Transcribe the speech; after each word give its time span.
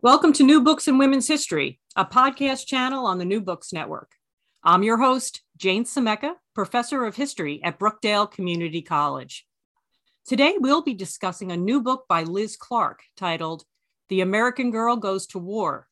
Welcome 0.00 0.32
to 0.34 0.44
New 0.44 0.60
Books 0.60 0.86
in 0.86 0.96
Women's 0.96 1.26
History, 1.26 1.80
a 1.96 2.04
podcast 2.04 2.66
channel 2.66 3.04
on 3.04 3.18
the 3.18 3.24
New 3.24 3.40
Books 3.40 3.72
Network. 3.72 4.12
I'm 4.62 4.84
your 4.84 4.98
host, 4.98 5.42
Jane 5.56 5.82
Semeka, 5.84 6.34
professor 6.54 7.04
of 7.04 7.16
history 7.16 7.60
at 7.64 7.80
Brookdale 7.80 8.30
Community 8.30 8.80
College. 8.80 9.44
Today, 10.24 10.54
we'll 10.56 10.82
be 10.82 10.94
discussing 10.94 11.50
a 11.50 11.56
new 11.56 11.82
book 11.82 12.04
by 12.08 12.22
Liz 12.22 12.56
Clark 12.56 13.00
titled 13.16 13.64
The 14.08 14.20
American 14.20 14.70
Girl 14.70 14.94
Goes 14.94 15.26
to 15.28 15.40
War 15.40 15.88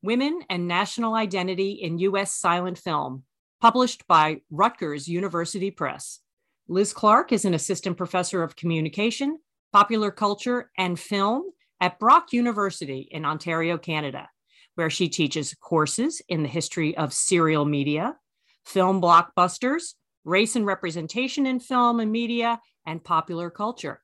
Women 0.00 0.40
and 0.48 0.66
National 0.66 1.14
Identity 1.14 1.72
in 1.72 1.98
U.S. 1.98 2.32
Silent 2.32 2.78
Film, 2.78 3.24
published 3.60 4.06
by 4.06 4.40
Rutgers 4.50 5.06
University 5.06 5.70
Press. 5.70 6.20
Liz 6.66 6.94
Clark 6.94 7.30
is 7.30 7.44
an 7.44 7.52
assistant 7.52 7.98
professor 7.98 8.42
of 8.42 8.56
communication, 8.56 9.38
popular 9.70 10.10
culture, 10.10 10.70
and 10.78 10.98
film 10.98 11.52
at 11.80 11.98
Brock 11.98 12.32
University 12.32 13.08
in 13.10 13.24
Ontario, 13.24 13.78
Canada, 13.78 14.28
where 14.74 14.90
she 14.90 15.08
teaches 15.08 15.54
courses 15.60 16.22
in 16.28 16.42
the 16.42 16.48
history 16.48 16.96
of 16.96 17.12
serial 17.12 17.64
media, 17.64 18.16
film 18.64 19.00
blockbusters, 19.00 19.94
race 20.24 20.56
and 20.56 20.66
representation 20.66 21.46
in 21.46 21.60
film 21.60 22.00
and 22.00 22.12
media, 22.12 22.60
and 22.86 23.02
popular 23.02 23.50
culture. 23.50 24.00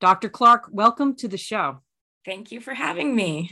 Dr. 0.00 0.28
Clark, 0.28 0.68
welcome 0.72 1.14
to 1.16 1.28
the 1.28 1.36
show. 1.36 1.80
Thank 2.24 2.52
you 2.52 2.60
for 2.60 2.74
having 2.74 3.14
me. 3.14 3.50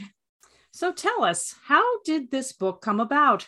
So 0.71 0.91
tell 0.91 1.23
us, 1.23 1.55
how 1.65 2.01
did 2.01 2.31
this 2.31 2.53
book 2.53 2.81
come 2.81 2.99
about? 2.99 3.47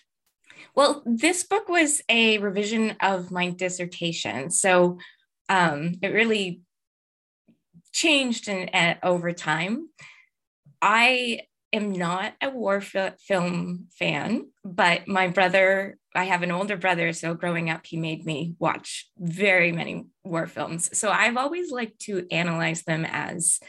Well, 0.76 1.04
this 1.06 1.44
book 1.44 1.70
was 1.70 2.02
a 2.10 2.38
revision 2.38 2.96
of 3.00 3.32
my 3.32 3.50
dissertation. 3.50 4.50
So 4.50 5.00
um, 5.50 5.96
it 6.02 6.10
really 6.10 6.62
changed 7.92 8.48
in, 8.48 8.70
uh, 8.70 8.96
over 9.04 9.32
time. 9.34 9.90
I 10.82 11.42
am 11.74 11.92
not 11.92 12.34
a 12.42 12.50
war 12.50 12.82
fi- 12.82 13.14
film 13.20 13.88
fan, 13.98 14.50
but 14.64 15.08
my 15.08 15.28
brother, 15.28 15.98
I 16.14 16.26
have 16.26 16.44
an 16.44 16.52
older 16.52 16.76
brother. 16.76 17.14
So 17.14 17.34
growing 17.34 17.70
up, 17.70 17.86
he 17.86 17.98
made 17.98 18.26
me 18.26 18.56
watch 18.60 19.10
very 19.18 19.72
many 19.72 20.08
war 20.24 20.48
films. 20.48 20.98
So 20.98 21.10
I've 21.10 21.38
always 21.38 21.72
liked 21.72 22.00
to 22.02 22.28
analyze 22.32 22.84
them 22.84 23.06
as 23.06 23.60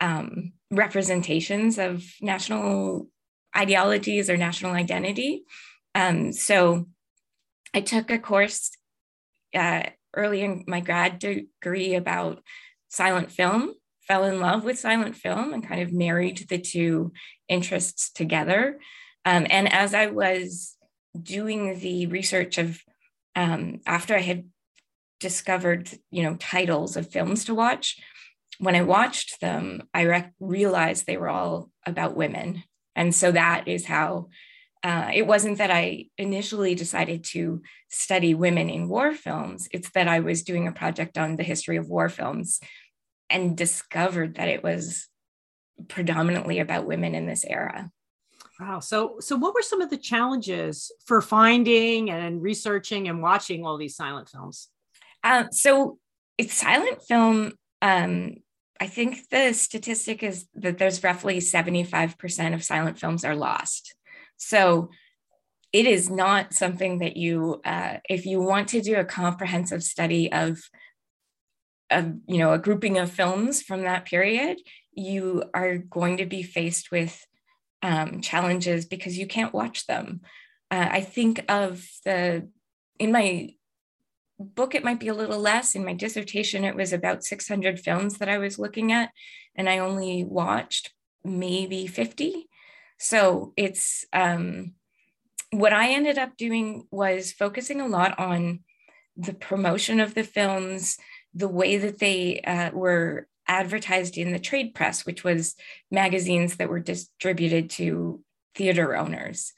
um, 0.00 0.52
representations 0.70 1.78
of 1.78 2.04
national 2.20 3.08
ideologies 3.56 4.28
or 4.28 4.36
national 4.36 4.72
identity. 4.72 5.44
Um, 5.94 6.32
so 6.32 6.86
I 7.72 7.80
took 7.80 8.10
a 8.10 8.18
course 8.18 8.70
uh, 9.54 9.84
early 10.14 10.42
in 10.42 10.64
my 10.66 10.80
grad 10.80 11.18
degree 11.18 11.94
about 11.94 12.42
silent 12.88 13.30
film 13.30 13.74
fell 14.06 14.24
in 14.24 14.40
love 14.40 14.64
with 14.64 14.78
silent 14.78 15.16
film 15.16 15.52
and 15.52 15.66
kind 15.66 15.82
of 15.82 15.92
married 15.92 16.46
the 16.48 16.58
two 16.58 17.12
interests 17.48 18.10
together. 18.10 18.78
Um, 19.24 19.46
and 19.50 19.72
as 19.72 19.94
I 19.94 20.06
was 20.06 20.76
doing 21.20 21.78
the 21.80 22.06
research 22.06 22.58
of, 22.58 22.80
um, 23.34 23.80
after 23.86 24.14
I 24.14 24.20
had 24.20 24.44
discovered, 25.18 25.90
you 26.10 26.22
know, 26.22 26.36
titles 26.36 26.96
of 26.96 27.10
films 27.10 27.44
to 27.46 27.54
watch, 27.54 27.98
when 28.58 28.74
I 28.74 28.82
watched 28.82 29.40
them, 29.40 29.82
I 29.92 30.30
realized 30.40 31.06
they 31.06 31.16
were 31.16 31.28
all 31.28 31.70
about 31.84 32.16
women. 32.16 32.62
And 32.94 33.14
so 33.14 33.32
that 33.32 33.68
is 33.68 33.84
how 33.86 34.28
uh, 34.82 35.10
it 35.12 35.26
wasn't 35.26 35.58
that 35.58 35.70
I 35.70 36.06
initially 36.16 36.74
decided 36.74 37.24
to 37.24 37.62
study 37.88 38.34
women 38.34 38.70
in 38.70 38.88
war 38.88 39.12
films. 39.14 39.68
It's 39.72 39.90
that 39.90 40.06
I 40.06 40.20
was 40.20 40.42
doing 40.42 40.68
a 40.68 40.72
project 40.72 41.18
on 41.18 41.36
the 41.36 41.42
history 41.42 41.76
of 41.76 41.88
war 41.88 42.08
films 42.08 42.60
and 43.30 43.56
discovered 43.56 44.36
that 44.36 44.48
it 44.48 44.62
was 44.62 45.08
predominantly 45.88 46.58
about 46.58 46.86
women 46.86 47.14
in 47.14 47.26
this 47.26 47.44
era. 47.44 47.90
Wow. 48.58 48.80
So, 48.80 49.16
so 49.20 49.36
what 49.36 49.54
were 49.54 49.62
some 49.62 49.82
of 49.82 49.90
the 49.90 49.98
challenges 49.98 50.90
for 51.04 51.20
finding 51.20 52.10
and 52.10 52.42
researching 52.42 53.08
and 53.08 53.22
watching 53.22 53.66
all 53.66 53.76
these 53.76 53.96
silent 53.96 54.28
films? 54.28 54.68
Um, 55.22 55.48
so, 55.52 55.98
it's 56.38 56.54
silent 56.54 57.02
film. 57.02 57.52
Um, 57.82 58.36
I 58.80 58.86
think 58.86 59.28
the 59.30 59.52
statistic 59.52 60.22
is 60.22 60.46
that 60.54 60.78
there's 60.78 61.02
roughly 61.02 61.38
75% 61.38 62.54
of 62.54 62.62
silent 62.62 62.98
films 62.98 63.24
are 63.24 63.36
lost. 63.36 63.94
So, 64.36 64.90
it 65.72 65.86
is 65.86 66.08
not 66.08 66.54
something 66.54 67.00
that 67.00 67.16
you, 67.16 67.60
uh, 67.64 67.98
if 68.08 68.24
you 68.24 68.40
want 68.40 68.68
to 68.68 68.80
do 68.80 68.96
a 68.96 69.04
comprehensive 69.04 69.82
study 69.82 70.32
of 70.32 70.58
a 71.90 72.04
you 72.26 72.38
know 72.38 72.52
a 72.52 72.58
grouping 72.58 72.98
of 72.98 73.10
films 73.10 73.62
from 73.62 73.82
that 73.82 74.04
period 74.04 74.58
you 74.92 75.44
are 75.54 75.76
going 75.76 76.16
to 76.16 76.26
be 76.26 76.42
faced 76.42 76.90
with 76.90 77.24
um, 77.82 78.20
challenges 78.20 78.86
because 78.86 79.18
you 79.18 79.26
can't 79.26 79.54
watch 79.54 79.86
them. 79.86 80.20
Uh, 80.70 80.88
i 80.90 81.00
think 81.00 81.44
of 81.48 81.86
the 82.04 82.48
in 82.98 83.12
my 83.12 83.50
book 84.38 84.74
it 84.74 84.84
might 84.84 85.00
be 85.00 85.08
a 85.08 85.14
little 85.14 85.38
less. 85.38 85.74
In 85.74 85.84
my 85.84 85.94
dissertation 85.94 86.64
it 86.64 86.74
was 86.74 86.92
about 86.92 87.24
600 87.24 87.78
films 87.80 88.18
that 88.18 88.28
i 88.28 88.38
was 88.38 88.58
looking 88.58 88.92
at 88.92 89.10
and 89.54 89.68
i 89.68 89.78
only 89.78 90.24
watched 90.24 90.92
maybe 91.24 91.86
50 91.86 92.48
so 92.98 93.52
it's 93.56 94.04
um, 94.12 94.74
what 95.50 95.72
i 95.72 95.92
ended 95.92 96.18
up 96.18 96.36
doing 96.36 96.86
was 96.90 97.32
focusing 97.32 97.80
a 97.80 97.86
lot 97.86 98.18
on 98.18 98.60
the 99.16 99.32
promotion 99.32 100.00
of 100.00 100.14
the 100.14 100.24
films 100.24 100.98
the 101.36 101.48
way 101.48 101.76
that 101.76 101.98
they 101.98 102.40
uh, 102.40 102.70
were 102.72 103.28
advertised 103.46 104.16
in 104.16 104.32
the 104.32 104.38
trade 104.38 104.74
press, 104.74 105.04
which 105.04 105.22
was 105.22 105.54
magazines 105.90 106.56
that 106.56 106.70
were 106.70 106.80
distributed 106.80 107.68
to 107.70 108.22
theater 108.54 108.96
owners. 108.96 109.52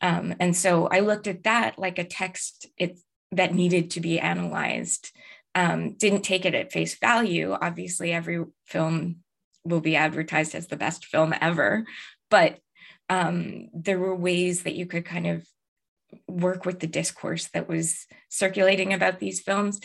Um, 0.00 0.34
and 0.38 0.56
so 0.56 0.86
I 0.86 1.00
looked 1.00 1.26
at 1.26 1.42
that 1.42 1.78
like 1.78 1.98
a 1.98 2.04
text 2.04 2.68
it, 2.78 2.98
that 3.32 3.52
needed 3.52 3.90
to 3.92 4.00
be 4.00 4.20
analyzed. 4.20 5.10
Um, 5.56 5.94
didn't 5.94 6.22
take 6.22 6.44
it 6.44 6.54
at 6.54 6.72
face 6.72 6.96
value. 6.98 7.52
Obviously, 7.52 8.12
every 8.12 8.44
film 8.64 9.16
will 9.64 9.80
be 9.80 9.96
advertised 9.96 10.54
as 10.54 10.68
the 10.68 10.76
best 10.76 11.04
film 11.06 11.34
ever, 11.40 11.84
but 12.30 12.58
um, 13.08 13.68
there 13.72 13.98
were 13.98 14.14
ways 14.14 14.62
that 14.62 14.74
you 14.74 14.86
could 14.86 15.04
kind 15.04 15.26
of 15.26 15.46
work 16.28 16.64
with 16.64 16.80
the 16.80 16.86
discourse 16.86 17.48
that 17.54 17.68
was 17.68 18.06
circulating 18.28 18.92
about 18.92 19.18
these 19.18 19.40
films 19.40 19.80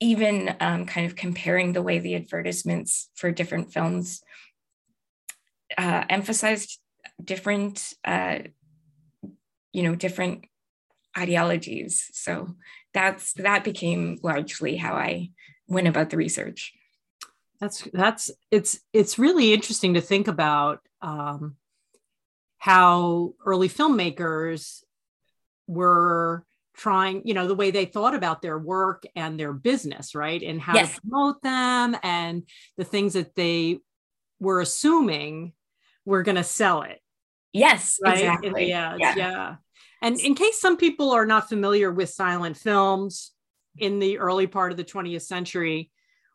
even 0.00 0.54
um, 0.60 0.86
kind 0.86 1.06
of 1.06 1.16
comparing 1.16 1.72
the 1.72 1.82
way 1.82 1.98
the 1.98 2.14
advertisements 2.14 3.10
for 3.14 3.30
different 3.30 3.72
films 3.72 4.22
uh, 5.78 6.04
emphasized 6.08 6.78
different, 7.22 7.94
uh, 8.04 8.38
you 9.72 9.82
know, 9.82 9.94
different 9.94 10.44
ideologies. 11.16 12.10
So 12.12 12.54
that's 12.92 13.32
that 13.34 13.64
became 13.64 14.18
largely 14.22 14.76
how 14.76 14.94
I 14.94 15.30
went 15.68 15.88
about 15.88 16.10
the 16.10 16.16
research. 16.16 16.72
That's 17.60 17.82
that's 17.92 18.30
it's 18.50 18.80
it's 18.92 19.18
really 19.18 19.52
interesting 19.52 19.94
to 19.94 20.00
think 20.00 20.28
about 20.28 20.80
um, 21.00 21.56
how 22.58 23.34
early 23.44 23.68
filmmakers 23.68 24.82
were 25.66 26.44
trying, 26.74 27.26
you 27.26 27.34
know, 27.34 27.46
the 27.46 27.54
way 27.54 27.70
they 27.70 27.84
thought 27.84 28.14
about 28.14 28.42
their 28.42 28.58
work 28.58 29.04
and 29.14 29.38
their 29.38 29.52
business, 29.52 30.14
right? 30.14 30.42
And 30.42 30.60
how 30.60 30.74
yes. 30.74 30.94
to 30.94 31.00
promote 31.00 31.42
them 31.42 31.96
and 32.02 32.42
the 32.76 32.84
things 32.84 33.14
that 33.14 33.34
they 33.34 33.78
were 34.40 34.60
assuming 34.60 35.52
were 36.04 36.22
going 36.22 36.36
to 36.36 36.44
sell 36.44 36.82
it. 36.82 37.00
Yes, 37.52 37.98
right? 38.02 38.18
exactly. 38.18 38.68
Yeah, 38.68 38.96
yeah, 38.98 39.14
yeah. 39.16 39.54
And 40.02 40.18
in 40.20 40.34
case 40.34 40.60
some 40.60 40.76
people 40.76 41.12
are 41.12 41.24
not 41.24 41.48
familiar 41.48 41.90
with 41.90 42.10
silent 42.10 42.56
films 42.56 43.30
in 43.78 44.00
the 44.00 44.18
early 44.18 44.46
part 44.46 44.70
of 44.70 44.76
the 44.76 44.84
20th 44.84 45.22
century, 45.22 45.90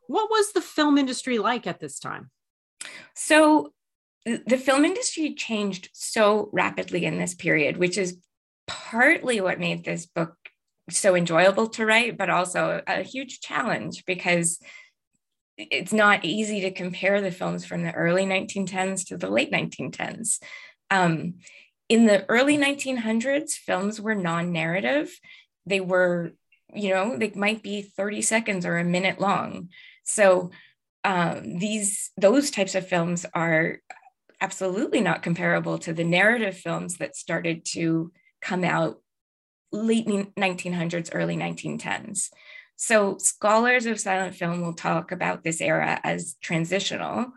what 0.07 0.29
was 0.29 0.53
the 0.53 0.61
film 0.61 0.97
industry 0.97 1.37
like 1.37 1.67
at 1.67 1.79
this 1.79 1.99
time? 1.99 2.31
So, 3.13 3.73
the 4.25 4.57
film 4.57 4.85
industry 4.85 5.33
changed 5.33 5.89
so 5.93 6.49
rapidly 6.51 7.05
in 7.05 7.17
this 7.17 7.33
period, 7.33 7.77
which 7.77 7.97
is 7.97 8.17
partly 8.69 9.41
what 9.41 9.59
made 9.59 9.83
this 9.83 10.05
book 10.05 10.35
so 10.89 11.15
enjoyable 11.15 11.67
to 11.69 11.85
write, 11.85 12.17
but 12.17 12.29
also 12.29 12.81
a 12.87 13.01
huge 13.01 13.41
challenge 13.41 14.05
because 14.05 14.59
it's 15.57 15.91
not 15.91 16.23
easy 16.23 16.61
to 16.61 16.71
compare 16.71 17.19
the 17.19 17.31
films 17.31 17.65
from 17.65 17.83
the 17.83 17.91
early 17.93 18.25
1910s 18.25 19.07
to 19.07 19.17
the 19.17 19.29
late 19.29 19.51
1910s. 19.51 20.39
Um, 20.89 21.35
in 21.89 22.05
the 22.05 22.25
early 22.29 22.57
1900s, 22.57 23.53
films 23.53 23.99
were 23.99 24.15
non 24.15 24.51
narrative. 24.51 25.19
They 25.65 25.79
were, 25.79 26.33
you 26.73 26.91
know, 26.91 27.17
they 27.17 27.31
might 27.31 27.63
be 27.63 27.81
30 27.81 28.21
seconds 28.21 28.65
or 28.65 28.77
a 28.77 28.83
minute 28.83 29.19
long. 29.19 29.69
So 30.03 30.51
um, 31.03 31.57
these 31.57 32.11
those 32.17 32.51
types 32.51 32.75
of 32.75 32.87
films 32.87 33.25
are 33.33 33.79
absolutely 34.41 35.01
not 35.01 35.23
comparable 35.23 35.77
to 35.79 35.93
the 35.93 36.03
narrative 36.03 36.57
films 36.57 36.97
that 36.97 37.15
started 37.15 37.65
to 37.65 38.11
come 38.41 38.63
out 38.63 39.01
late 39.71 40.07
1900s, 40.07 41.09
early 41.13 41.37
1910s. 41.37 42.29
So 42.75 43.17
scholars 43.17 43.85
of 43.85 43.99
silent 43.99 44.35
film 44.35 44.61
will 44.61 44.73
talk 44.73 45.11
about 45.11 45.43
this 45.43 45.61
era 45.61 45.99
as 46.03 46.35
transitional 46.41 47.27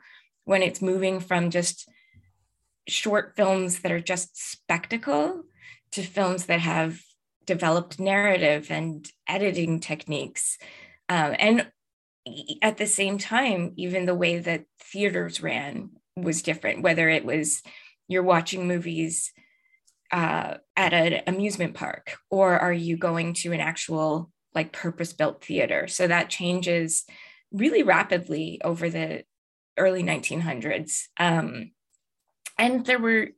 when 0.44 0.62
it's 0.62 0.81
moving 0.81 1.20
from 1.20 1.50
just 1.50 1.88
short 2.88 3.34
films 3.37 3.81
that 3.81 3.93
are 3.93 4.00
just 4.00 4.50
spectacle 4.50 5.43
to 5.93 6.02
films 6.02 6.46
that 6.46 6.60
have 6.60 7.00
developed 7.44 7.99
narrative 7.99 8.70
and 8.70 9.08
editing 9.28 9.81
techniques. 9.81 10.58
Um, 11.08 11.34
and 11.38 11.70
at 12.62 12.76
the 12.76 12.87
same 12.87 13.19
time, 13.19 13.72
even 13.76 14.06
the 14.06 14.14
way 14.14 14.38
that 14.38 14.64
theaters 14.81 15.43
ran 15.43 15.90
was 16.16 16.43
different, 16.43 16.82
whether 16.82 17.08
it 17.08 17.25
was 17.25 17.62
you're 18.08 18.22
watching 18.22 18.69
movies 18.69 19.32
uh, 20.12 20.59
at 20.76 20.93
an 20.93 21.23
amusement 21.26 21.75
park 21.75 22.17
or 22.31 22.59
are 22.59 22.73
you 22.73 22.97
going 22.97 23.32
to 23.32 23.53
an 23.53 23.61
actual 23.61 24.31
like 24.55 24.73
purpose 24.73 25.12
built 25.12 25.44
theater? 25.44 25.88
So 25.88 26.06
that 26.06 26.31
changes 26.31 27.05
really 27.50 27.82
rapidly 27.82 28.61
over 28.62 28.91
the 28.91 29.25
early 29.79 30.03
1900s. 30.03 31.05
Um, 31.19 31.73
and 32.59 32.85
there 32.85 32.99
were, 32.99 33.29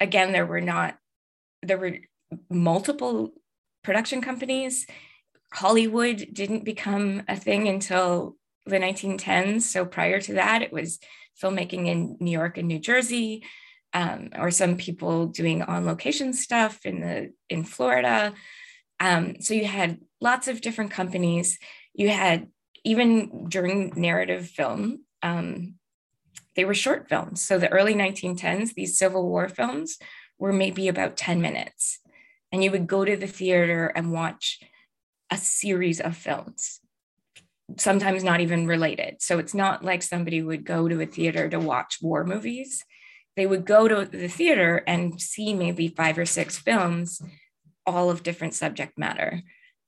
again, 0.00 0.32
there 0.32 0.46
were 0.46 0.60
not, 0.60 0.96
there 1.62 1.78
were 1.78 1.98
multiple 2.50 3.32
production 3.82 4.20
companies. 4.20 4.86
Hollywood 5.52 6.28
didn't 6.32 6.64
become 6.64 7.22
a 7.28 7.36
thing 7.36 7.68
until 7.68 8.36
the 8.66 8.78
1910s. 8.78 9.62
So 9.62 9.84
prior 9.84 10.20
to 10.22 10.34
that, 10.34 10.62
it 10.62 10.72
was 10.72 10.98
filmmaking 11.40 11.86
in 11.86 12.16
New 12.20 12.30
York 12.30 12.58
and 12.58 12.68
New 12.68 12.78
Jersey, 12.78 13.44
um, 13.94 14.30
or 14.36 14.50
some 14.50 14.76
people 14.76 15.26
doing 15.26 15.62
on 15.62 15.86
location 15.86 16.32
stuff 16.32 16.84
in 16.84 17.00
the 17.00 17.32
in 17.48 17.64
Florida. 17.64 18.34
Um, 19.00 19.40
so 19.40 19.54
you 19.54 19.64
had 19.64 20.00
lots 20.20 20.48
of 20.48 20.60
different 20.60 20.90
companies. 20.90 21.58
You 21.94 22.10
had 22.10 22.48
even 22.84 23.48
during 23.48 23.92
narrative 23.96 24.48
film, 24.48 25.04
um, 25.22 25.74
they 26.56 26.64
were 26.64 26.74
short 26.74 27.08
films. 27.08 27.42
So 27.42 27.58
the 27.58 27.72
early 27.72 27.94
1910s, 27.94 28.74
these 28.74 28.98
Civil 28.98 29.28
War 29.28 29.48
films 29.48 29.98
were 30.38 30.52
maybe 30.52 30.88
about 30.88 31.16
10 31.16 31.40
minutes. 31.40 32.00
And 32.52 32.62
you 32.62 32.70
would 32.70 32.86
go 32.86 33.04
to 33.04 33.16
the 33.16 33.26
theater 33.26 33.86
and 33.86 34.12
watch 34.12 34.60
a 35.30 35.38
series 35.38 36.00
of 36.00 36.16
films 36.16 36.80
sometimes 37.78 38.22
not 38.22 38.40
even 38.40 38.66
related. 38.66 39.16
So 39.20 39.38
it's 39.38 39.54
not 39.54 39.84
like 39.84 40.02
somebody 40.02 40.42
would 40.42 40.64
go 40.64 40.88
to 40.88 41.00
a 41.00 41.06
theater 41.06 41.48
to 41.48 41.58
watch 41.58 41.98
war 42.02 42.24
movies. 42.24 42.84
They 43.36 43.46
would 43.46 43.64
go 43.64 43.88
to 43.88 44.04
the 44.04 44.28
theater 44.28 44.82
and 44.86 45.20
see 45.20 45.54
maybe 45.54 45.88
five 45.88 46.18
or 46.18 46.26
six 46.26 46.58
films, 46.58 47.20
all 47.86 48.10
of 48.10 48.22
different 48.22 48.54
subject 48.54 48.96
matter. 48.96 49.42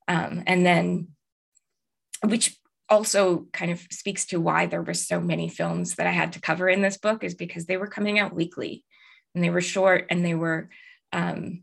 Um, 0.08 0.42
and 0.46 0.64
then, 0.64 1.08
which 2.24 2.56
also 2.88 3.46
kind 3.52 3.70
of 3.70 3.80
speaks 3.90 4.26
to 4.26 4.40
why 4.40 4.66
there 4.66 4.82
were 4.82 4.94
so 4.94 5.20
many 5.20 5.48
films 5.48 5.96
that 5.96 6.06
I 6.06 6.12
had 6.12 6.32
to 6.32 6.40
cover 6.40 6.68
in 6.68 6.82
this 6.82 6.96
book, 6.96 7.24
is 7.24 7.34
because 7.34 7.66
they 7.66 7.76
were 7.76 7.88
coming 7.88 8.18
out 8.18 8.34
weekly 8.34 8.84
and 9.34 9.42
they 9.42 9.50
were 9.50 9.60
short 9.60 10.06
and 10.10 10.24
they 10.24 10.34
were 10.34 10.70
um, 11.12 11.62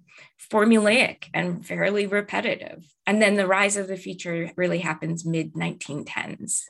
formulaic 0.51 1.25
and 1.33 1.65
fairly 1.65 2.07
repetitive. 2.07 2.85
And 3.05 3.21
then 3.21 3.35
the 3.35 3.47
rise 3.47 3.77
of 3.77 3.87
the 3.87 3.97
feature 3.97 4.51
really 4.55 4.79
happens 4.79 5.25
mid 5.25 5.53
1910s. 5.53 6.63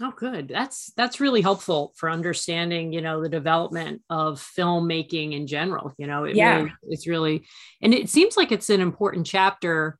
Oh, 0.00 0.12
good. 0.16 0.48
That's 0.48 0.92
that's 0.96 1.20
really 1.20 1.40
helpful 1.40 1.92
for 1.96 2.10
understanding, 2.10 2.92
you 2.92 3.00
know, 3.00 3.22
the 3.22 3.28
development 3.28 4.02
of 4.10 4.40
filmmaking 4.40 5.34
in 5.34 5.46
general. 5.46 5.92
You 5.98 6.08
know, 6.08 6.24
it 6.24 6.34
yeah. 6.34 6.56
Really, 6.56 6.72
it's 6.82 7.06
really, 7.06 7.46
and 7.80 7.94
it 7.94 8.08
seems 8.08 8.36
like 8.36 8.50
it's 8.50 8.70
an 8.70 8.80
important 8.80 9.26
chapter 9.26 9.98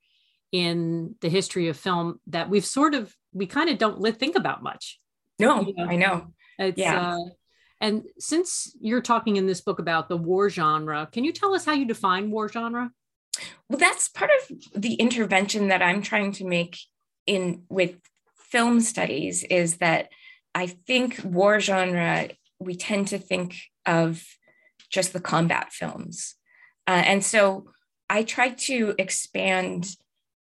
in 0.50 1.14
the 1.20 1.28
history 1.28 1.68
of 1.68 1.76
film 1.76 2.20
that 2.28 2.50
we've 2.50 2.64
sort 2.64 2.94
of 2.94 3.14
we 3.32 3.46
kind 3.46 3.70
of 3.70 3.78
don't 3.78 4.18
think 4.18 4.36
about 4.36 4.62
much. 4.62 4.98
No, 5.38 5.60
you 5.60 5.74
know? 5.76 5.84
I 5.84 5.96
know. 5.96 6.34
It's 6.58 6.78
yeah. 6.78 7.14
Uh, 7.14 7.24
and 7.80 8.04
since 8.18 8.76
you're 8.80 9.00
talking 9.00 9.36
in 9.36 9.46
this 9.46 9.60
book 9.60 9.78
about 9.78 10.08
the 10.08 10.16
war 10.16 10.48
genre, 10.48 11.08
can 11.12 11.22
you 11.24 11.32
tell 11.32 11.54
us 11.54 11.64
how 11.64 11.72
you 11.72 11.84
define 11.84 12.30
war 12.30 12.48
genre? 12.48 12.90
Well, 13.68 13.78
that's 13.78 14.08
part 14.08 14.30
of 14.30 14.80
the 14.80 14.94
intervention 14.94 15.68
that 15.68 15.82
I'm 15.82 16.02
trying 16.02 16.32
to 16.32 16.44
make 16.44 16.78
in 17.26 17.64
with 17.68 17.96
film 18.50 18.80
studies 18.80 19.44
is 19.44 19.76
that 19.78 20.08
I 20.54 20.66
think 20.66 21.20
war 21.24 21.60
genre, 21.60 22.28
we 22.58 22.74
tend 22.76 23.08
to 23.08 23.18
think 23.18 23.56
of 23.86 24.24
just 24.90 25.12
the 25.12 25.20
combat 25.20 25.72
films. 25.72 26.36
Uh, 26.86 27.02
and 27.04 27.24
so 27.24 27.66
I 28.08 28.22
try 28.22 28.50
to 28.50 28.94
expand 28.98 29.96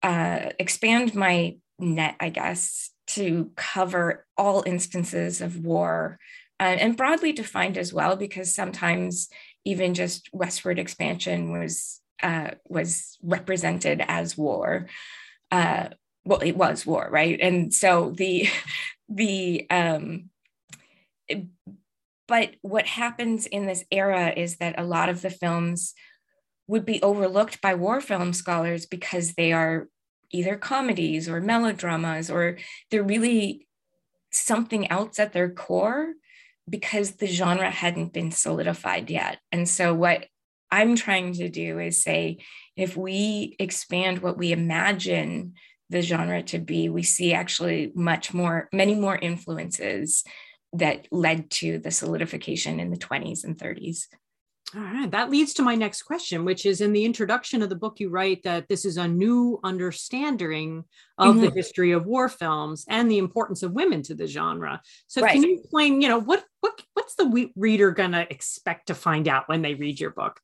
uh, 0.01 0.49
expand 0.59 1.15
my 1.15 1.55
net, 1.79 2.15
I 2.19 2.29
guess, 2.29 2.91
to 3.07 3.51
cover 3.55 4.25
all 4.37 4.63
instances 4.65 5.39
of 5.39 5.63
war 5.63 6.19
uh, 6.59 6.63
and 6.63 6.97
broadly 6.97 7.31
defined 7.31 7.77
as 7.77 7.93
well, 7.93 8.15
because 8.15 8.53
sometimes 8.53 9.29
even 9.65 9.93
just 9.93 10.29
westward 10.33 10.79
expansion 10.79 11.51
was 11.51 12.01
uh, 12.21 12.51
was 12.67 13.17
represented 13.21 14.03
as 14.07 14.37
war. 14.37 14.87
Well, 16.25 16.39
it 16.39 16.55
was 16.55 16.85
war, 16.85 17.07
right? 17.11 17.39
And 17.41 17.73
so 17.73 18.11
the 18.15 18.47
the 19.09 19.67
um, 19.69 20.29
but 22.27 22.55
what 22.61 22.87
happens 22.87 23.45
in 23.45 23.65
this 23.65 23.83
era 23.91 24.33
is 24.35 24.57
that 24.57 24.79
a 24.79 24.83
lot 24.83 25.09
of 25.09 25.21
the 25.21 25.29
films 25.29 25.93
would 26.67 26.85
be 26.85 27.01
overlooked 27.01 27.61
by 27.61 27.75
war 27.75 27.99
film 27.99 28.33
scholars 28.33 28.85
because 28.85 29.33
they 29.33 29.51
are 29.51 29.87
either 30.31 30.55
comedies 30.55 31.29
or 31.29 31.41
melodramas 31.41 32.31
or 32.31 32.57
they're 32.89 33.03
really 33.03 33.67
something 34.31 34.89
else 34.89 35.19
at 35.19 35.33
their 35.33 35.49
core 35.49 36.13
because 36.67 37.11
the 37.11 37.27
genre 37.27 37.69
hadn't 37.69 38.13
been 38.13 38.31
solidified 38.31 39.09
yet. 39.09 39.37
And 39.51 39.67
so 39.67 39.93
what 39.93 40.25
I'm 40.71 40.95
trying 40.95 41.33
to 41.33 41.49
do 41.49 41.77
is 41.79 42.01
say 42.01 42.37
if 42.75 42.97
we 42.97 43.55
expand 43.59 44.19
what 44.19 44.37
we 44.37 44.51
imagine 44.51 45.53
the 45.93 46.01
genre 46.01 46.43
to 46.43 46.59
be, 46.59 46.89
we 46.89 47.03
see 47.03 47.33
actually 47.33 47.91
much 47.95 48.33
more, 48.33 48.67
many 48.73 48.95
more 48.95 49.15
influences 49.15 50.23
that 50.73 51.07
led 51.11 51.49
to 51.51 51.77
the 51.79 51.91
solidification 51.91 52.79
in 52.79 52.89
the 52.89 52.97
20s 52.97 53.43
and 53.43 53.57
30s. 53.57 54.07
All 54.75 54.81
right. 54.81 55.11
That 55.11 55.29
leads 55.29 55.53
to 55.53 55.61
my 55.61 55.75
next 55.75 56.01
question, 56.01 56.45
which 56.45 56.65
is 56.65 56.81
in 56.81 56.93
the 56.93 57.05
introduction 57.05 57.61
of 57.61 57.69
the 57.69 57.75
book, 57.75 57.99
you 57.99 58.09
write 58.09 58.41
that 58.43 58.67
this 58.67 58.85
is 58.85 58.97
a 58.97 59.07
new 59.07 59.59
understanding 59.63 60.83
of 61.19 61.35
mm-hmm. 61.35 61.45
the 61.45 61.51
history 61.51 61.91
of 61.91 62.07
war 62.07 62.27
films 62.27 62.83
and 62.89 63.09
the 63.09 63.19
importance 63.19 63.61
of 63.61 63.73
women 63.73 64.01
to 64.03 64.15
the 64.15 64.25
genre. 64.25 64.81
So 65.07 65.21
right. 65.21 65.31
can 65.31 65.43
you 65.43 65.59
explain, 65.59 66.01
you 66.01 66.07
know, 66.07 66.19
what 66.19 66.43
what 66.61 66.81
what's 66.95 67.13
the 67.15 67.51
reader 67.55 67.91
gonna 67.91 68.25
expect 68.31 68.87
to 68.87 68.95
find 68.95 69.27
out 69.27 69.47
when 69.47 69.61
they 69.61 69.75
read 69.75 69.99
your 69.99 70.09
book? 70.09 70.39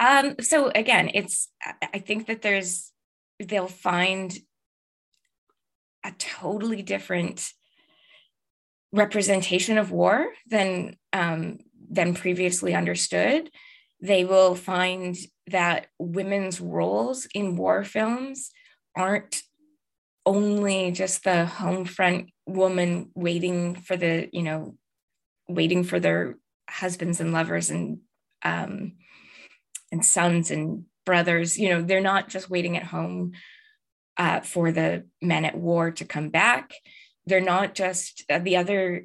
Um, 0.00 0.36
so 0.40 0.72
again, 0.74 1.12
it's 1.14 1.48
I 1.94 2.00
think 2.00 2.26
that 2.26 2.42
there's 2.42 2.90
they'll 3.38 3.68
find 3.68 4.36
a 6.06 6.12
totally 6.18 6.82
different 6.82 7.52
representation 8.92 9.76
of 9.76 9.90
war 9.90 10.28
than 10.46 10.96
um, 11.12 11.58
than 11.90 12.14
previously 12.14 12.74
understood. 12.74 13.50
They 14.00 14.24
will 14.24 14.54
find 14.54 15.16
that 15.48 15.88
women's 15.98 16.60
roles 16.60 17.26
in 17.34 17.56
war 17.56 17.84
films 17.84 18.50
aren't 18.96 19.42
only 20.24 20.90
just 20.90 21.24
the 21.24 21.46
home 21.46 21.84
front 21.84 22.30
woman 22.46 23.10
waiting 23.14 23.76
for 23.76 23.96
the, 23.96 24.28
you 24.32 24.42
know, 24.42 24.76
waiting 25.48 25.84
for 25.84 26.00
their 26.00 26.36
husbands 26.68 27.20
and 27.20 27.32
lovers 27.32 27.70
and 27.70 27.98
um, 28.44 28.92
and 29.92 30.04
sons 30.04 30.50
and 30.50 30.84
brothers. 31.04 31.58
You 31.58 31.70
know, 31.70 31.82
they're 31.82 32.00
not 32.00 32.28
just 32.28 32.50
waiting 32.50 32.76
at 32.76 32.84
home 32.84 33.32
uh, 34.16 34.40
for 34.40 34.72
the 34.72 35.04
men 35.20 35.44
at 35.44 35.56
war 35.56 35.90
to 35.92 36.04
come 36.04 36.30
back. 36.30 36.74
They're 37.26 37.40
not 37.40 37.74
just 37.74 38.24
uh, 38.30 38.38
the 38.38 38.56
other 38.56 39.04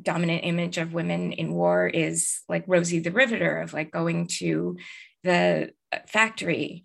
dominant 0.00 0.44
image 0.44 0.78
of 0.78 0.92
women 0.92 1.32
in 1.32 1.52
war 1.52 1.86
is 1.86 2.40
like 2.48 2.64
Rosie 2.66 3.00
the 3.00 3.10
Riveter, 3.10 3.60
of 3.60 3.72
like 3.72 3.90
going 3.90 4.28
to 4.38 4.76
the 5.24 5.70
factory. 6.06 6.84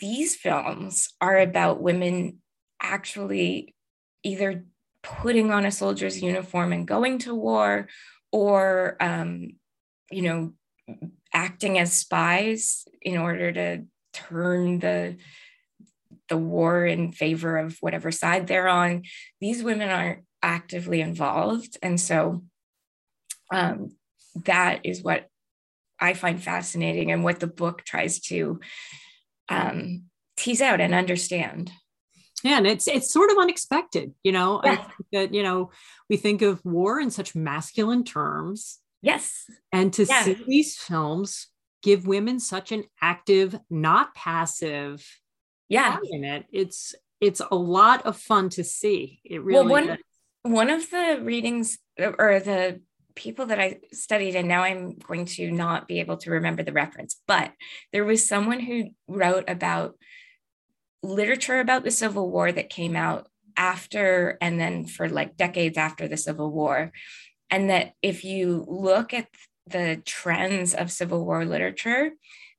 These 0.00 0.36
films 0.36 1.10
are 1.20 1.38
about 1.38 1.82
women 1.82 2.38
actually 2.80 3.74
either 4.22 4.64
putting 5.02 5.50
on 5.50 5.64
a 5.64 5.70
soldier's 5.70 6.22
uniform 6.22 6.72
and 6.72 6.86
going 6.86 7.18
to 7.18 7.34
war 7.34 7.88
or, 8.32 8.96
um, 9.00 9.50
you 10.10 10.22
know, 10.22 10.52
acting 11.32 11.78
as 11.78 11.92
spies 11.92 12.86
in 13.02 13.16
order 13.18 13.52
to 13.52 13.84
turn 14.12 14.78
the 14.78 15.16
the 16.30 16.38
war 16.38 16.86
in 16.86 17.12
favor 17.12 17.58
of 17.58 17.76
whatever 17.80 18.10
side 18.10 18.46
they're 18.46 18.68
on. 18.68 19.02
These 19.40 19.62
women 19.62 19.90
aren't 19.90 20.24
actively 20.42 21.02
involved. 21.02 21.76
And 21.82 22.00
so 22.00 22.44
um, 23.52 23.96
that 24.44 24.80
is 24.84 25.02
what 25.02 25.26
I 25.98 26.14
find 26.14 26.42
fascinating 26.42 27.12
and 27.12 27.22
what 27.22 27.40
the 27.40 27.46
book 27.46 27.84
tries 27.84 28.20
to 28.20 28.60
um, 29.50 30.04
tease 30.36 30.62
out 30.62 30.80
and 30.80 30.94
understand. 30.94 31.70
Yeah, 32.42 32.56
and 32.56 32.66
it's 32.66 32.88
it's 32.88 33.12
sort 33.12 33.30
of 33.30 33.36
unexpected, 33.36 34.14
you 34.24 34.32
know. 34.32 34.62
Yeah. 34.64 34.86
that 35.12 35.34
you 35.34 35.42
know 35.42 35.70
we 36.08 36.16
think 36.16 36.40
of 36.40 36.64
war 36.64 36.98
in 36.98 37.10
such 37.10 37.34
masculine 37.34 38.02
terms. 38.02 38.78
Yes, 39.02 39.44
and 39.72 39.92
to 39.92 40.04
yeah. 40.04 40.22
see 40.22 40.42
these 40.46 40.74
films 40.74 41.48
give 41.82 42.06
women 42.06 42.40
such 42.40 42.72
an 42.72 42.84
active, 43.02 43.58
not 43.68 44.14
passive, 44.14 45.06
yeah, 45.70 45.98
it. 46.02 46.46
It's 46.52 46.94
it's 47.20 47.40
a 47.50 47.54
lot 47.54 48.04
of 48.04 48.16
fun 48.16 48.50
to 48.50 48.64
see. 48.64 49.20
It 49.24 49.42
really 49.42 49.66
well, 49.66 49.86
one, 49.86 49.98
one 50.42 50.70
of 50.70 50.90
the 50.90 51.20
readings 51.22 51.78
uh, 51.98 52.12
or 52.18 52.40
the 52.40 52.80
people 53.14 53.46
that 53.46 53.60
I 53.60 53.80
studied, 53.92 54.34
and 54.34 54.48
now 54.48 54.62
I'm 54.62 54.98
going 54.98 55.26
to 55.26 55.50
not 55.50 55.86
be 55.86 56.00
able 56.00 56.16
to 56.18 56.30
remember 56.32 56.62
the 56.62 56.72
reference, 56.72 57.20
but 57.26 57.52
there 57.92 58.04
was 58.04 58.26
someone 58.26 58.60
who 58.60 58.90
wrote 59.08 59.44
about 59.48 59.94
literature 61.02 61.60
about 61.60 61.84
the 61.84 61.90
Civil 61.90 62.30
War 62.30 62.50
that 62.50 62.68
came 62.68 62.96
out 62.96 63.28
after 63.56 64.38
and 64.40 64.58
then 64.58 64.86
for 64.86 65.08
like 65.08 65.36
decades 65.36 65.78
after 65.78 66.08
the 66.08 66.16
Civil 66.16 66.50
War. 66.50 66.92
And 67.50 67.70
that 67.70 67.92
if 68.02 68.24
you 68.24 68.64
look 68.68 69.12
at 69.12 69.28
the 69.66 70.00
trends 70.04 70.74
of 70.74 70.90
Civil 70.90 71.24
War 71.24 71.44
literature, 71.44 72.10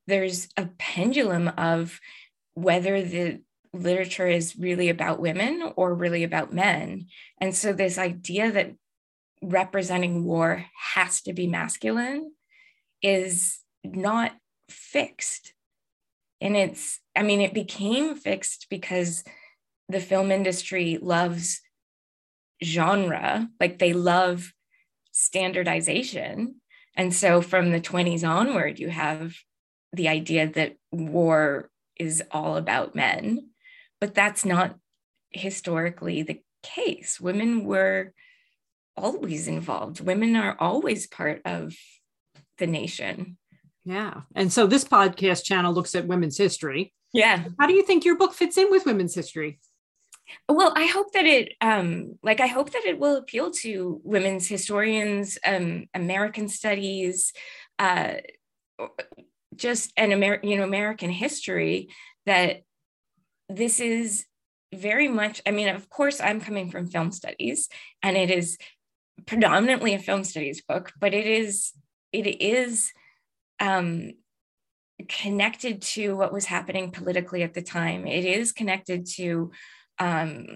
there's 0.08 0.50
a 0.58 0.68
pendulum 0.78 1.48
of 1.58 2.00
whether 2.54 3.02
the 3.02 3.42
literature 3.74 4.28
is 4.28 4.58
really 4.58 4.90
about 4.90 5.22
women 5.22 5.72
or 5.76 5.94
really 5.94 6.24
about 6.24 6.54
men. 6.54 7.08
And 7.40 7.56
so, 7.56 7.74
this 7.74 7.98
idea 7.98 8.52
that 8.52 8.74
representing 9.42 10.24
war 10.24 10.66
has 10.94 11.22
to 11.22 11.34
be 11.34 11.48
masculine 11.48 12.32
is 13.02 13.60
not 13.84 14.34
fixed. 14.70 15.54
And 16.40 16.56
it's, 16.56 17.00
I 17.16 17.24
mean, 17.24 17.42
it 17.42 17.54
became 17.54 18.16
fixed 18.16 18.68
because 18.70 19.24
the 19.90 20.00
film 20.00 20.32
industry 20.32 20.98
loves 21.02 21.62
genre, 22.64 23.50
like 23.60 23.80
they 23.80 23.94
love 23.94 24.54
standardization. 25.12 26.56
And 26.96 27.14
so 27.14 27.42
from 27.42 27.72
the 27.72 27.82
20s 27.82 28.28
onward, 28.28 28.80
you 28.80 28.90
have 28.90 29.36
the 29.94 30.08
idea 30.08 30.48
that 30.48 30.76
war 30.92 31.71
is 32.02 32.24
all 32.32 32.58
about 32.58 32.96
men 32.96 33.52
but 34.02 34.16
that's 34.16 34.44
not 34.44 34.76
historically 35.30 36.24
the 36.24 36.42
case. 36.64 37.22
Women 37.22 37.64
were 37.64 38.14
always 38.98 39.48
involved, 39.48 40.02
women 40.02 40.36
are 40.36 40.58
always 40.60 41.08
part 41.08 41.42
of 41.46 41.74
the 42.58 42.68
nation. 42.68 43.38
Yeah. 43.86 44.22
And 44.36 44.52
so 44.52 44.68
this 44.68 44.84
podcast 44.84 45.46
channel 45.46 45.74
looks 45.74 45.96
at 45.96 46.08
women's 46.08 46.38
history. 46.38 46.94
Yeah. 47.14 47.46
How 47.60 47.68
do 47.68 47.74
you 47.74 47.86
think 47.86 48.04
your 48.04 48.18
book 48.18 48.34
fits 48.34 48.58
in 48.58 48.70
with 48.70 48.86
women's 48.86 49.16
history? 49.16 49.60
Well, 50.48 50.72
I 50.76 50.86
hope 50.86 51.14
that 51.14 51.26
it, 51.26 51.54
um, 51.62 52.18
like, 52.24 52.40
I 52.40 52.48
hope 52.48 52.72
that 52.72 52.86
it 52.86 53.00
will 53.00 53.18
appeal 53.18 53.52
to 53.52 54.00
women's 54.04 54.48
historians, 54.48 55.38
um, 55.46 55.88
American 55.94 56.48
studies, 56.48 57.34
uh, 57.80 58.14
just 59.62 59.94
an 59.96 60.12
American, 60.12 60.50
you 60.50 60.58
know, 60.58 60.64
American 60.64 61.12
history 61.12 61.90
that 62.26 62.64
this 63.48 63.80
is 63.80 64.26
very 64.74 65.08
much, 65.08 65.42
I 65.46 65.52
mean, 65.52 65.70
of 65.70 65.90
course, 65.90 66.20
I'm 66.20 66.42
coming 66.42 66.72
from 66.72 66.88
film 66.88 67.12
studies 67.12 67.70
and 68.02 68.18
it 68.18 68.32
is 68.32 68.58
predominantly 69.26 69.94
a 69.94 70.00
film 70.00 70.24
studies 70.24 70.62
book, 70.62 70.92
but 71.00 71.14
it 71.14 71.28
is, 71.28 71.72
it 72.12 72.42
is 72.42 72.92
um, 73.60 74.14
connected 75.08 75.82
to 75.82 76.16
what 76.16 76.34
was 76.34 76.46
happening 76.46 76.92
politically 76.92 77.44
at 77.44 77.54
the 77.54 77.62
time. 77.62 78.08
It 78.08 78.26
is 78.26 78.52
connected 78.52 79.06
to 79.18 79.52
um, 80.00 80.48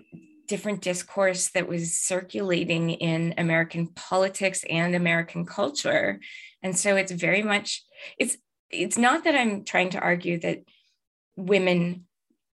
different 0.47 0.81
discourse 0.81 1.49
that 1.51 1.67
was 1.67 1.99
circulating 1.99 2.89
in 2.89 3.35
American 3.37 3.87
politics 3.87 4.63
and 4.69 4.95
American 4.95 5.45
culture. 5.45 6.19
And 6.63 6.77
so 6.77 6.95
it's 6.95 7.11
very 7.11 7.43
much, 7.43 7.83
it's, 8.17 8.37
it's 8.69 8.97
not 8.97 9.23
that 9.23 9.35
I'm 9.35 9.63
trying 9.63 9.91
to 9.91 9.99
argue 9.99 10.39
that 10.41 10.63
women 11.35 12.05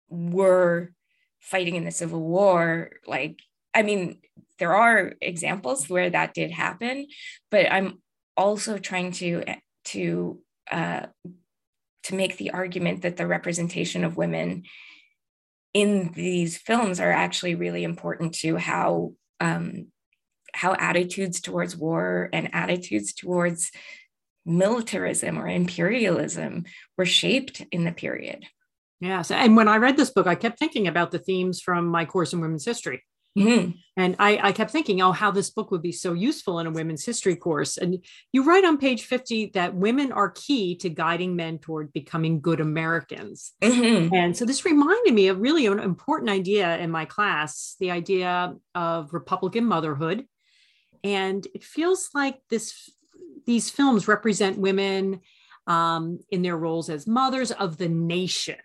were 0.09 0.93
fighting 1.41 1.77
in 1.77 1.85
the 1.85 1.91
Civil 1.91 2.21
War, 2.21 2.91
like, 3.07 3.41
I 3.75 3.83
mean, 3.83 4.19
there 4.59 4.75
are 4.75 5.13
examples 5.21 5.89
where 5.89 6.11
that 6.11 6.35
did 6.35 6.51
happen, 6.51 7.07
but 7.51 7.71
I'm 7.71 8.01
also 8.37 8.79
trying 8.79 9.13
to 9.13 9.45
to 9.85 10.41
uh, 10.71 11.07
to 12.05 12.15
make 12.15 12.37
the 12.37 12.51
argument 12.51 13.03
that 13.03 13.17
the 13.17 13.27
representation 13.27 14.05
of 14.05 14.17
women 14.17 14.65
in 15.75 16.13
these 16.15 16.57
films 16.57 17.01
are 17.01 17.13
actually 17.13 17.55
really 17.55 17.85
important 17.85 18.35
to 18.37 18.57
how 18.57 19.13
um, 19.41 19.89
how 20.55 20.75
attitudes 20.75 21.41
towards 21.41 21.77
war 21.77 22.31
and 22.33 22.55
attitudes 22.55 23.13
towards 23.13 23.71
militarism 24.47 25.39
or 25.39 25.49
imperialism 25.49 26.65
were 26.97 27.05
shaped 27.05 27.65
in 27.73 27.85
the 27.85 27.93
period. 27.93 28.45
Yes. 29.01 29.31
And 29.31 29.57
when 29.57 29.69
I 29.69 29.77
read 29.77 29.97
this 29.97 30.11
book, 30.11 30.27
I 30.27 30.35
kept 30.35 30.59
thinking 30.59 30.89
about 30.89 31.11
the 31.11 31.19
themes 31.19 31.61
from 31.61 31.87
my 31.87 32.05
course 32.05 32.33
in 32.33 32.41
women's 32.41 32.65
history. 32.65 33.03
Mm-hmm. 33.37 33.73
And 33.99 34.17
I, 34.19 34.49
I, 34.49 34.53
kept 34.53 34.71
thinking, 34.71 35.03
oh, 35.03 35.13
how 35.13 35.31
this 35.31 35.51
book 35.51 35.71
would 35.71 35.83
be 35.83 35.93
so 35.93 36.15
useful 36.15 36.59
in 36.59 36.67
a 36.67 36.71
women's 36.71 37.05
history 37.05 37.37
course. 37.37 37.77
And 37.77 38.03
you 38.33 38.45
write 38.45 38.65
on 38.65 38.79
page 38.79 39.05
50 39.05 39.51
that 39.53 39.75
women 39.75 40.11
are 40.11 40.31
key 40.31 40.75
to 40.77 40.89
guiding 40.89 41.37
men 41.37 41.59
toward 41.59 41.93
becoming 41.93 42.41
good 42.41 42.61
Americans. 42.61 43.53
Mm-hmm. 43.63 44.15
And 44.15 44.35
so 44.35 44.47
this 44.47 44.65
reminded 44.65 45.13
me 45.13 45.29
of 45.29 45.39
really 45.39 45.67
an 45.67 45.81
important 45.81 46.31
idea 46.31 46.79
in 46.79 46.91
my 46.91 47.05
class 47.05 47.77
the 47.79 47.91
idea 47.91 48.55
of 48.75 49.13
Republican 49.13 49.67
motherhood. 49.67 50.25
And 51.05 51.47
it 51.55 51.63
feels 51.63 52.09
like 52.15 52.39
this 52.49 52.89
these 53.47 53.71
films 53.71 54.09
represent 54.09 54.59
women 54.59 55.21
um, 55.67 56.21
in 56.31 56.43
their 56.43 56.57
roles 56.57 56.89
as 56.89 57.07
mothers 57.07 57.51
of 57.51 57.77
the 57.77 57.89
nation 57.89 58.59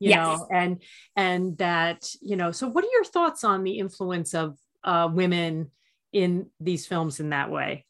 you 0.00 0.10
yes. 0.10 0.38
know 0.38 0.46
and 0.52 0.82
and 1.16 1.58
that 1.58 2.08
you 2.20 2.36
know 2.36 2.52
so 2.52 2.68
what 2.68 2.84
are 2.84 2.92
your 2.92 3.04
thoughts 3.04 3.44
on 3.44 3.64
the 3.64 3.78
influence 3.78 4.34
of 4.34 4.56
uh, 4.84 5.08
women 5.12 5.70
in 6.12 6.46
these 6.60 6.86
films 6.86 7.20
in 7.20 7.30
that 7.30 7.50
way 7.50 7.84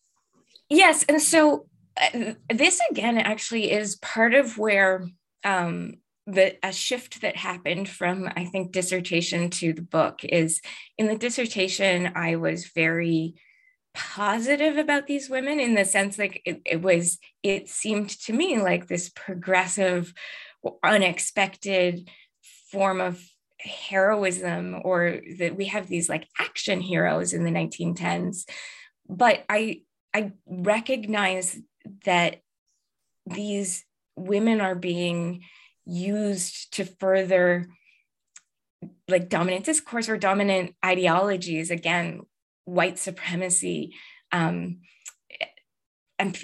yes 0.69 1.05
and 1.09 1.21
so 1.21 1.67
uh, 2.00 2.33
this 2.52 2.81
again 2.90 3.19
actually 3.19 3.71
is 3.71 3.97
part 3.97 4.35
of 4.35 4.59
where 4.59 5.07
um, 5.45 5.95
the 6.26 6.57
a 6.64 6.73
shift 6.73 7.23
that 7.23 7.37
happened 7.37 7.88
from 7.88 8.28
I 8.37 8.45
think 8.45 8.73
dissertation 8.73 9.50
to 9.50 9.73
the 9.73 9.83
book 9.83 10.25
is 10.25 10.61
in 10.99 11.07
the 11.07 11.17
dissertation 11.17 12.12
I 12.14 12.37
was 12.37 12.67
very 12.67 13.35
positive 13.99 14.76
about 14.76 15.09
these 15.09 15.28
women 15.28 15.59
in 15.59 15.75
the 15.75 15.85
sense 15.85 16.21
like 16.21 16.40
it, 16.45 16.62
it 16.64 16.81
was 16.81 17.19
it 17.43 17.69
seemed 17.69 18.09
to 18.09 18.33
me 18.33 18.57
like 18.61 18.87
this 18.87 19.09
progressive 19.09 20.14
unexpected 20.85 22.09
form 22.71 23.00
of 23.00 23.21
heroism 23.59 24.81
or 24.85 25.21
that 25.38 25.57
we 25.57 25.64
have 25.64 25.88
these 25.88 26.09
like 26.09 26.28
action 26.38 26.81
heroes 26.81 27.33
in 27.33 27.43
the 27.43 27.50
1910s 27.50 28.49
but 29.09 29.45
i 29.49 29.81
i 30.14 30.31
recognize 30.47 31.59
that 32.05 32.37
these 33.26 33.85
women 34.14 34.61
are 34.61 34.76
being 34.76 35.43
used 35.85 36.73
to 36.73 36.85
further 36.85 37.67
like 39.09 39.28
dominant 39.28 39.64
discourse 39.64 40.09
or 40.09 40.17
dominant 40.17 40.76
ideologies 40.85 41.73
again 41.73 42.21
white 42.69 42.99
supremacy 42.99 43.95
um, 44.33 44.79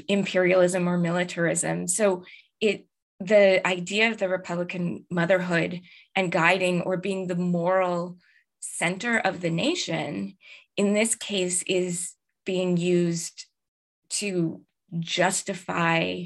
imperialism 0.08 0.88
or 0.88 0.96
militarism 0.98 1.88
so 1.88 2.24
it 2.60 2.86
the 3.20 3.66
idea 3.66 4.10
of 4.10 4.18
the 4.18 4.28
republican 4.28 5.04
motherhood 5.10 5.80
and 6.14 6.32
guiding 6.32 6.82
or 6.82 6.96
being 6.96 7.26
the 7.26 7.36
moral 7.36 8.16
center 8.60 9.18
of 9.18 9.40
the 9.40 9.50
nation 9.50 10.36
in 10.76 10.94
this 10.94 11.14
case 11.14 11.62
is 11.66 12.12
being 12.44 12.76
used 12.76 13.46
to 14.08 14.60
justify 15.00 16.24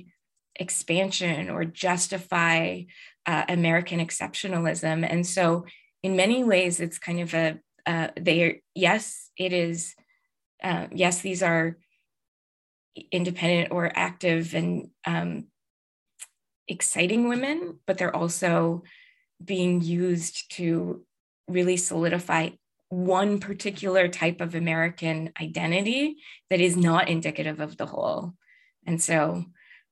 expansion 0.56 1.48
or 1.50 1.64
justify 1.64 2.82
uh, 3.26 3.44
American 3.48 4.00
exceptionalism. 4.00 5.06
And 5.08 5.26
so, 5.26 5.66
in 6.02 6.16
many 6.16 6.44
ways, 6.44 6.80
it's 6.80 6.98
kind 6.98 7.20
of 7.20 7.34
a 7.34 7.58
uh, 7.86 8.08
they 8.20 8.42
are 8.42 8.54
yes, 8.74 9.27
it 9.38 9.52
is 9.52 9.94
uh, 10.62 10.86
yes, 10.92 11.20
these 11.20 11.42
are 11.42 11.78
independent 13.12 13.70
or 13.70 13.90
active 13.94 14.54
and 14.54 14.90
um, 15.06 15.46
exciting 16.66 17.28
women, 17.28 17.78
but 17.86 17.98
they're 17.98 18.14
also 18.14 18.82
being 19.42 19.80
used 19.80 20.50
to 20.52 21.04
really 21.46 21.76
solidify 21.76 22.50
one 22.88 23.38
particular 23.38 24.08
type 24.08 24.40
of 24.40 24.54
American 24.54 25.32
identity 25.40 26.16
that 26.50 26.60
is 26.60 26.76
not 26.76 27.08
indicative 27.08 27.60
of 27.60 27.76
the 27.76 27.86
whole. 27.86 28.34
And 28.86 29.00
so 29.00 29.44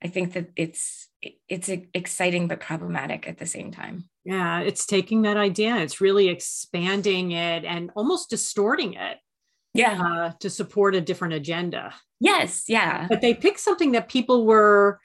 I 0.02 0.08
think 0.08 0.32
that 0.32 0.50
it's 0.56 1.08
it's 1.48 1.68
exciting 1.68 2.46
but 2.46 2.60
problematic 2.60 3.26
at 3.26 3.38
the 3.38 3.46
same 3.46 3.72
time. 3.72 4.08
Yeah, 4.24 4.60
it's 4.60 4.86
taking 4.86 5.22
that 5.22 5.36
idea, 5.36 5.76
it's 5.76 6.00
really 6.00 6.28
expanding 6.28 7.32
it 7.32 7.64
and 7.64 7.90
almost 7.94 8.30
distorting 8.30 8.94
it. 8.94 9.18
Yeah, 9.78 10.00
uh, 10.00 10.32
to 10.40 10.50
support 10.50 10.94
a 10.94 11.00
different 11.00 11.34
agenda. 11.34 11.94
Yes, 12.20 12.64
yeah. 12.68 13.06
But 13.08 13.20
they 13.20 13.34
picked 13.34 13.60
something 13.60 13.92
that 13.92 14.08
people 14.08 14.46
were 14.46 15.00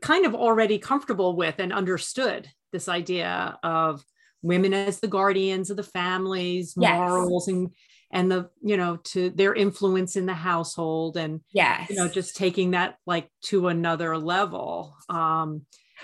kind 0.00 0.26
of 0.26 0.34
already 0.34 0.78
comfortable 0.78 1.36
with 1.36 1.56
and 1.58 1.72
understood 1.72 2.48
this 2.72 2.88
idea 2.88 3.58
of 3.62 4.04
women 4.42 4.74
as 4.74 5.00
the 5.00 5.08
guardians 5.08 5.70
of 5.70 5.76
the 5.76 5.82
families, 5.82 6.74
yes. 6.76 6.94
morals 6.94 7.48
and 7.48 7.70
and 8.14 8.30
the 8.30 8.48
you 8.62 8.76
know 8.76 8.96
to 8.96 9.28
their 9.30 9.52
influence 9.52 10.16
in 10.16 10.24
the 10.24 10.34
household 10.34 11.16
and 11.18 11.40
yes 11.52 11.90
you 11.90 11.96
know 11.96 12.08
just 12.08 12.36
taking 12.36 12.70
that 12.70 12.96
like 13.06 13.28
to 13.42 13.68
another 13.68 14.16
level 14.16 14.96
um 15.10 15.62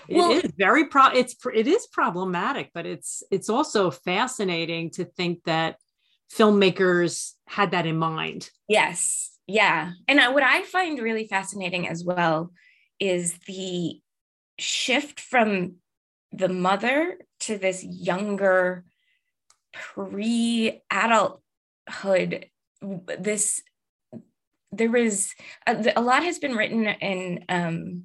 well, 0.08 0.30
it 0.30 0.44
is 0.44 0.52
very 0.56 0.86
pro 0.86 1.06
it's 1.06 1.36
it 1.54 1.66
is 1.66 1.86
problematic 1.86 2.70
but 2.74 2.84
it's 2.84 3.22
it's 3.30 3.48
also 3.48 3.90
fascinating 3.90 4.90
to 4.90 5.04
think 5.04 5.42
that 5.44 5.76
filmmakers 6.32 7.32
had 7.46 7.72
that 7.72 7.86
in 7.86 7.96
mind 7.96 8.50
yes 8.68 9.30
yeah 9.46 9.92
and 10.06 10.34
what 10.34 10.42
i 10.42 10.62
find 10.62 10.98
really 10.98 11.26
fascinating 11.26 11.88
as 11.88 12.04
well 12.04 12.50
is 12.98 13.34
the 13.46 14.00
shift 14.58 15.18
from 15.20 15.76
the 16.32 16.48
mother 16.48 17.18
to 17.40 17.58
this 17.58 17.82
younger 17.82 18.84
pre 19.72 20.80
adulthood. 20.90 22.46
this 23.18 23.62
there 24.72 24.90
was 24.90 25.34
a, 25.66 25.92
a, 25.96 26.00
lot 26.00 26.22
has 26.22 26.38
been 26.38 26.54
written 26.54 26.86
and 26.86 27.44
um, 27.48 28.04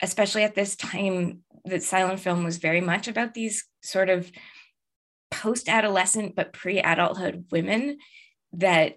especially 0.00 0.42
at 0.42 0.54
this 0.54 0.76
time 0.76 1.42
that 1.66 1.82
silent 1.82 2.20
film 2.20 2.42
was 2.42 2.56
very 2.56 2.80
much 2.80 3.06
about 3.06 3.34
these 3.34 3.64
sort 3.82 4.08
of 4.08 4.30
post-adolescent 5.42 6.36
but 6.36 6.52
pre-adulthood 6.52 7.46
women 7.50 7.98
that 8.52 8.94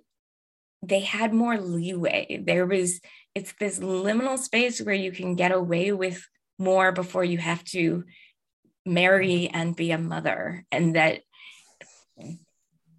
they 0.84 1.00
had 1.02 1.34
more 1.34 1.58
leeway. 1.58 2.41
There 2.45 2.65
was 2.65 3.02
it's 3.34 3.54
this 3.60 3.80
liminal 3.80 4.38
space 4.38 4.82
where 4.82 4.95
you 4.95 5.12
can 5.12 5.36
get 5.36 5.52
away 5.52 5.91
with 5.91 6.26
more 6.58 6.91
before 6.91 7.23
you 7.23 7.38
have 7.38 7.63
to 7.65 8.04
marry 8.86 9.47
and 9.47 9.76
be 9.76 9.91
a 9.91 9.97
mother 9.97 10.65
and 10.71 10.95
that 10.95 11.21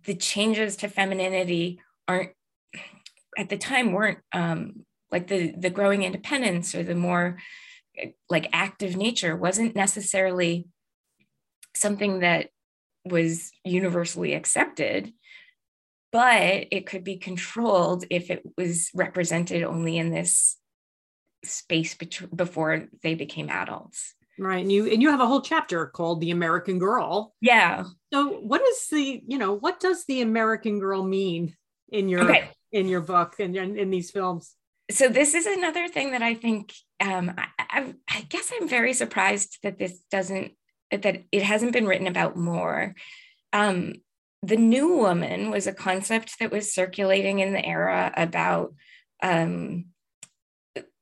the 0.04 0.14
changes 0.14 0.76
to 0.76 0.88
femininity 0.88 1.80
aren't 2.06 2.30
at 3.36 3.48
the 3.48 3.56
time 3.56 3.92
weren't 3.92 4.18
um, 4.32 4.84
like 5.10 5.26
the 5.28 5.52
the 5.58 5.70
growing 5.70 6.02
independence 6.02 6.74
or 6.74 6.82
the 6.82 6.94
more 6.94 7.38
like 8.28 8.48
active 8.52 8.96
nature 8.96 9.34
wasn't 9.34 9.74
necessarily 9.74 10.68
something 11.74 12.20
that 12.20 12.50
was 13.10 13.50
universally 13.64 14.34
accepted 14.34 15.12
but 16.10 16.66
it 16.70 16.86
could 16.86 17.04
be 17.04 17.16
controlled 17.16 18.04
if 18.10 18.30
it 18.30 18.42
was 18.56 18.90
represented 18.94 19.62
only 19.62 19.98
in 19.98 20.10
this 20.10 20.56
space 21.44 21.94
bet- 21.94 22.34
before 22.34 22.88
they 23.02 23.14
became 23.14 23.50
adults. 23.50 24.14
Right 24.38 24.62
and 24.62 24.70
you 24.70 24.86
and 24.86 25.02
you 25.02 25.10
have 25.10 25.20
a 25.20 25.26
whole 25.26 25.40
chapter 25.40 25.86
called 25.86 26.20
the 26.20 26.30
american 26.30 26.78
girl. 26.78 27.34
Yeah. 27.40 27.84
So 28.12 28.38
what 28.38 28.62
is 28.62 28.86
the 28.86 29.20
you 29.26 29.36
know 29.36 29.52
what 29.52 29.80
does 29.80 30.04
the 30.06 30.20
american 30.20 30.78
girl 30.78 31.02
mean 31.02 31.56
in 31.90 32.08
your 32.08 32.22
okay. 32.22 32.50
in 32.70 32.86
your 32.86 33.00
book 33.00 33.34
and 33.40 33.56
in, 33.56 33.76
in, 33.76 33.90
these 33.90 34.12
films? 34.12 34.54
So 34.92 35.08
this 35.08 35.34
is 35.34 35.44
another 35.44 35.88
thing 35.88 36.12
that 36.12 36.22
i 36.22 36.34
think 36.34 36.72
um, 37.00 37.32
I, 37.36 37.46
I, 37.58 37.94
I 38.08 38.20
guess 38.28 38.52
i'm 38.54 38.68
very 38.68 38.94
surprised 38.94 39.58
that 39.64 39.76
this 39.76 40.00
doesn't 40.10 40.52
that 40.90 41.24
it 41.32 41.42
hasn't 41.42 41.72
been 41.72 41.86
written 41.86 42.06
about 42.06 42.36
more. 42.36 42.94
Um, 43.52 43.94
the 44.42 44.56
new 44.56 44.96
woman 44.96 45.50
was 45.50 45.66
a 45.66 45.72
concept 45.72 46.38
that 46.38 46.52
was 46.52 46.72
circulating 46.72 47.40
in 47.40 47.52
the 47.52 47.64
era 47.64 48.12
about 48.16 48.74
um, 49.22 49.86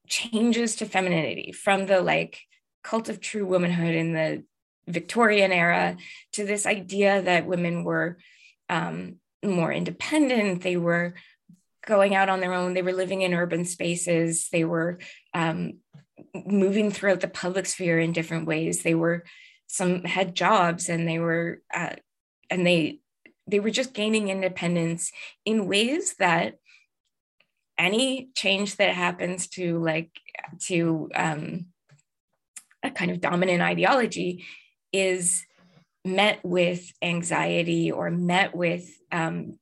changes 0.09 0.77
to 0.77 0.87
femininity 0.87 1.53
from 1.53 1.87
the 1.87 2.01
like 2.01 2.41
cult 2.83 3.09
of 3.09 3.21
true 3.21 3.45
womanhood 3.45 3.95
in 3.95 4.13
the 4.13 4.45
Victorian 4.89 5.53
era 5.53 5.97
to 6.33 6.47
this 6.47 6.65
idea 6.65 7.21
that 7.23 7.47
women 7.47 7.85
were 7.85 8.19
um, 8.69 9.17
more 9.45 9.73
independent, 9.73 10.63
they 10.63 10.77
were 10.77 11.15
going 11.85 12.15
out 12.15 12.29
on 12.29 12.41
their 12.41 12.55
own, 12.55 12.75
they 12.75 12.83
were 12.83 12.93
living 12.93 13.23
in 13.23 13.35
urban 13.35 13.65
spaces, 13.65 14.49
they 14.51 14.65
were 14.65 14.99
um, 15.35 15.75
moving 16.35 16.91
throughout 16.91 17.21
the 17.21 17.29
public 17.29 17.67
sphere 17.67 17.99
in 17.99 18.13
different 18.13 18.47
ways. 18.47 18.83
They 18.83 18.95
were 18.95 19.25
some 19.67 20.05
had 20.05 20.35
jobs 20.35 20.89
and 20.89 21.09
they 21.09 21.19
were 21.19 21.63
uh, 21.75 21.97
and 22.51 22.67
they 22.67 23.01
they 23.47 23.61
were 23.61 23.71
just 23.71 23.95
gaining 23.95 24.29
independence 24.29 25.13
in 25.45 25.67
ways 25.67 26.15
that 26.19 26.59
any 27.79 28.31
change 28.35 28.77
that 28.77 28.95
happens 28.95 29.47
to 29.49 29.83
like 29.83 30.11
to 30.61 31.11
um, 31.15 31.67
a 32.83 32.91
kind 32.91 33.11
of 33.11 33.21
dominant 33.21 33.63
ideology 33.63 34.45
is 34.93 35.45
met 36.05 36.43
with 36.45 36.93
anxiety 37.03 37.91
or 37.91 38.11
met 38.11 38.55
with 38.55 38.89
um, 39.13 39.59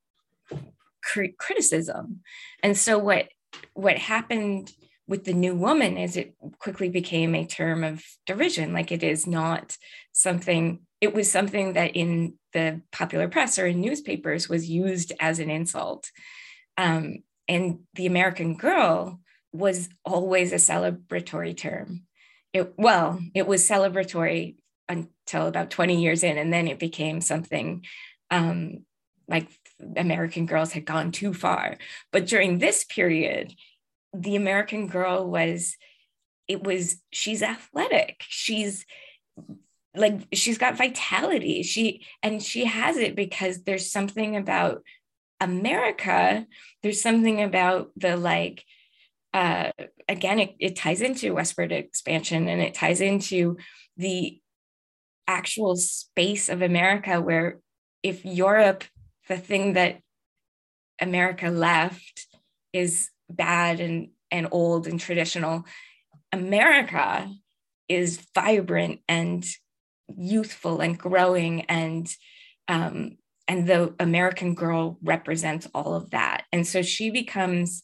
cr- 1.02 1.34
criticism. 1.38 2.20
And 2.62 2.76
so 2.76 2.98
what 2.98 3.28
what 3.72 3.98
happened 3.98 4.72
with 5.06 5.24
the 5.24 5.32
new 5.32 5.54
woman 5.54 5.98
is 5.98 6.16
it 6.16 6.34
quickly 6.58 6.88
became 6.88 7.34
a 7.34 7.46
term 7.46 7.84
of 7.84 8.02
derision. 8.26 8.72
Like 8.72 8.90
it 8.90 9.02
is 9.02 9.26
not 9.26 9.76
something. 10.12 10.80
It 11.00 11.14
was 11.14 11.30
something 11.30 11.74
that 11.74 11.94
in 11.94 12.34
the 12.52 12.80
popular 12.92 13.28
press 13.28 13.58
or 13.58 13.66
in 13.66 13.80
newspapers 13.80 14.48
was 14.48 14.68
used 14.70 15.12
as 15.20 15.38
an 15.38 15.50
insult. 15.50 16.10
Um, 16.76 17.18
and 17.48 17.80
the 17.94 18.06
American 18.06 18.56
girl 18.56 19.20
was 19.52 19.88
always 20.04 20.52
a 20.52 20.56
celebratory 20.56 21.56
term 21.56 22.04
it 22.54 22.72
well 22.78 23.20
it 23.34 23.46
was 23.46 23.68
celebratory 23.68 24.56
until 24.88 25.46
about 25.46 25.70
20 25.70 26.00
years 26.00 26.22
in 26.22 26.38
and 26.38 26.52
then 26.52 26.68
it 26.68 26.78
became 26.78 27.20
something 27.20 27.84
um, 28.30 28.84
like 29.28 29.48
american 29.96 30.46
girls 30.46 30.72
had 30.72 30.86
gone 30.86 31.10
too 31.10 31.34
far 31.34 31.76
but 32.12 32.26
during 32.26 32.58
this 32.58 32.84
period 32.84 33.52
the 34.14 34.37
american 34.37 34.87
girl 34.87 35.29
was 35.29 35.77
it 36.48 36.62
was 36.62 36.96
she's 37.12 37.42
athletic. 37.42 38.22
She's 38.29 38.85
like 39.96 40.27
she's 40.33 40.59
got 40.59 40.77
vitality. 40.77 41.62
She 41.62 42.05
and 42.22 42.42
she 42.42 42.64
has 42.64 42.96
it 42.96 43.16
because 43.16 43.62
there's 43.62 43.90
something 43.90 44.37
about 44.37 44.83
america. 45.40 46.46
There's 46.83 47.00
something 47.00 47.42
about 47.42 47.90
the 47.96 48.16
like 48.16 48.64
uh 49.33 49.70
again 50.09 50.38
it, 50.38 50.55
it 50.59 50.77
ties 50.77 51.00
into 51.00 51.35
westward 51.35 51.72
expansion 51.72 52.48
and 52.48 52.61
it 52.61 52.74
ties 52.74 53.00
into 53.00 53.57
the 53.96 54.40
actual 55.27 55.74
space 55.74 56.48
of 56.50 56.61
america 56.61 57.20
where 57.20 57.59
if 58.03 58.24
europe 58.24 58.85
the 59.29 59.38
thing 59.38 59.72
that 59.72 59.98
america 61.00 61.48
left 61.48 62.29
is 62.74 63.09
bad 63.28 63.80
and 63.80 64.08
and 64.30 64.48
old 64.50 64.87
and 64.87 65.00
traditional 65.00 65.64
america 66.32 67.30
is 67.88 68.20
vibrant 68.34 69.00
and 69.08 69.44
youthful 70.16 70.80
and 70.80 70.98
growing 70.98 71.62
and 71.62 72.14
um, 72.68 73.18
and 73.46 73.66
the 73.66 73.94
american 73.98 74.54
girl 74.54 74.98
represents 75.02 75.68
all 75.74 75.94
of 75.94 76.10
that. 76.10 76.44
And 76.52 76.66
so 76.66 76.82
she 76.82 77.10
becomes 77.10 77.82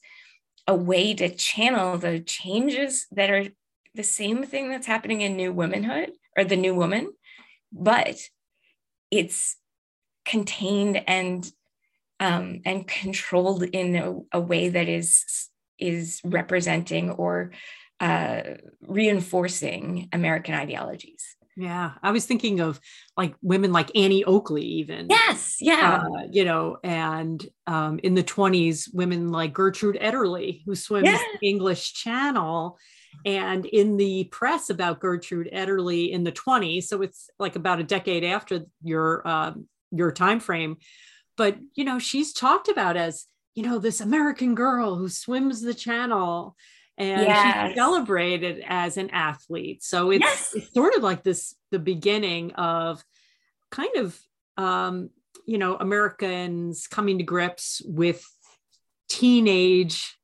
a 0.67 0.75
way 0.75 1.15
to 1.15 1.29
channel 1.29 1.99
the 1.99 2.21
changes 2.21 3.07
that 3.13 3.31
are 3.31 3.47
the 3.95 4.03
same 4.03 4.45
thing 4.45 4.71
that's 4.71 4.87
happening 4.87 5.21
in 5.21 5.37
new 5.37 5.53
womanhood 5.53 6.13
or 6.37 6.45
the 6.45 6.57
new 6.57 6.75
woman 6.75 7.13
but 7.73 8.17
it's 9.11 9.57
contained 10.25 11.03
and 11.07 11.51
um, 12.21 12.61
and 12.65 12.87
controlled 12.87 13.63
in 13.65 13.97
a, 13.97 14.39
a, 14.39 14.41
way 14.41 14.69
that 14.69 14.89
is 14.89 15.49
is 15.79 16.21
representing 16.23 17.11
or 17.11 17.53
uh, 17.99 18.43
reinforcing 18.87 20.09
American 20.13 20.55
ideologies. 20.55 21.37
Yeah, 21.57 21.93
I 22.03 22.13
was 22.13 22.27
thinking 22.27 22.61
of 22.61 22.81
like 23.17 23.35
women 23.43 23.73
like 23.73 23.91
Annie 23.97 24.25
Oakley, 24.25 24.65
even. 24.65 25.09
Yes, 25.11 25.57
yeah. 25.61 26.03
Uh, 26.03 26.23
you 26.31 26.45
know, 26.45 26.79
and 26.85 27.45
um, 27.67 27.99
in 28.03 28.15
the 28.15 28.23
20s, 28.23 28.89
women 28.95 29.31
like 29.31 29.53
Gertrude 29.53 29.99
Ederle, 30.01 30.63
who 30.65 30.75
swims 30.75 31.07
yeah. 31.07 31.19
the 31.41 31.49
English 31.49 31.95
Channel. 31.95 32.79
And 33.27 33.67
in 33.67 33.97
the 33.97 34.25
press 34.31 34.71
about 34.71 35.01
Gertrude 35.01 35.51
Ederle 35.53 36.11
in 36.11 36.23
the 36.23 36.31
20s, 36.31 36.85
so 36.85 37.03
it's 37.03 37.29
like 37.41 37.57
about 37.57 37.81
a 37.81 37.85
decade 37.85 38.23
after 38.23 38.67
your 38.85 39.27
uh, 39.27 39.53
your 39.91 40.13
time 40.13 40.39
frame, 40.39 40.77
but 41.41 41.57
you 41.73 41.87
know, 41.87 41.99
she's 41.99 42.35
talked 42.35 42.69
about 42.69 42.99
as 42.99 43.25
you 43.55 43.63
know 43.63 43.79
this 43.79 44.03
American 44.03 44.55
girl 44.55 44.97
who 44.97 45.09
swims 45.09 45.63
the 45.63 45.73
Channel, 45.73 46.55
and 46.99 47.23
yes. 47.23 47.69
she's 47.69 47.77
celebrated 47.77 48.63
as 48.69 48.99
an 48.99 49.09
athlete. 49.09 49.83
So 49.83 50.11
it's, 50.11 50.21
yes. 50.21 50.53
it's 50.55 50.75
sort 50.75 50.95
of 50.95 51.03
like 51.03 51.23
this 51.23 51.55
the 51.71 51.79
beginning 51.79 52.53
of 52.57 53.03
kind 53.71 53.97
of 53.97 54.21
um, 54.59 55.09
you 55.47 55.57
know 55.57 55.77
Americans 55.77 56.87
coming 56.87 57.17
to 57.17 57.25
grips 57.25 57.81
with 57.87 58.23
teenage 59.09 60.19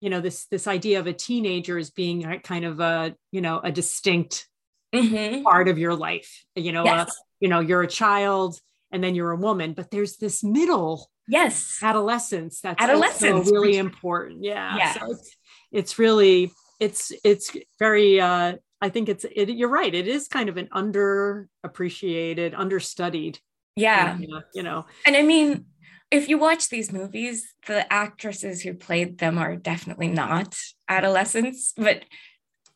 you 0.00 0.08
know 0.08 0.22
this 0.22 0.46
this 0.46 0.66
idea 0.66 0.98
of 0.98 1.06
a 1.06 1.12
teenager 1.12 1.76
as 1.76 1.90
being 1.90 2.22
kind 2.40 2.64
of 2.64 2.80
a 2.80 3.14
you 3.32 3.42
know 3.42 3.60
a 3.62 3.70
distinct 3.70 4.48
mm-hmm. 4.94 5.42
part 5.42 5.68
of 5.68 5.78
your 5.78 5.94
life 5.94 6.42
you 6.56 6.72
know 6.72 6.84
yes. 6.84 7.08
uh, 7.08 7.12
you 7.38 7.48
know 7.50 7.60
you're 7.60 7.82
a 7.82 7.86
child 7.86 8.58
and 8.92 9.02
then 9.02 9.14
you're 9.14 9.32
a 9.32 9.36
woman 9.36 9.72
but 9.72 9.90
there's 9.90 10.16
this 10.16 10.44
middle 10.44 11.10
yes. 11.28 11.78
adolescence 11.82 12.60
that's 12.60 12.82
adolescence. 12.82 13.50
really 13.50 13.76
important. 13.76 14.44
Yeah. 14.44 14.76
Yeah 14.76 14.92
so 14.92 15.10
it's, 15.12 15.36
it's 15.72 15.98
really 15.98 16.52
it's 16.78 17.12
it's 17.24 17.56
very 17.78 18.20
uh 18.20 18.54
i 18.80 18.88
think 18.88 19.08
it's 19.08 19.24
it, 19.24 19.50
you're 19.50 19.68
right. 19.68 19.94
It 19.94 20.08
is 20.08 20.28
kind 20.28 20.48
of 20.48 20.56
an 20.56 20.68
underappreciated 20.68 22.54
understudied 22.56 23.38
yeah. 23.76 24.18
you 24.54 24.62
know. 24.62 24.84
And 25.06 25.16
i 25.16 25.22
mean 25.22 25.66
if 26.10 26.28
you 26.28 26.38
watch 26.38 26.68
these 26.68 26.92
movies 26.92 27.54
the 27.66 27.90
actresses 27.90 28.60
who 28.60 28.74
played 28.74 29.18
them 29.18 29.38
are 29.38 29.56
definitely 29.56 30.08
not 30.08 30.56
adolescents 30.88 31.72
but 31.76 32.04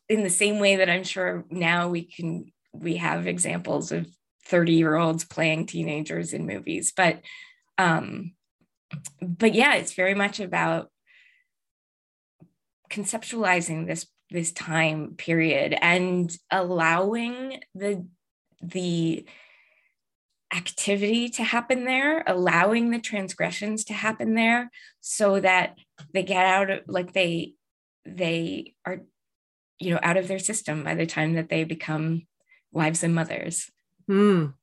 in 0.09 0.23
the 0.23 0.29
same 0.29 0.59
way 0.59 0.77
that 0.77 0.89
i'm 0.89 1.03
sure 1.03 1.45
now 1.51 1.89
we 1.89 2.03
can 2.03 2.45
we 2.73 2.97
have 2.97 3.27
examples 3.27 3.91
of 3.91 4.07
30 4.47 4.73
year 4.73 4.95
olds 4.95 5.25
playing 5.25 5.65
teenagers 5.65 6.33
in 6.33 6.45
movies 6.45 6.93
but 6.95 7.21
um 7.77 8.33
but 9.21 9.53
yeah 9.53 9.75
it's 9.75 9.93
very 9.93 10.13
much 10.13 10.39
about 10.39 10.89
conceptualizing 12.89 13.85
this 13.85 14.07
this 14.29 14.51
time 14.51 15.15
period 15.17 15.77
and 15.81 16.35
allowing 16.51 17.61
the 17.75 18.05
the 18.61 19.25
activity 20.53 21.27
to 21.27 21.43
happen 21.43 21.83
there 21.83 22.23
allowing 22.25 22.89
the 22.89 22.99
transgressions 22.99 23.83
to 23.83 23.93
happen 23.93 24.33
there 24.33 24.71
so 25.01 25.39
that 25.39 25.75
they 26.13 26.23
get 26.23 26.45
out 26.45 26.69
of 26.69 26.79
like 26.87 27.11
they 27.11 27.53
they 28.05 28.73
are 28.85 29.01
you 29.79 29.91
know 29.93 29.99
out 30.01 30.15
of 30.15 30.29
their 30.29 30.39
system 30.39 30.83
by 30.83 30.95
the 30.95 31.05
time 31.05 31.33
that 31.33 31.49
they 31.49 31.65
become 31.65 32.25
wives 32.71 33.03
and 33.03 33.13
mothers 33.13 33.69
mm. 34.09 34.53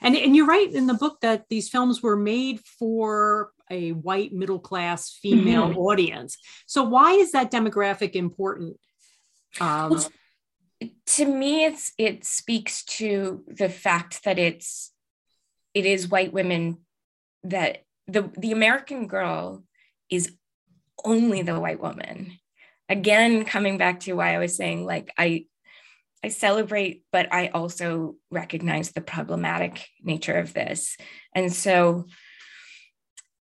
and 0.00 0.16
and 0.16 0.36
you're 0.36 0.46
right 0.46 0.72
in 0.72 0.86
the 0.86 0.94
book 0.94 1.20
that 1.20 1.44
these 1.48 1.68
films 1.68 2.02
were 2.02 2.16
made 2.16 2.60
for 2.78 3.50
a 3.70 3.92
white 3.92 4.32
middle 4.32 4.60
class 4.60 5.10
female 5.10 5.68
mm-hmm. 5.68 5.78
audience. 5.78 6.38
So 6.66 6.84
why 6.84 7.12
is 7.12 7.32
that 7.32 7.50
demographic 7.50 8.12
important? 8.12 8.76
Um, 9.60 9.90
well, 9.90 10.08
to 11.06 11.24
me, 11.24 11.64
it's 11.64 11.92
it 11.98 12.24
speaks 12.24 12.84
to 12.84 13.44
the 13.46 13.68
fact 13.68 14.24
that 14.24 14.38
it's 14.38 14.92
it 15.74 15.86
is 15.86 16.08
white 16.08 16.32
women 16.32 16.78
that 17.44 17.84
the 18.06 18.30
the 18.36 18.52
American 18.52 19.06
girl 19.06 19.64
is 20.10 20.32
only 21.04 21.42
the 21.42 21.58
white 21.58 21.80
woman. 21.80 22.38
Again, 22.88 23.44
coming 23.44 23.78
back 23.78 24.00
to 24.00 24.12
why 24.12 24.34
I 24.34 24.38
was 24.38 24.56
saying 24.56 24.84
like 24.84 25.12
I 25.18 25.46
I 26.24 26.28
celebrate, 26.28 27.02
but 27.12 27.32
I 27.32 27.48
also 27.48 28.16
recognize 28.30 28.90
the 28.90 29.00
problematic 29.00 29.86
nature 30.02 30.36
of 30.38 30.54
this. 30.54 30.96
And 31.34 31.52
so 31.52 32.06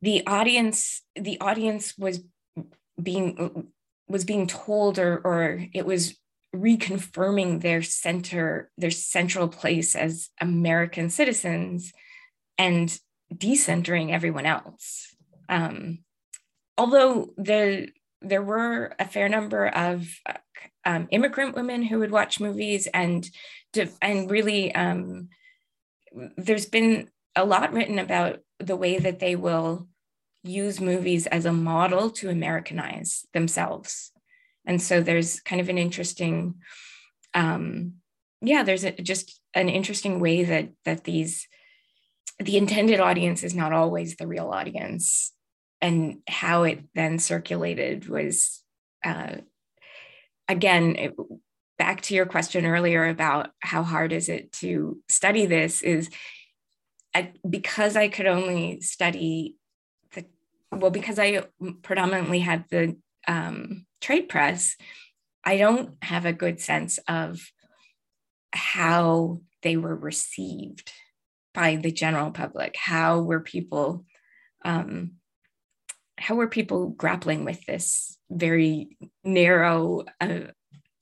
the 0.01 0.25
audience 0.27 1.01
the 1.15 1.39
audience 1.41 1.97
was 1.97 2.21
being 3.01 3.71
was 4.07 4.23
being 4.23 4.47
told 4.47 4.99
or 4.99 5.17
or 5.17 5.65
it 5.73 5.85
was 5.85 6.15
reconfirming 6.55 7.61
their 7.61 7.81
center 7.81 8.69
their 8.77 8.91
central 8.91 9.47
place 9.47 9.95
as 9.95 10.29
american 10.39 11.09
citizens 11.09 11.91
and 12.57 12.97
decentering 13.33 14.11
everyone 14.11 14.45
else 14.45 15.15
um, 15.49 15.99
although 16.77 17.33
the 17.37 17.89
there 18.21 18.43
were 18.43 18.95
a 18.99 19.05
fair 19.05 19.27
number 19.27 19.67
of 19.67 20.07
um, 20.85 21.07
immigrant 21.11 21.55
women 21.55 21.83
who 21.83 21.99
would 21.99 22.11
watch 22.11 22.39
movies 22.39 22.87
and 22.93 23.29
and 24.01 24.31
really 24.31 24.73
um, 24.73 25.29
there's 26.37 26.65
been 26.65 27.09
a 27.35 27.45
lot 27.45 27.73
written 27.73 27.99
about 27.99 28.39
the 28.59 28.75
way 28.75 28.97
that 28.97 29.19
they 29.19 29.35
will 29.35 29.87
use 30.43 30.79
movies 30.79 31.27
as 31.27 31.45
a 31.45 31.51
model 31.51 32.09
to 32.09 32.29
Americanize 32.29 33.25
themselves. 33.33 34.11
And 34.65 34.81
so 34.81 35.01
there's 35.01 35.39
kind 35.41 35.59
of 35.59 35.69
an 35.69 35.77
interesting, 35.77 36.55
um, 37.33 37.95
yeah, 38.41 38.63
there's 38.63 38.83
a, 38.83 38.91
just 38.91 39.41
an 39.53 39.69
interesting 39.69 40.19
way 40.19 40.43
that 40.43 40.69
that 40.85 41.03
these 41.03 41.47
the 42.39 42.57
intended 42.57 42.99
audience 42.99 43.43
is 43.43 43.55
not 43.55 43.71
always 43.71 44.15
the 44.15 44.27
real 44.27 44.49
audience, 44.49 45.31
and 45.81 46.19
how 46.27 46.63
it 46.63 46.83
then 46.93 47.17
circulated 47.17 48.09
was, 48.09 48.61
uh, 49.05 49.35
again, 50.47 50.95
it, 50.95 51.15
back 51.77 52.01
to 52.01 52.15
your 52.15 52.25
question 52.25 52.65
earlier 52.65 53.07
about 53.07 53.49
how 53.59 53.83
hard 53.83 54.13
is 54.13 54.29
it 54.29 54.51
to 54.53 55.01
study 55.09 55.45
this 55.45 55.81
is 55.81 56.09
I, 57.13 57.31
because 57.49 57.95
I 57.95 58.09
could 58.09 58.25
only 58.25 58.81
study 58.81 59.55
the, 60.13 60.25
well, 60.71 60.91
because 60.91 61.17
I 61.17 61.43
predominantly 61.81 62.39
had 62.39 62.65
the 62.69 62.97
um, 63.27 63.85
trade 64.01 64.27
press, 64.27 64.75
I 65.43 65.57
don't 65.57 65.95
have 66.01 66.25
a 66.25 66.33
good 66.33 66.59
sense 66.59 66.99
of 67.07 67.39
how 68.51 69.39
they 69.63 69.77
were 69.77 69.95
received 69.95 70.91
by 71.53 71.77
the 71.77 71.91
general 71.91 72.31
public. 72.31 72.75
How 72.75 73.21
were 73.21 73.39
people, 73.39 74.05
um, 74.65 75.13
how 76.17 76.35
were 76.35 76.47
people 76.47 76.89
grappling 76.89 77.45
with 77.45 77.65
this 77.65 78.17
very 78.29 78.97
narrow 79.23 80.03
uh, 80.21 80.39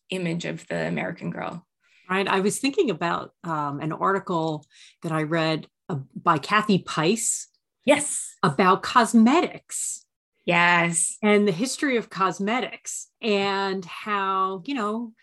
image 0.10 0.46
of 0.46 0.68
the 0.68 0.88
American 0.88 1.30
girl? 1.30 1.66
Right. 2.10 2.28
I 2.28 2.42
was 2.42 2.60
thinking 2.60 2.90
about 2.90 3.32
um, 3.44 3.80
an 3.80 3.92
article 3.92 4.66
that 5.02 5.12
I 5.12 5.24
read 5.24 5.68
uh, 5.90 6.00
by 6.16 6.38
Kathy 6.38 6.80
Peiss 6.80 7.48
Yes. 7.86 8.36
About 8.42 8.82
cosmetics 8.82 10.04
Yes. 10.46 11.18
And 11.22 11.48
the 11.48 11.54
history 11.54 11.98
of 11.98 12.10
cosmetics 12.10 13.08
and 13.22 13.84
how, 13.86 14.62
you 14.66 14.76
know, 14.76 15.14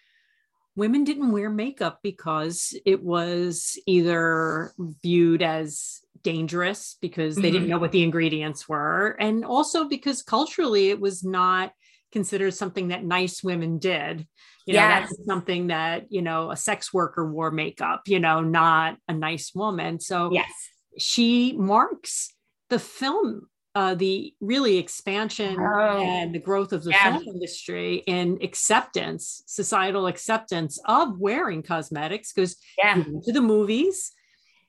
women 0.76 1.04
didn't 1.04 1.32
wear 1.32 1.50
makeup 1.50 2.00
because 2.02 2.74
it 2.86 3.02
was 3.02 3.78
either 3.86 4.72
viewed 5.02 5.42
as 5.42 6.00
dangerous 6.22 6.96
because 7.00 7.36
they 7.36 7.42
mm-hmm. 7.42 7.52
didn't 7.52 7.68
know 7.68 7.78
what 7.78 7.92
the 7.92 8.02
ingredients 8.02 8.68
were 8.68 9.16
and 9.20 9.44
also 9.44 9.88
because 9.88 10.22
culturally 10.22 10.90
it 10.90 11.00
was 11.00 11.24
not 11.24 11.72
considered 12.12 12.52
something 12.52 12.88
that 12.88 13.04
nice 13.04 13.42
women 13.42 13.78
did 13.78 14.26
you 14.66 14.74
know 14.74 14.80
yes. 14.80 15.08
that's 15.08 15.26
something 15.26 15.68
that 15.68 16.06
you 16.10 16.22
know 16.22 16.50
a 16.50 16.56
sex 16.56 16.92
worker 16.92 17.30
wore 17.30 17.50
makeup 17.50 18.02
you 18.06 18.18
know 18.18 18.40
not 18.40 18.96
a 19.08 19.14
nice 19.14 19.52
woman 19.54 20.00
so 20.00 20.30
yes 20.32 20.50
she 20.98 21.52
marks 21.56 22.34
the 22.68 22.78
film 22.78 23.48
uh, 23.74 23.94
the 23.94 24.34
really 24.40 24.78
expansion 24.78 25.56
oh. 25.60 26.02
and 26.02 26.34
the 26.34 26.38
growth 26.38 26.72
of 26.72 26.82
the 26.82 26.90
yeah. 26.90 27.16
film 27.18 27.22
industry 27.28 28.02
and 28.08 28.42
acceptance, 28.42 29.42
societal 29.46 30.08
acceptance 30.08 30.80
of 30.86 31.18
wearing 31.18 31.62
cosmetics. 31.62 32.32
Because 32.32 32.56
yeah. 32.76 33.02
to 33.24 33.32
the 33.32 33.40
movies 33.40 34.12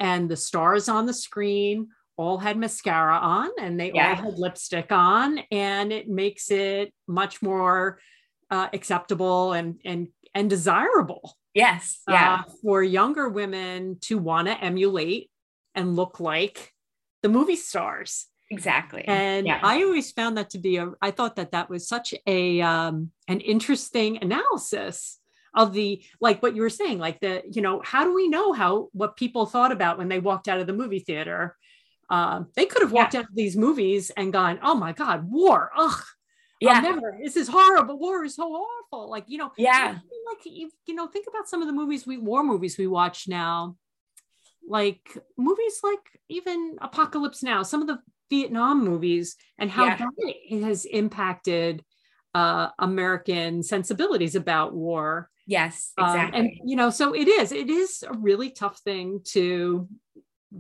and 0.02 0.30
the 0.30 0.36
stars 0.36 0.90
on 0.90 1.06
the 1.06 1.14
screen 1.14 1.90
all 2.18 2.38
had 2.38 2.58
mascara 2.58 3.16
on 3.16 3.50
and 3.58 3.80
they 3.80 3.94
yeah. 3.94 4.10
all 4.10 4.16
had 4.16 4.38
lipstick 4.38 4.92
on, 4.92 5.40
and 5.52 5.94
it 5.94 6.10
makes 6.10 6.52
it 6.52 6.94
much 7.08 7.42
more 7.42 8.00
uh, 8.50 8.68
acceptable 8.74 9.54
and 9.54 9.80
and 9.86 10.10
and 10.36 10.50
desirable. 10.50 11.38
Yes, 11.54 12.02
yeah, 12.08 12.44
uh, 12.46 12.52
for 12.62 12.84
younger 12.84 13.30
women 13.30 13.98
to 14.02 14.18
want 14.18 14.48
to 14.48 14.62
emulate 14.62 15.30
and 15.76 15.96
look 15.96 16.20
like 16.20 16.74
the 17.22 17.30
movie 17.30 17.56
stars 17.56 18.28
exactly 18.50 19.06
and 19.08 19.48
yeah. 19.48 19.60
i 19.64 19.82
always 19.82 20.12
found 20.12 20.38
that 20.38 20.50
to 20.50 20.60
be 20.60 20.76
a 20.76 20.92
i 21.02 21.10
thought 21.10 21.38
that 21.38 21.52
that 21.52 21.70
was 21.70 21.88
such 21.88 22.14
a 22.28 22.60
um 22.62 23.10
an 23.30 23.40
interesting 23.40 24.18
analysis 24.22 25.21
of 25.54 25.74
the 25.74 26.04
like 26.20 26.42
what 26.42 26.56
you 26.56 26.62
were 26.62 26.70
saying 26.70 26.98
like 26.98 27.20
the 27.20 27.44
you 27.52 27.62
know 27.62 27.82
how 27.84 28.04
do 28.04 28.14
we 28.14 28.28
know 28.28 28.54
how 28.54 28.90
what 28.94 29.18
people 29.18 29.46
thought 29.46 29.72
about 29.72 29.98
when 29.98 30.08
they 30.08 30.20
walked 30.20 30.48
out 30.48 30.60
of 30.60 30.68
the 30.68 30.74
movie 30.74 31.00
theater 31.00 31.56
um, 32.10 32.48
they 32.56 32.66
could 32.66 32.82
have 32.82 32.92
walked 32.92 33.14
yeah. 33.14 33.22
out 33.22 33.30
of 33.30 33.36
these 33.36 33.56
movies 33.56 34.12
and 34.18 34.34
gone 34.34 34.60
oh 34.62 34.76
my 34.76 34.92
god 34.94 35.30
war 35.30 35.72
ugh 35.78 36.04
yeah 36.60 36.74
I'll 36.74 36.82
never 36.82 37.18
this 37.22 37.36
is 37.36 37.48
horrible 37.48 37.98
war 37.98 38.24
is 38.24 38.36
so 38.36 38.44
awful 38.44 39.10
like 39.10 39.26
you 39.28 39.38
know 39.38 39.52
yeah 39.58 39.98
like 40.28 40.46
you, 40.46 40.70
you 40.86 40.96
know 40.96 41.08
think 41.08 41.28
about 41.28 41.50
some 41.50 41.62
of 41.62 41.68
the 41.68 41.74
movies 41.74 42.06
we 42.06 42.18
war 42.18 42.44
movies 42.44 42.78
we 42.78 42.88
watch 42.88 43.28
now 43.28 43.76
like 44.68 45.18
movies 45.38 45.80
like 45.84 46.00
even 46.30 46.78
apocalypse 46.82 47.44
now 47.44 47.64
some 47.64 47.82
of 47.82 47.88
the 47.88 48.00
Vietnam 48.32 48.84
movies 48.84 49.36
and 49.60 49.70
how 49.70 49.86
yeah. 49.86 49.98
that 49.98 50.62
has 50.64 50.86
impacted 50.86 51.84
uh, 52.34 52.70
American 52.80 53.62
sensibilities 53.62 54.36
about 54.36 54.74
war. 54.74 55.30
Yes, 55.46 55.92
exactly. 55.98 56.40
Um, 56.40 56.46
and 56.46 56.70
you 56.70 56.76
know, 56.76 56.90
so 56.90 57.14
it 57.14 57.28
is. 57.28 57.52
It 57.52 57.70
is 57.70 58.04
a 58.08 58.14
really 58.18 58.52
tough 58.52 58.80
thing 58.80 59.22
to 59.30 59.88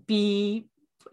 be 0.08 0.65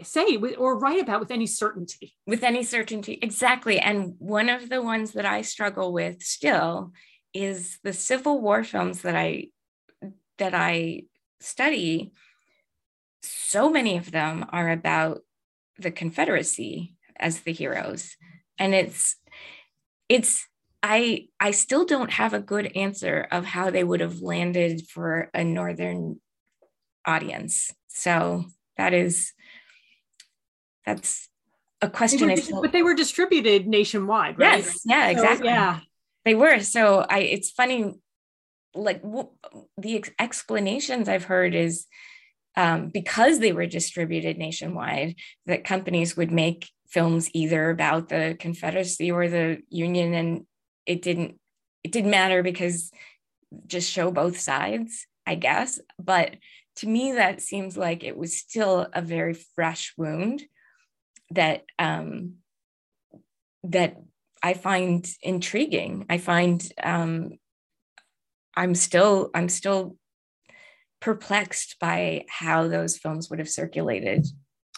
say 0.03 0.37
or 0.37 0.79
write 0.79 1.01
about 1.01 1.21
with 1.21 1.31
any 1.31 1.47
certainty. 1.47 2.15
With 2.27 2.43
any 2.43 2.63
certainty, 2.63 3.19
exactly. 3.21 3.79
And 3.81 4.15
one 4.19 4.49
of 4.49 4.69
the 4.69 4.83
ones 4.83 5.13
that 5.13 5.27
I 5.27 5.43
struggle 5.43 5.93
with 5.93 6.23
still 6.23 6.93
is 7.35 7.79
the 7.83 7.93
Civil 7.93 8.41
War 8.41 8.65
films 8.65 9.03
that 9.03 9.17
I 9.17 9.49
that 10.39 10.55
I 10.55 11.03
study. 11.41 12.13
So 13.23 13.71
many 13.71 13.97
of 13.97 14.11
them 14.11 14.47
are 14.51 14.71
about 14.71 15.21
the 15.79 15.91
Confederacy 15.91 16.95
as 17.19 17.41
the 17.41 17.53
heroes. 17.53 18.17
And 18.59 18.75
it's 18.75 19.17
it's 20.09 20.47
I 20.83 21.29
I 21.41 21.51
still 21.51 21.85
don't 21.85 22.13
have 22.13 22.35
a 22.35 22.41
good 22.41 22.77
answer 22.77 23.27
of 23.31 23.45
how 23.45 23.71
they 23.71 23.85
would 23.85 24.01
have 24.01 24.21
landed 24.21 24.87
for 24.89 25.31
a 25.35 25.45
northern 25.45 26.21
audience. 27.05 27.73
So 27.89 28.45
that 28.77 28.95
is 28.95 29.33
that's 30.87 31.29
a 31.81 31.89
question. 31.91 32.29
They 32.29 32.43
were, 32.51 32.63
but 32.63 32.73
they 32.73 32.83
were 32.83 32.95
distributed 32.95 33.67
nationwide, 33.67 34.39
right? 34.39 34.65
Yes, 34.65 34.83
yeah, 34.85 35.09
exactly. 35.09 35.49
So, 35.49 35.55
yeah, 35.55 35.81
they 36.25 36.35
were. 36.35 36.61
So 36.61 37.05
I, 37.09 37.21
it's 37.21 37.51
funny, 37.51 37.95
like 38.75 39.03
w- 39.03 39.31
the 39.77 39.97
ex- 39.97 40.11
explanations 40.19 41.09
I've 41.09 41.25
heard 41.25 41.55
is 41.55 41.87
um, 42.57 42.89
because 42.89 43.39
they 43.39 43.53
were 43.53 43.67
distributed 43.67 44.39
nationwide, 44.39 45.15
that 45.47 45.65
companies 45.65 46.17
would 46.17 46.33
make 46.33 46.69
films 46.89 47.31
either 47.33 47.71
about 47.71 48.09
the 48.09 48.37
Confederacy 48.39 49.13
or 49.13 49.29
the 49.29 49.59
Union, 49.69 50.15
and 50.15 50.47
it 50.89 51.03
didn't 51.03 51.39
it 51.85 51.93
didn't 51.93 52.11
matter 52.11 52.43
because 52.43 52.91
just 53.67 53.91
show 53.91 54.11
both 54.11 54.39
sides, 54.39 55.07
I 55.27 55.37
guess. 55.37 55.79
But 55.99 56.35
to 56.77 56.89
me, 56.89 57.13
that 57.13 57.41
seems 57.41 57.77
like 57.77 58.03
it 58.03 58.17
was 58.17 58.37
still 58.37 58.89
a 58.93 59.03
very 59.03 59.35
fresh 59.35 59.95
wound 59.97 60.43
that 61.31 61.65
um, 61.79 62.37
that 63.65 63.97
I 64.43 64.55
find 64.55 65.09
intriguing. 65.23 66.07
I 66.09 66.19
find 66.19 66.67
um, 66.83 67.33
I'm 68.57 68.75
still 68.75 69.31
I'm 69.35 69.49
still 69.49 69.97
perplexed 71.01 71.77
by 71.81 72.25
how 72.29 72.67
those 72.67 72.97
films 72.97 73.31
would 73.31 73.39
have 73.39 73.49
circulated. 73.49 74.27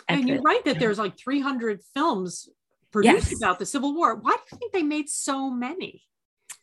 And 0.09 0.29
you're 0.29 0.43
right 0.43 0.65
that 0.65 0.79
there's 0.81 0.99
like 0.99 1.17
300 1.17 1.81
films 1.95 2.49
produced 2.91 3.31
yes. 3.31 3.41
about 3.41 3.59
the 3.59 3.67
Civil 3.67 3.95
War. 3.95 4.15
Why 4.15 4.33
do 4.33 4.43
you 4.53 4.59
think 4.59 4.73
they 4.73 4.83
made 4.83 5.09
so 5.09 5.51
many? 5.51 6.03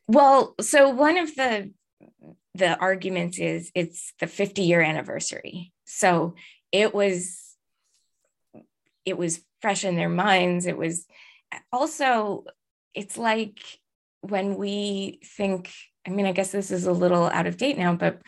Well, 0.07 0.55
so 0.61 0.89
one 0.89 1.17
of 1.17 1.35
the 1.35 1.71
the 2.53 2.77
arguments 2.77 3.37
is 3.37 3.71
it's 3.75 4.13
the 4.19 4.27
50 4.27 4.63
year 4.63 4.81
anniversary. 4.81 5.71
So 5.85 6.35
it 6.71 6.93
was 6.93 7.55
it 9.05 9.17
was 9.17 9.41
fresh 9.61 9.85
in 9.85 9.95
their 9.95 10.09
minds. 10.09 10.65
It 10.65 10.77
was 10.77 11.05
also 11.71 12.45
it's 12.93 13.17
like 13.17 13.59
when 14.21 14.55
we 14.55 15.19
think 15.23 15.71
I 16.05 16.09
mean 16.09 16.25
I 16.25 16.31
guess 16.31 16.51
this 16.51 16.71
is 16.71 16.85
a 16.85 16.91
little 16.91 17.25
out 17.25 17.47
of 17.47 17.57
date 17.57 17.77
now, 17.77 17.95
but 17.95 18.21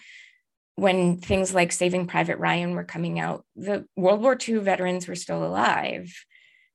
when 0.75 1.17
things 1.17 1.53
like 1.53 1.71
Saving 1.73 2.07
Private 2.07 2.37
Ryan 2.37 2.71
were 2.71 2.85
coming 2.85 3.19
out, 3.19 3.45
the 3.55 3.85
World 3.97 4.21
War 4.21 4.37
II 4.47 4.59
veterans 4.59 5.07
were 5.07 5.15
still 5.15 5.43
alive. 5.43 6.13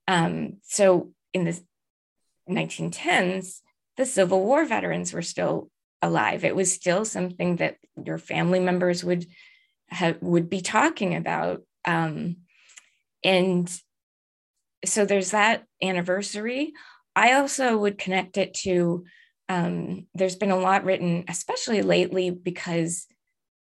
Um, 0.07 0.59
so 0.63 1.13
in 1.33 1.45
the 1.45 1.61
1910s, 2.49 3.61
the 3.97 4.07
Civil 4.07 4.45
War 4.45 4.65
veterans 4.65 5.13
were 5.13 5.23
still 5.23 5.71
alive. 6.03 6.45
It 6.45 6.57
was 6.57 6.73
still 6.73 7.05
something 7.05 7.57
that 7.57 7.77
your 8.03 8.19
family 8.19 8.61
members 8.61 9.03
would 9.05 9.27
have, 9.89 10.21
would 10.21 10.51
be 10.51 10.61
talking 10.61 11.15
about. 11.15 11.63
Um, 11.85 12.37
and 13.23 13.71
so 14.85 15.07
there's 15.07 15.31
that 15.31 15.65
anniversary. 15.83 16.73
I 17.17 17.35
also 17.35 17.79
would 17.79 17.99
connect 17.99 18.37
it 18.37 18.55
to 18.63 19.05
um, 19.49 20.07
there's 20.15 20.37
been 20.37 20.51
a 20.51 20.59
lot 20.59 20.85
written, 20.85 21.25
especially 21.29 21.83
lately, 21.83 22.31
because 22.31 23.07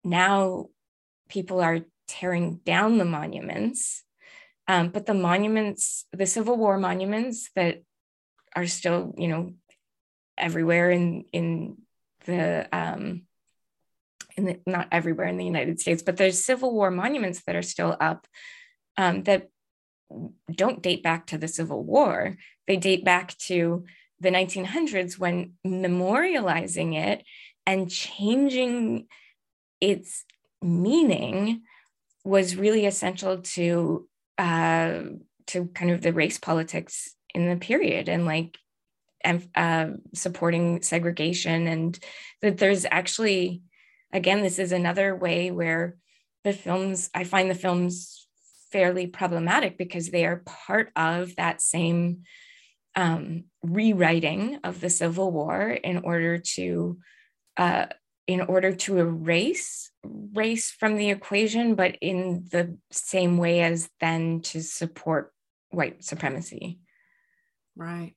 now 0.03 0.67
people 1.29 1.61
are 1.61 1.81
tearing 2.09 2.61
down 2.65 2.99
the 2.99 3.05
monuments. 3.05 4.03
Um, 4.71 4.91
but 4.91 5.05
the 5.05 5.15
monuments, 5.15 6.05
the 6.13 6.27
Civil 6.27 6.57
War 6.57 6.79
monuments 6.79 7.51
that 7.57 7.83
are 8.55 8.69
still, 8.69 9.13
you 9.19 9.27
know, 9.27 9.55
everywhere 10.39 10.93
in 10.93 11.25
in 11.33 11.79
the 12.25 12.69
um, 12.73 13.23
in 14.37 14.45
the 14.45 14.61
not 14.69 14.87
everywhere 14.93 15.27
in 15.27 15.39
the 15.39 15.45
United 15.45 15.81
States, 15.81 16.05
but 16.05 16.17
there's 16.17 16.45
Civil 16.45 16.73
War 16.73 16.93
monuments 16.93 17.43
that 17.47 17.57
are 17.57 17.63
still 17.63 17.97
up 18.01 18.29
um, 18.97 19.25
that 19.25 19.49
don't 20.55 20.81
date 20.81 21.03
back 21.03 21.27
to 21.27 21.39
the 21.39 21.49
Civil 21.49 21.83
War. 21.83 22.37
They 22.69 22.77
date 22.77 23.05
back 23.05 23.37
to 23.49 23.85
the 24.21 24.31
1900s 24.31 25.19
when 25.19 25.55
memorializing 25.67 26.95
it 26.95 27.25
and 27.67 27.91
changing 27.91 29.09
its 29.81 30.25
meaning 30.63 31.63
was 32.23 32.55
really 32.55 32.87
essential 32.87 33.39
to 33.39 34.07
uh, 34.41 35.03
to 35.47 35.67
kind 35.67 35.91
of 35.91 36.01
the 36.01 36.15
race 36.15 36.39
politics 36.39 37.15
in 37.35 37.47
the 37.47 37.57
period 37.57 38.09
and 38.09 38.25
like 38.25 38.57
uh, 39.55 39.89
supporting 40.15 40.81
segregation 40.81 41.67
and 41.67 41.99
that 42.41 42.57
there's 42.57 42.87
actually 42.91 43.61
again 44.15 44.41
this 44.41 44.59
is 44.59 44.73
another 44.73 45.15
way 45.15 45.51
where 45.51 45.97
the 46.43 46.55
films 46.55 47.11
i 47.15 47.23
find 47.23 47.51
the 47.51 47.55
films 47.55 48.27
fairly 48.73 49.07
problematic 49.07 49.77
because 49.77 50.09
they 50.09 50.25
are 50.25 50.43
part 50.47 50.91
of 50.97 51.37
that 51.37 51.61
same 51.61 52.23
um, 52.97 53.45
rewriting 53.63 54.59
of 54.65 54.81
the 54.81 54.91
civil 54.91 55.31
war 55.31 55.69
in 55.69 55.99
order 55.99 56.39
to 56.39 56.99
uh, 57.59 57.87
in 58.31 58.41
order 58.43 58.73
to 58.73 58.99
erase 58.99 59.91
race 60.05 60.71
from 60.71 60.97
the 60.97 61.11
equation, 61.11 61.75
but 61.75 61.97
in 62.01 62.47
the 62.51 62.79
same 62.91 63.39
way 63.39 63.61
as 63.61 63.91
then 64.01 64.41
to 64.41 64.63
support 64.63 65.33
white 65.71 66.05
supremacy. 66.05 66.79
Right. 67.77 68.15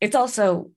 it's 0.00 0.16
also 0.16 0.70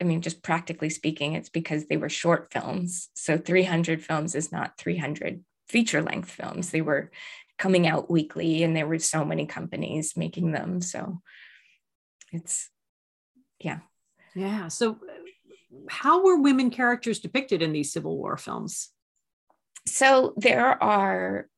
I 0.00 0.04
mean, 0.04 0.20
just 0.20 0.42
practically 0.42 0.90
speaking, 0.90 1.34
it's 1.34 1.48
because 1.48 1.86
they 1.86 1.96
were 1.96 2.08
short 2.08 2.52
films. 2.52 3.08
So 3.14 3.38
300 3.38 4.04
films 4.04 4.34
is 4.34 4.50
not 4.50 4.76
300 4.76 5.44
feature 5.68 6.02
length 6.02 6.28
films. 6.28 6.70
They 6.70 6.82
were 6.82 7.12
coming 7.56 7.86
out 7.86 8.10
weekly 8.10 8.64
and 8.64 8.74
there 8.76 8.88
were 8.88 8.98
so 8.98 9.24
many 9.24 9.46
companies 9.46 10.16
making 10.16 10.50
them. 10.50 10.80
So 10.80 11.20
it's, 12.32 12.68
yeah. 13.60 13.78
Yeah. 14.34 14.66
So, 14.66 14.98
how 15.88 16.24
were 16.24 16.40
women 16.40 16.70
characters 16.70 17.20
depicted 17.20 17.62
in 17.62 17.72
these 17.72 17.92
Civil 17.92 18.16
War 18.16 18.36
films? 18.36 18.90
So, 19.86 20.34
there 20.36 20.82
are 20.82 21.48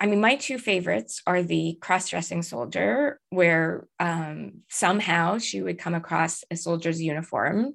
I 0.00 0.06
mean, 0.06 0.20
my 0.20 0.36
two 0.36 0.58
favorites 0.58 1.22
are 1.26 1.42
the 1.42 1.78
cross 1.80 2.08
dressing 2.08 2.42
soldier, 2.42 3.20
where 3.30 3.88
um, 3.98 4.62
somehow 4.68 5.38
she 5.38 5.62
would 5.62 5.78
come 5.78 5.94
across 5.94 6.44
a 6.50 6.56
soldier's 6.56 7.02
uniform. 7.02 7.74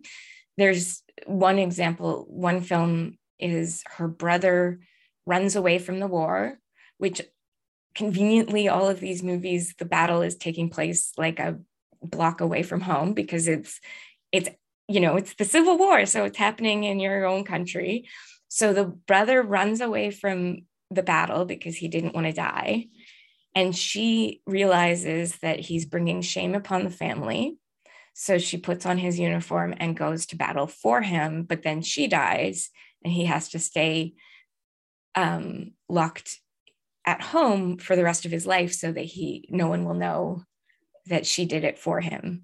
There's 0.57 1.03
one 1.25 1.59
example, 1.59 2.25
one 2.29 2.61
film 2.61 3.17
is 3.39 3.83
her 3.87 4.07
brother 4.07 4.79
runs 5.25 5.55
away 5.55 5.79
from 5.79 5.99
the 5.99 6.07
war, 6.07 6.59
which 6.97 7.21
conveniently, 7.93 8.69
all 8.69 8.87
of 8.87 8.99
these 8.99 9.21
movies, 9.21 9.75
the 9.77 9.85
battle 9.85 10.21
is 10.21 10.35
taking 10.35 10.69
place 10.69 11.11
like 11.17 11.39
a 11.39 11.59
block 12.01 12.41
away 12.41 12.63
from 12.63 12.81
home 12.81 13.13
because 13.13 13.47
it's, 13.47 13.79
it's, 14.31 14.49
you 14.91 14.99
know, 14.99 15.15
it's 15.15 15.33
the 15.35 15.45
Civil 15.45 15.77
War. 15.77 16.05
So 16.05 16.25
it's 16.25 16.37
happening 16.37 16.83
in 16.83 16.99
your 16.99 17.25
own 17.25 17.43
country. 17.43 18.09
So 18.47 18.73
the 18.73 18.85
brother 18.85 19.41
runs 19.41 19.79
away 19.79 20.11
from 20.11 20.63
the 20.89 21.03
battle 21.03 21.45
because 21.45 21.77
he 21.77 21.87
didn't 21.87 22.13
want 22.13 22.27
to 22.27 22.33
die. 22.33 22.87
And 23.55 23.75
she 23.75 24.41
realizes 24.45 25.37
that 25.39 25.59
he's 25.59 25.85
bringing 25.85 26.21
shame 26.21 26.55
upon 26.55 26.83
the 26.83 26.89
family. 26.89 27.57
So 28.13 28.37
she 28.37 28.57
puts 28.57 28.85
on 28.85 28.97
his 28.97 29.17
uniform 29.17 29.73
and 29.77 29.95
goes 29.95 30.25
to 30.27 30.35
battle 30.35 30.67
for 30.67 31.01
him. 31.01 31.43
But 31.43 31.63
then 31.63 31.81
she 31.81 32.07
dies 32.07 32.69
and 33.03 33.13
he 33.13 33.25
has 33.25 33.49
to 33.49 33.59
stay 33.59 34.13
um, 35.15 35.71
locked 35.87 36.39
at 37.05 37.21
home 37.21 37.77
for 37.77 37.95
the 37.95 38.03
rest 38.03 38.25
of 38.25 38.31
his 38.31 38.45
life 38.45 38.73
so 38.73 38.91
that 38.91 39.01
he 39.01 39.47
no 39.49 39.67
one 39.67 39.85
will 39.85 39.95
know 39.95 40.43
that 41.07 41.25
she 41.25 41.45
did 41.45 41.63
it 41.63 41.79
for 41.79 41.99
him. 41.99 42.43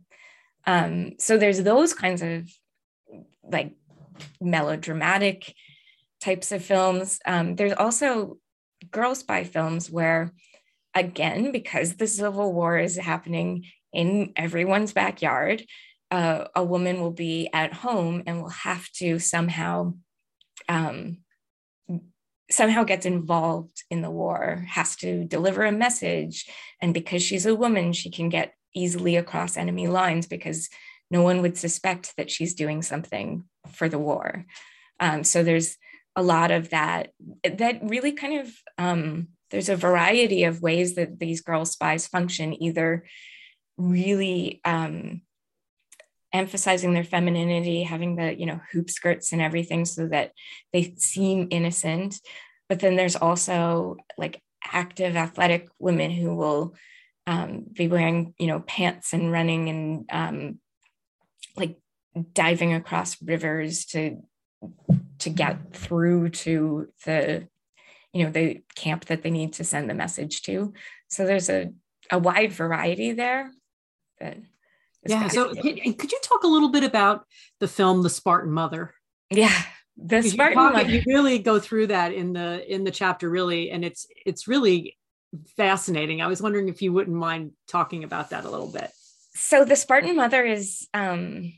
Um, 0.67 1.13
so 1.17 1.37
there's 1.37 1.63
those 1.63 1.93
kinds 1.93 2.21
of 2.21 2.51
like 3.43 3.73
melodramatic 4.41 5.55
types 6.21 6.51
of 6.51 6.63
films. 6.63 7.19
Um, 7.25 7.55
there's 7.55 7.73
also 7.73 8.37
girl 8.91 9.15
spy 9.15 9.45
films 9.45 9.89
where, 9.89 10.33
again, 10.93 11.51
because 11.51 11.95
the 11.95 12.07
Civil 12.07 12.53
War 12.53 12.77
is 12.77 12.97
happening 12.97 13.65
in 13.93 14.33
everyone's 14.35 14.93
backyard, 14.93 15.63
uh, 16.11 16.45
a 16.53 16.63
woman 16.63 16.99
will 16.99 17.11
be 17.11 17.49
at 17.53 17.73
home 17.73 18.23
and 18.27 18.41
will 18.41 18.49
have 18.49 18.89
to 18.97 19.19
somehow 19.19 19.93
um, 20.69 21.19
somehow 22.49 22.83
gets 22.83 23.05
involved 23.05 23.83
in 23.89 24.01
the 24.01 24.09
war 24.09 24.65
has 24.69 24.95
to 24.95 25.25
deliver 25.25 25.65
a 25.65 25.71
message 25.71 26.45
and 26.81 26.93
because 26.93 27.21
she's 27.21 27.45
a 27.45 27.55
woman 27.55 27.91
she 27.91 28.09
can 28.09 28.29
get 28.29 28.53
easily 28.75 29.15
across 29.15 29.57
enemy 29.57 29.87
lines 29.87 30.27
because 30.27 30.69
no 31.09 31.21
one 31.21 31.41
would 31.41 31.57
suspect 31.57 32.13
that 32.17 32.29
she's 32.29 32.53
doing 32.53 32.81
something 32.81 33.45
for 33.71 33.89
the 33.89 33.99
war. 33.99 34.45
Um, 34.99 35.23
so 35.23 35.43
there's 35.43 35.77
a 36.15 36.23
lot 36.23 36.51
of 36.51 36.71
that 36.71 37.11
that 37.43 37.79
really 37.83 38.11
kind 38.11 38.39
of 38.41 38.51
um, 38.77 39.27
there's 39.51 39.69
a 39.69 39.75
variety 39.75 40.43
of 40.43 40.61
ways 40.61 40.95
that 40.95 41.19
these 41.19 41.41
girl 41.41 41.63
spies 41.63 42.07
function 42.07 42.61
either 42.61 43.05
really 43.77 44.59
um, 44.65 45.21
emphasizing 46.33 46.93
their 46.93 47.03
femininity 47.03 47.83
having 47.83 48.15
the 48.15 48.37
you 48.37 48.45
know 48.45 48.59
hoop 48.71 48.89
skirts 48.89 49.31
and 49.31 49.41
everything 49.41 49.85
so 49.85 50.07
that 50.07 50.31
they 50.73 50.95
seem 50.97 51.47
innocent. 51.51 52.19
But 52.67 52.79
then 52.79 52.95
there's 52.95 53.15
also 53.15 53.97
like 54.17 54.41
active 54.63 55.15
athletic 55.15 55.69
women 55.79 56.11
who 56.11 56.35
will 56.35 56.75
um, 57.27 57.65
be 57.71 57.87
wearing 57.87 58.33
you 58.39 58.47
know 58.47 58.61
pants 58.61 59.13
and 59.13 59.31
running 59.31 59.69
and 59.69 60.05
um, 60.11 60.59
like 61.55 61.77
diving 62.33 62.73
across 62.73 63.21
rivers 63.21 63.85
to 63.85 64.23
to 65.19 65.29
get 65.29 65.73
through 65.73 66.29
to 66.29 66.87
the 67.05 67.47
you 68.13 68.23
know 68.23 68.31
the 68.31 68.61
camp 68.75 69.05
that 69.05 69.21
they 69.21 69.29
need 69.29 69.53
to 69.53 69.63
send 69.63 69.89
the 69.89 69.93
message 69.93 70.41
to. 70.43 70.73
So 71.09 71.25
there's 71.25 71.49
a, 71.49 71.69
a 72.11 72.17
wide 72.17 72.53
variety 72.53 73.11
there 73.11 73.51
that 74.19 74.37
yeah 75.05 75.27
so 75.27 75.53
could 75.53 76.11
you 76.11 76.19
talk 76.23 76.43
a 76.43 76.47
little 76.47 76.69
bit 76.69 76.83
about 76.83 77.25
the 77.59 77.67
film 77.67 78.01
the 78.01 78.09
spartan 78.09 78.51
mother? 78.51 78.93
Yeah 79.29 79.53
the 79.97 80.21
spartan 80.21 80.57
you, 80.57 80.71
mother. 80.71 80.89
you 80.89 81.03
really 81.07 81.39
go 81.39 81.59
through 81.59 81.87
that 81.87 82.13
in 82.13 82.33
the 82.33 82.73
in 82.73 82.83
the 82.83 82.91
chapter 82.91 83.29
really 83.29 83.71
and 83.71 83.83
it's 83.83 84.07
it's 84.25 84.47
really 84.47 84.95
fascinating. 85.55 86.21
I 86.21 86.27
was 86.27 86.41
wondering 86.41 86.69
if 86.69 86.81
you 86.81 86.93
wouldn't 86.93 87.15
mind 87.15 87.51
talking 87.67 88.03
about 88.03 88.29
that 88.31 88.45
a 88.45 88.49
little 88.49 88.71
bit. 88.71 88.91
So 89.33 89.65
the 89.65 89.75
spartan 89.75 90.15
mother 90.15 90.43
is 90.43 90.87
um 90.93 91.53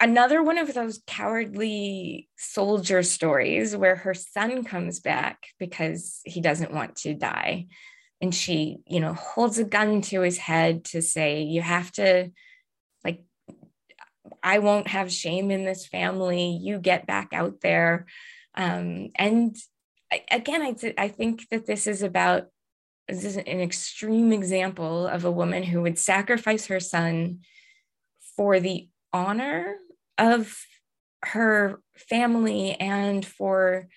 another 0.00 0.42
one 0.42 0.58
of 0.58 0.74
those 0.74 1.00
cowardly 1.06 2.28
soldier 2.36 3.02
stories 3.02 3.76
where 3.76 3.96
her 3.96 4.14
son 4.14 4.64
comes 4.64 5.00
back 5.00 5.46
because 5.58 6.20
he 6.24 6.40
doesn't 6.40 6.72
want 6.72 6.96
to 6.96 7.14
die. 7.14 7.66
And 8.20 8.34
she 8.34 8.78
you 8.86 9.00
know 9.00 9.14
holds 9.14 9.58
a 9.58 9.64
gun 9.64 10.00
to 10.02 10.22
his 10.22 10.38
head 10.38 10.84
to 10.86 11.02
say 11.02 11.42
you 11.42 11.62
have 11.62 11.92
to 11.92 12.30
like 13.04 13.22
i 14.42 14.58
won't 14.58 14.88
have 14.88 15.12
shame 15.12 15.50
in 15.50 15.64
this 15.64 15.86
family. 15.86 16.58
You 16.60 16.78
get 16.78 17.06
back 17.06 17.32
out 17.32 17.60
there. 17.60 18.06
Um, 18.54 19.10
and 19.16 19.56
again 20.30 20.62
I, 20.62 20.72
th- 20.72 20.94
I 20.96 21.08
think 21.08 21.48
that 21.50 21.66
this 21.66 21.86
is 21.86 22.02
about 22.02 22.46
this 23.08 23.24
is 23.24 23.36
an 23.36 23.60
extreme 23.60 24.32
example 24.32 25.06
of 25.06 25.24
a 25.24 25.30
woman 25.30 25.62
who 25.62 25.82
would 25.82 25.98
sacrifice 25.98 26.66
her 26.66 26.80
son 26.80 27.40
for 28.36 28.60
the 28.60 28.88
honor 29.12 29.76
of 30.18 30.64
her 31.22 31.80
family 31.96 32.72
and 32.72 33.24
for 33.24 33.88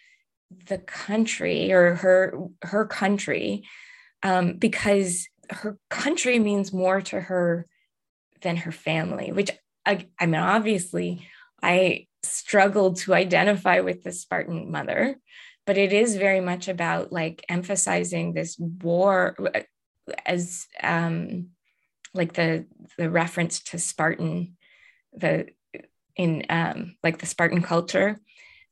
the 0.68 0.78
country 0.78 1.72
or 1.72 1.96
her 1.96 2.40
her 2.64 2.86
country 2.86 3.64
um, 4.24 4.54
because 4.54 5.28
her 5.50 5.78
country 5.90 6.40
means 6.40 6.74
more 6.74 7.02
to 7.02 7.20
her 7.20 7.66
than 8.42 8.56
her 8.58 8.72
family 8.72 9.32
which 9.32 9.52
I, 9.86 10.06
I 10.20 10.26
mean 10.26 10.42
obviously 10.42 11.28
i 11.62 12.07
struggled 12.24 12.98
to 12.98 13.14
identify 13.14 13.80
with 13.80 14.04
the 14.04 14.12
spartan 14.12 14.72
mother 14.72 15.16
but 15.66 15.78
it 15.78 15.92
is 15.92 16.16
very 16.16 16.40
much 16.40 16.68
about 16.68 17.12
like 17.12 17.46
emphasizing 17.50 18.34
this 18.34 18.58
war 18.58 19.36
as 20.26 20.68
um 20.82 21.48
like 22.14 22.34
the 22.34 22.66
the 22.98 23.10
reference 23.10 23.60
to 23.62 23.78
spartan 23.78 24.58
the 25.14 25.48
in 26.18 26.44
um, 26.50 26.96
like 27.04 27.20
the 27.20 27.26
Spartan 27.26 27.62
culture 27.62 28.20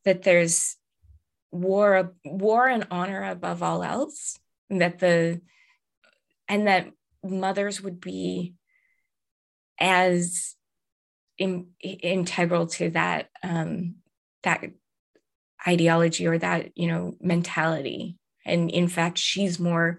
that 0.04 0.22
there's 0.22 0.76
war 1.52 2.12
war 2.24 2.68
and 2.68 2.86
honor 2.90 3.24
above 3.24 3.62
all 3.62 3.82
else 3.82 4.38
and 4.68 4.80
that 4.80 4.98
the 4.98 5.40
and 6.48 6.66
that 6.66 6.90
mothers 7.24 7.80
would 7.80 8.00
be 8.00 8.54
as 9.78 10.55
in, 11.38 11.68
integral 11.80 12.66
to 12.66 12.90
that 12.90 13.28
um, 13.42 13.96
that 14.42 14.64
ideology 15.66 16.26
or 16.26 16.38
that 16.38 16.70
you 16.76 16.88
know 16.88 17.16
mentality. 17.20 18.18
And 18.44 18.70
in 18.70 18.88
fact 18.88 19.18
she's 19.18 19.58
more 19.58 19.98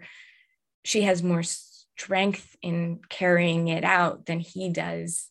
she 0.86 1.02
has 1.02 1.22
more 1.22 1.44
strength 1.44 2.56
in 2.62 3.00
carrying 3.10 3.68
it 3.68 3.84
out 3.84 4.26
than 4.26 4.40
he 4.40 4.70
does. 4.70 5.28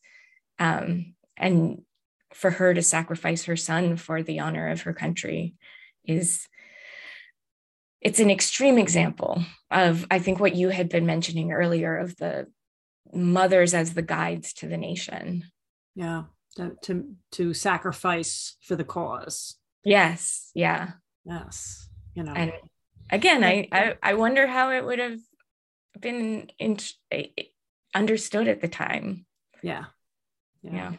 Um, 0.58 1.14
and 1.36 1.82
for 2.34 2.50
her 2.50 2.74
to 2.74 2.82
sacrifice 2.82 3.44
her 3.44 3.56
son 3.56 3.96
for 3.96 4.22
the 4.22 4.40
honor 4.40 4.68
of 4.68 4.82
her 4.82 4.92
country 4.92 5.54
is 6.04 6.46
it's 8.00 8.20
an 8.20 8.30
extreme 8.30 8.78
example 8.78 9.42
of 9.70 10.06
i 10.10 10.18
think 10.18 10.38
what 10.38 10.54
you 10.54 10.68
had 10.68 10.88
been 10.88 11.06
mentioning 11.06 11.50
earlier 11.50 11.96
of 11.96 12.16
the 12.16 12.46
mothers 13.12 13.72
as 13.74 13.94
the 13.94 14.02
guides 14.02 14.52
to 14.52 14.66
the 14.66 14.76
nation 14.76 15.44
yeah 15.96 16.24
to 16.54 16.76
to, 16.82 17.14
to 17.32 17.54
sacrifice 17.54 18.56
for 18.62 18.76
the 18.76 18.84
cause. 18.84 19.56
Yes 19.84 20.50
yeah. 20.54 20.92
Yes 21.24 21.88
you 22.14 22.22
know. 22.22 22.32
And 22.32 22.52
again 23.10 23.42
I, 23.42 23.68
I 23.72 23.94
i 24.02 24.14
wonder 24.14 24.46
how 24.46 24.70
it 24.70 24.84
would 24.84 24.98
have 24.98 25.18
been 25.98 26.50
in, 26.58 26.78
understood 27.94 28.46
at 28.46 28.60
the 28.60 28.68
time. 28.68 29.26
Yeah. 29.62 29.86
Yeah, 30.62 30.72
yeah. 30.72 30.92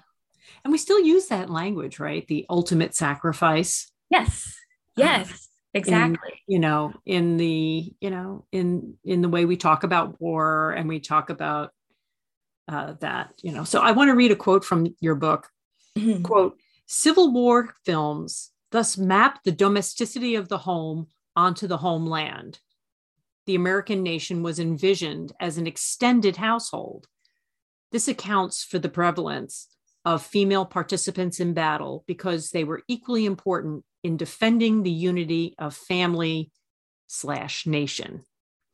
And 0.64 0.72
we 0.72 0.78
still 0.78 1.00
use 1.00 1.28
that 1.28 1.50
language 1.50 2.00
right? 2.00 2.28
The 2.28 2.46
ultimate 2.50 2.96
sacrifice. 2.96 3.92
Yes. 4.10 4.56
Yes 4.96 5.32
uh, 5.32 5.36
exactly. 5.80 6.34
in, 6.48 6.54
you 6.54 6.60
know 6.60 6.94
in 7.06 7.38
the 7.38 7.94
you 8.00 8.10
know 8.10 8.46
in 8.52 8.96
in 9.04 9.22
the 9.22 9.30
way 9.30 9.46
we 9.46 9.58
talk 9.58 9.84
about 9.84 10.20
war 10.20 10.72
and 10.72 10.90
we 10.90 11.00
talk 11.00 11.30
about 11.30 11.72
uh, 12.68 12.94
that 13.00 13.34
you 13.42 13.52
know. 13.52 13.64
So 13.64 13.80
i 13.82 13.92
want 13.92 14.10
to 14.10 14.16
read 14.16 14.32
a 14.32 14.36
quote 14.36 14.66
from 14.66 14.96
your 15.00 15.16
book. 15.16 15.50
Mhm. 15.98 16.24
quote 16.24 16.58
civil 16.86 17.32
war 17.34 17.74
films 17.86 18.52
thus 18.72 18.98
map 18.98 19.44
the 19.44 19.52
domesticity 19.52 20.36
of 20.36 20.48
the 20.48 20.60
home 20.60 21.08
onto 21.36 21.68
the 21.68 21.78
homeland. 21.78 22.60
The 23.46 23.56
american 23.56 24.04
nation 24.04 24.44
was 24.44 24.60
envisioned 24.60 25.32
as 25.40 25.58
an 25.58 25.66
extended 25.68 26.38
household. 26.38 27.08
This 27.92 28.08
accounts 28.08 28.64
for 28.64 28.80
the 28.80 28.90
prevalence 28.90 29.68
of 30.06 30.26
female 30.26 30.66
participants 30.66 31.40
in 31.40 31.54
battle 31.54 32.04
because 32.08 32.52
they 32.52 32.64
were 32.64 32.84
equally 32.88 33.26
important 33.26 33.84
in 34.04 34.18
defending 34.18 34.84
the 34.84 34.92
unity 34.92 35.56
of 35.58 35.76
family 35.76 36.52
slash 37.08 37.66
nation. 37.66 38.24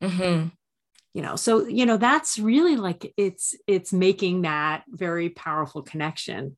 Mhm. 0.02 0.52
You 1.14 1.22
know 1.22 1.36
so 1.36 1.66
you 1.68 1.86
know 1.86 1.98
that's 1.98 2.40
really 2.40 2.76
like 2.76 3.14
it's 3.18 3.56
it's 3.68 3.94
making 3.94 4.42
that 4.44 4.84
very 4.90 5.30
powerful 5.30 5.82
connection 5.82 6.58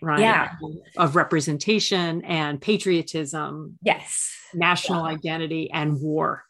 right 0.00 0.20
Yeah. 0.20 0.50
of 0.96 1.16
representation 1.16 2.24
and 2.24 2.60
patriotism 2.60 3.78
Yes. 3.82 4.34
national 4.54 5.04
identity 5.04 5.70
and 5.70 6.00
war 6.00 6.44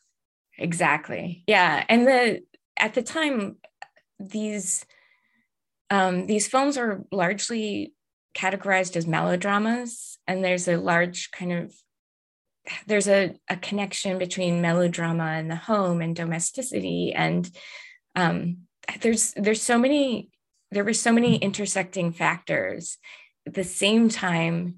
Exactly. 0.58 1.44
Yeah. 1.46 1.84
And 1.88 2.06
the 2.06 2.42
at 2.76 2.94
the 2.94 3.02
time, 3.02 3.56
these 4.18 4.84
um, 5.90 6.26
these 6.26 6.48
films 6.48 6.76
are 6.76 7.04
largely 7.12 7.94
categorized 8.34 8.96
as 8.96 9.06
melodramas, 9.06 10.18
and 10.26 10.44
there's 10.44 10.68
a 10.68 10.76
large 10.76 11.30
kind 11.30 11.52
of 11.52 11.72
there's 12.86 13.08
a, 13.08 13.34
a 13.48 13.56
connection 13.56 14.18
between 14.18 14.60
melodrama 14.60 15.24
and 15.24 15.50
the 15.50 15.56
home 15.56 16.00
and 16.00 16.14
domesticity 16.14 17.12
and 17.14 17.50
um, 18.14 18.58
there's 19.00 19.32
there's 19.34 19.62
so 19.62 19.78
many 19.78 20.30
there 20.70 20.84
were 20.84 20.92
so 20.92 21.12
many 21.12 21.36
intersecting 21.36 22.12
factors. 22.12 22.98
At 23.46 23.54
the 23.54 23.64
same 23.64 24.08
time 24.08 24.76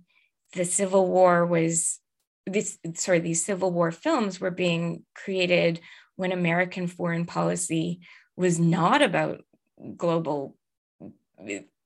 the 0.55 0.65
civil 0.65 1.07
war 1.07 1.47
was 1.47 2.01
this 2.47 2.79
sorry 2.95 3.21
these 3.21 3.45
civil 3.45 3.71
war 3.71 3.91
films 3.91 4.41
were 4.41 4.51
being 4.51 5.05
created 5.15 5.81
when 6.17 6.33
american 6.33 6.87
foreign 6.87 7.25
policy 7.25 8.01
was 8.37 8.59
not 8.59 9.03
about 9.03 9.43
global 9.97 10.57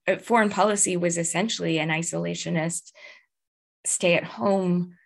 uh, 0.06 0.16
foreign 0.16 0.50
policy 0.50 0.96
was 0.96 1.18
essentially 1.18 1.78
an 1.78 1.88
isolationist 1.88 2.92
stay 3.84 4.14
at 4.14 4.24
home 4.24 4.96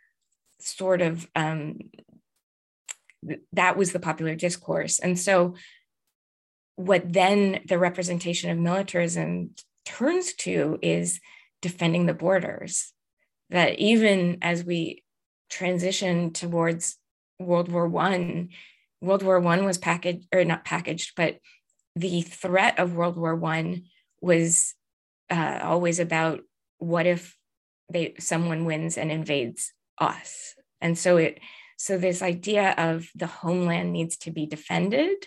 sort 0.61 1.01
of 1.01 1.29
um, 1.35 1.79
th- 3.27 3.41
that 3.53 3.77
was 3.77 3.93
the 3.93 4.01
popular 4.01 4.35
discourse. 4.35 4.99
And 4.99 5.19
so 5.19 5.55
what 6.77 7.13
then 7.13 7.61
the 7.67 7.79
representation 7.79 8.51
of 8.51 8.59
militarism 8.59 9.51
turns 9.85 10.33
to 10.35 10.79
is 10.83 11.21
defending 11.61 12.07
the 12.07 12.15
borders. 12.15 12.93
That 13.51 13.79
even 13.79 14.39
as 14.43 14.63
we 14.65 15.03
transition 15.49 16.33
towards 16.33 16.97
world 17.39 17.71
war 17.71 17.89
one 17.89 18.51
world 19.01 19.23
war 19.23 19.41
one 19.41 19.65
was 19.65 19.79
packaged 19.79 20.27
or 20.35 20.45
not 20.45 20.65
packaged 20.65 21.13
but 21.17 21.39
the 21.97 22.21
threat 22.21 22.79
of 22.79 22.95
world 22.95 23.17
war 23.17 23.35
one 23.35 23.85
was 24.21 24.75
uh, 25.31 25.61
always 25.63 26.01
about 26.01 26.41
what 26.79 27.07
if 27.07 27.37
they 27.91 28.15
someone 28.19 28.65
wins 28.65 28.99
and 28.99 29.11
invades 29.11 29.73
us. 30.01 30.55
And 30.81 30.97
so 30.97 31.17
it 31.17 31.41
so 31.77 31.97
this 31.97 32.23
idea 32.23 32.75
of 32.77 33.09
the 33.15 33.27
homeland 33.27 33.93
needs 33.93 34.17
to 34.19 34.31
be 34.33 34.47
defended 34.47 35.27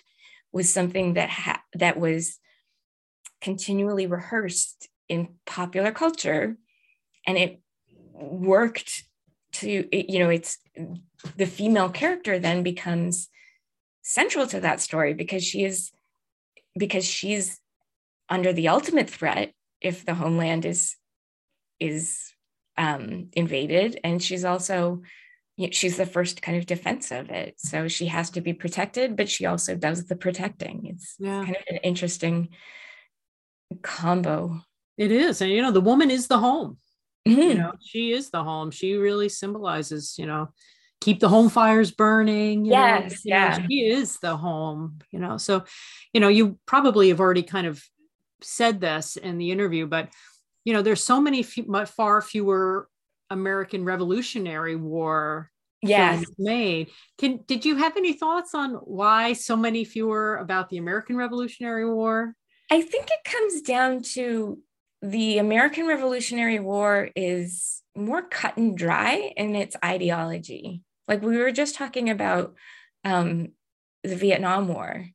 was 0.52 0.72
something 0.72 1.14
that 1.14 1.30
ha- 1.30 1.64
that 1.74 1.98
was 1.98 2.40
continually 3.40 4.06
rehearsed 4.06 4.90
in 5.08 5.30
popular 5.46 5.92
culture. 5.92 6.58
And 7.26 7.38
it 7.38 7.62
worked 8.14 9.04
to 9.54 9.88
it- 9.92 10.10
you 10.10 10.20
know 10.20 10.30
it's 10.30 10.58
the 11.36 11.46
female 11.46 11.90
character 11.90 12.40
then 12.40 12.64
becomes 12.64 13.30
central 14.02 14.48
to 14.48 14.60
that 14.60 14.80
story 14.80 15.14
because 15.14 15.44
she 15.44 15.64
is 15.64 15.92
because 16.78 17.06
she's 17.06 17.60
under 18.30 18.54
the 18.54 18.70
ultimate 18.70 19.10
threat 19.10 19.54
if 19.82 20.06
the 20.06 20.14
homeland 20.16 20.66
is 20.66 20.96
is 21.80 22.34
um, 22.78 23.30
invaded. 23.34 24.00
And 24.04 24.22
she's 24.22 24.46
also 24.46 25.02
you 25.58 25.68
know, 25.68 25.72
she's 25.72 25.98
the 25.98 26.06
first 26.06 26.42
kind 26.42 26.58
of 26.58 26.66
defense 26.66 27.12
of 27.12 27.30
it. 27.30 27.56
So 27.60 27.88
she 27.88 28.08
has 28.08 28.30
to 28.32 28.42
be 28.42 28.54
protected 28.54 29.16
but 29.16 29.30
she 29.30 29.46
also 29.46 29.76
does 29.76 30.06
the 30.06 30.16
protecting. 30.16 30.86
It's 30.88 31.16
yeah. 31.20 31.44
kind 31.44 31.56
of 31.56 31.64
an 31.70 31.78
interesting 31.84 32.50
combo. 33.82 34.62
It 34.98 35.12
is. 35.12 35.42
And 35.42 35.52
you 35.52 35.62
know 35.62 35.72
the 35.72 35.82
woman 35.82 36.12
is 36.12 36.28
the 36.28 36.38
home. 36.40 36.78
You 37.26 37.36
Mhm. 37.38 37.58
know 37.58 37.74
she 37.82 38.12
is 38.14 38.30
the 38.32 38.44
home. 38.44 38.72
She 38.72 38.96
really 38.96 39.30
symbolizes 39.30 40.16
you 40.18 40.26
know 40.26 40.50
keep 41.00 41.20
the 41.20 41.30
home 41.30 41.50
fires 41.50 41.92
burning 41.92 42.66
you 42.66 42.72
know, 42.72 42.78
Yes, 42.78 43.26
know, 43.26 43.36
yeah. 43.36 43.68
she 43.68 43.88
is 43.88 44.20
the 44.20 44.38
home 44.38 45.00
you 45.12 45.20
know. 45.20 45.38
So 45.38 45.64
you 46.14 46.22
know 46.22 46.28
you 46.30 46.58
probably 46.66 47.10
have 47.10 47.20
already 47.20 47.44
kind 47.44 47.68
of 47.68 47.84
said 48.42 48.82
this 48.82 49.18
in 49.18 49.38
the 49.38 49.52
interview 49.52 49.86
but 49.86 50.10
you 50.66 50.74
know 50.74 50.82
there's 50.82 51.04
so 51.04 51.22
many 51.22 51.44
few, 51.44 51.86
far 51.86 52.22
fewer 52.22 52.88
american 53.30 53.84
revolutionary 53.84 54.76
war 54.76 55.50
yes. 55.82 56.24
made. 56.38 56.90
Can 57.18 57.40
did 57.48 57.66
you 57.66 57.76
have 57.78 57.98
any 57.98 58.14
thoughts 58.14 58.54
on 58.54 58.74
why 58.74 59.34
so 59.34 59.56
many 59.56 59.84
fewer 59.84 60.38
about 60.38 60.70
the 60.70 60.78
american 60.78 61.16
revolutionary 61.18 61.90
war? 61.90 62.36
I 62.70 62.82
think 62.82 63.10
it 63.10 63.30
comes 63.30 63.62
down 63.62 64.02
to 64.14 64.60
the 65.02 65.40
American 65.40 65.88
Revolutionary 65.88 66.60
War 66.60 67.10
is 67.16 67.82
more 67.96 68.22
cut 68.22 68.56
and 68.56 68.78
dry 68.78 69.34
in 69.36 69.56
its 69.56 69.76
ideology. 69.84 70.84
Like 71.08 71.22
we 71.22 71.38
were 71.38 71.52
just 71.52 71.76
talking 71.76 72.10
about 72.10 72.54
um, 73.04 73.50
the 74.04 74.16
Vietnam 74.16 74.68
War, 74.68 75.06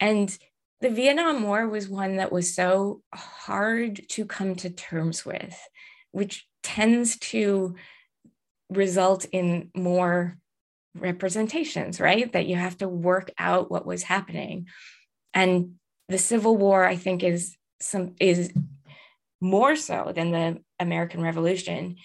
and 0.00 0.36
the 0.80 0.90
Vietnam 0.90 1.42
War 1.42 1.68
was 1.68 1.88
one 1.88 2.16
that 2.16 2.30
was 2.30 2.54
so 2.54 3.02
hard 3.12 4.08
to 4.10 4.24
come 4.24 4.54
to 4.56 4.70
terms 4.70 5.26
with, 5.26 5.58
which 6.12 6.46
tends 6.62 7.18
to 7.18 7.74
result 8.70 9.26
in 9.32 9.70
more 9.74 10.38
representations, 10.94 12.00
right? 12.00 12.32
That 12.32 12.46
you 12.46 12.56
have 12.56 12.78
to 12.78 12.88
work 12.88 13.30
out 13.38 13.70
what 13.70 13.86
was 13.86 14.04
happening. 14.04 14.68
And 15.34 15.74
the 16.08 16.18
Civil 16.18 16.56
War, 16.56 16.84
I 16.84 16.96
think, 16.96 17.22
is 17.22 17.56
some 17.80 18.14
is 18.20 18.52
more 19.40 19.76
so 19.76 20.12
than 20.14 20.30
the 20.30 20.58
American 20.78 21.22
Revolution, 21.22 21.96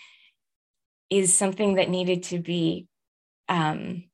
is 1.10 1.36
something 1.36 1.76
that 1.76 1.90
needed 1.90 2.24
to 2.24 2.40
be 2.40 2.88
um, 3.50 4.06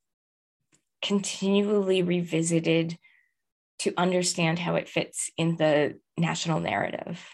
continually 1.02 2.04
revisited 2.04 2.98
to 3.80 3.94
understand 3.98 4.60
how 4.60 4.76
it 4.76 4.90
fits 4.90 5.32
in 5.38 5.56
the 5.56 6.00
national 6.18 6.60
narrative. 6.60 7.26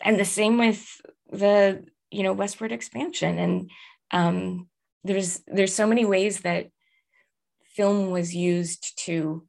And 0.00 0.18
the 0.18 0.24
same 0.24 0.58
with 0.58 0.86
the 1.30 1.84
you 2.10 2.22
know 2.22 2.32
westward 2.32 2.72
expansion. 2.72 3.38
And 3.38 3.70
um, 4.10 4.68
there's 5.04 5.40
there's 5.46 5.74
so 5.74 5.86
many 5.86 6.04
ways 6.04 6.40
that 6.40 6.68
film 7.74 8.10
was 8.10 8.34
used 8.34 8.98
to 9.04 9.46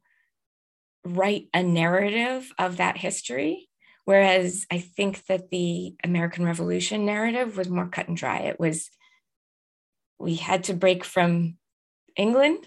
write 1.04 1.48
a 1.52 1.62
narrative 1.62 2.50
of 2.58 2.78
that 2.78 2.96
history. 2.96 3.68
Whereas 4.04 4.66
I 4.70 4.78
think 4.78 5.24
that 5.26 5.50
the 5.50 5.94
American 6.02 6.44
Revolution 6.44 7.06
narrative 7.06 7.56
was 7.56 7.68
more 7.68 7.88
cut 7.88 8.08
and 8.08 8.16
dry. 8.16 8.40
It 8.40 8.60
was, 8.60 8.90
we 10.18 10.34
had 10.34 10.64
to 10.64 10.74
break 10.74 11.04
from 11.04 11.56
England, 12.16 12.66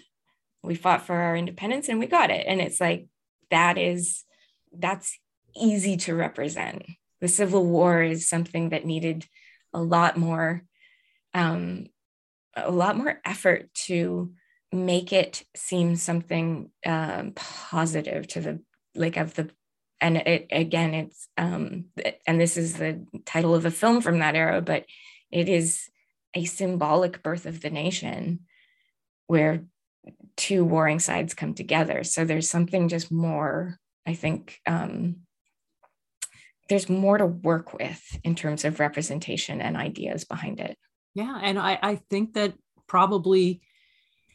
we 0.62 0.74
fought 0.74 1.06
for 1.06 1.14
our 1.14 1.36
independence 1.36 1.88
and 1.88 1.98
we 1.98 2.06
got 2.06 2.30
it. 2.30 2.44
And 2.46 2.60
it's 2.60 2.80
like, 2.80 3.06
that 3.50 3.78
is, 3.78 4.24
that's 4.72 5.18
easy 5.56 5.96
to 5.98 6.14
represent. 6.14 6.84
The 7.20 7.28
Civil 7.28 7.66
War 7.66 8.02
is 8.02 8.28
something 8.28 8.70
that 8.70 8.84
needed 8.84 9.26
a 9.72 9.82
lot 9.82 10.16
more, 10.16 10.62
um, 11.34 11.86
a 12.56 12.70
lot 12.70 12.96
more 12.96 13.20
effort 13.24 13.72
to 13.86 14.32
make 14.72 15.12
it 15.12 15.42
seem 15.56 15.96
something 15.96 16.70
um, 16.84 17.32
positive 17.34 18.26
to 18.28 18.40
the 18.40 18.60
like 18.94 19.16
of 19.16 19.34
the 19.34 19.50
and 20.00 20.16
it 20.18 20.46
again 20.50 20.94
it's 20.94 21.28
um 21.36 21.86
and 22.26 22.40
this 22.40 22.56
is 22.56 22.74
the 22.74 23.04
title 23.24 23.54
of 23.54 23.64
a 23.64 23.70
film 23.70 24.00
from 24.00 24.18
that 24.18 24.34
era 24.34 24.60
but 24.60 24.84
it 25.30 25.48
is 25.48 25.88
a 26.34 26.44
symbolic 26.44 27.22
birth 27.22 27.46
of 27.46 27.60
the 27.60 27.70
nation 27.70 28.40
where 29.26 29.64
two 30.36 30.64
warring 30.64 30.98
sides 30.98 31.34
come 31.34 31.54
together 31.54 32.04
so 32.04 32.24
there's 32.24 32.48
something 32.48 32.88
just 32.88 33.10
more 33.10 33.78
i 34.06 34.14
think 34.14 34.60
um 34.66 35.16
there's 36.68 36.88
more 36.88 37.18
to 37.18 37.26
work 37.26 37.72
with 37.72 38.18
in 38.24 38.34
terms 38.34 38.64
of 38.64 38.80
representation 38.80 39.60
and 39.60 39.76
ideas 39.76 40.24
behind 40.24 40.60
it 40.60 40.76
yeah 41.14 41.38
and 41.42 41.58
i 41.58 41.78
i 41.82 41.94
think 42.10 42.34
that 42.34 42.54
probably 42.86 43.60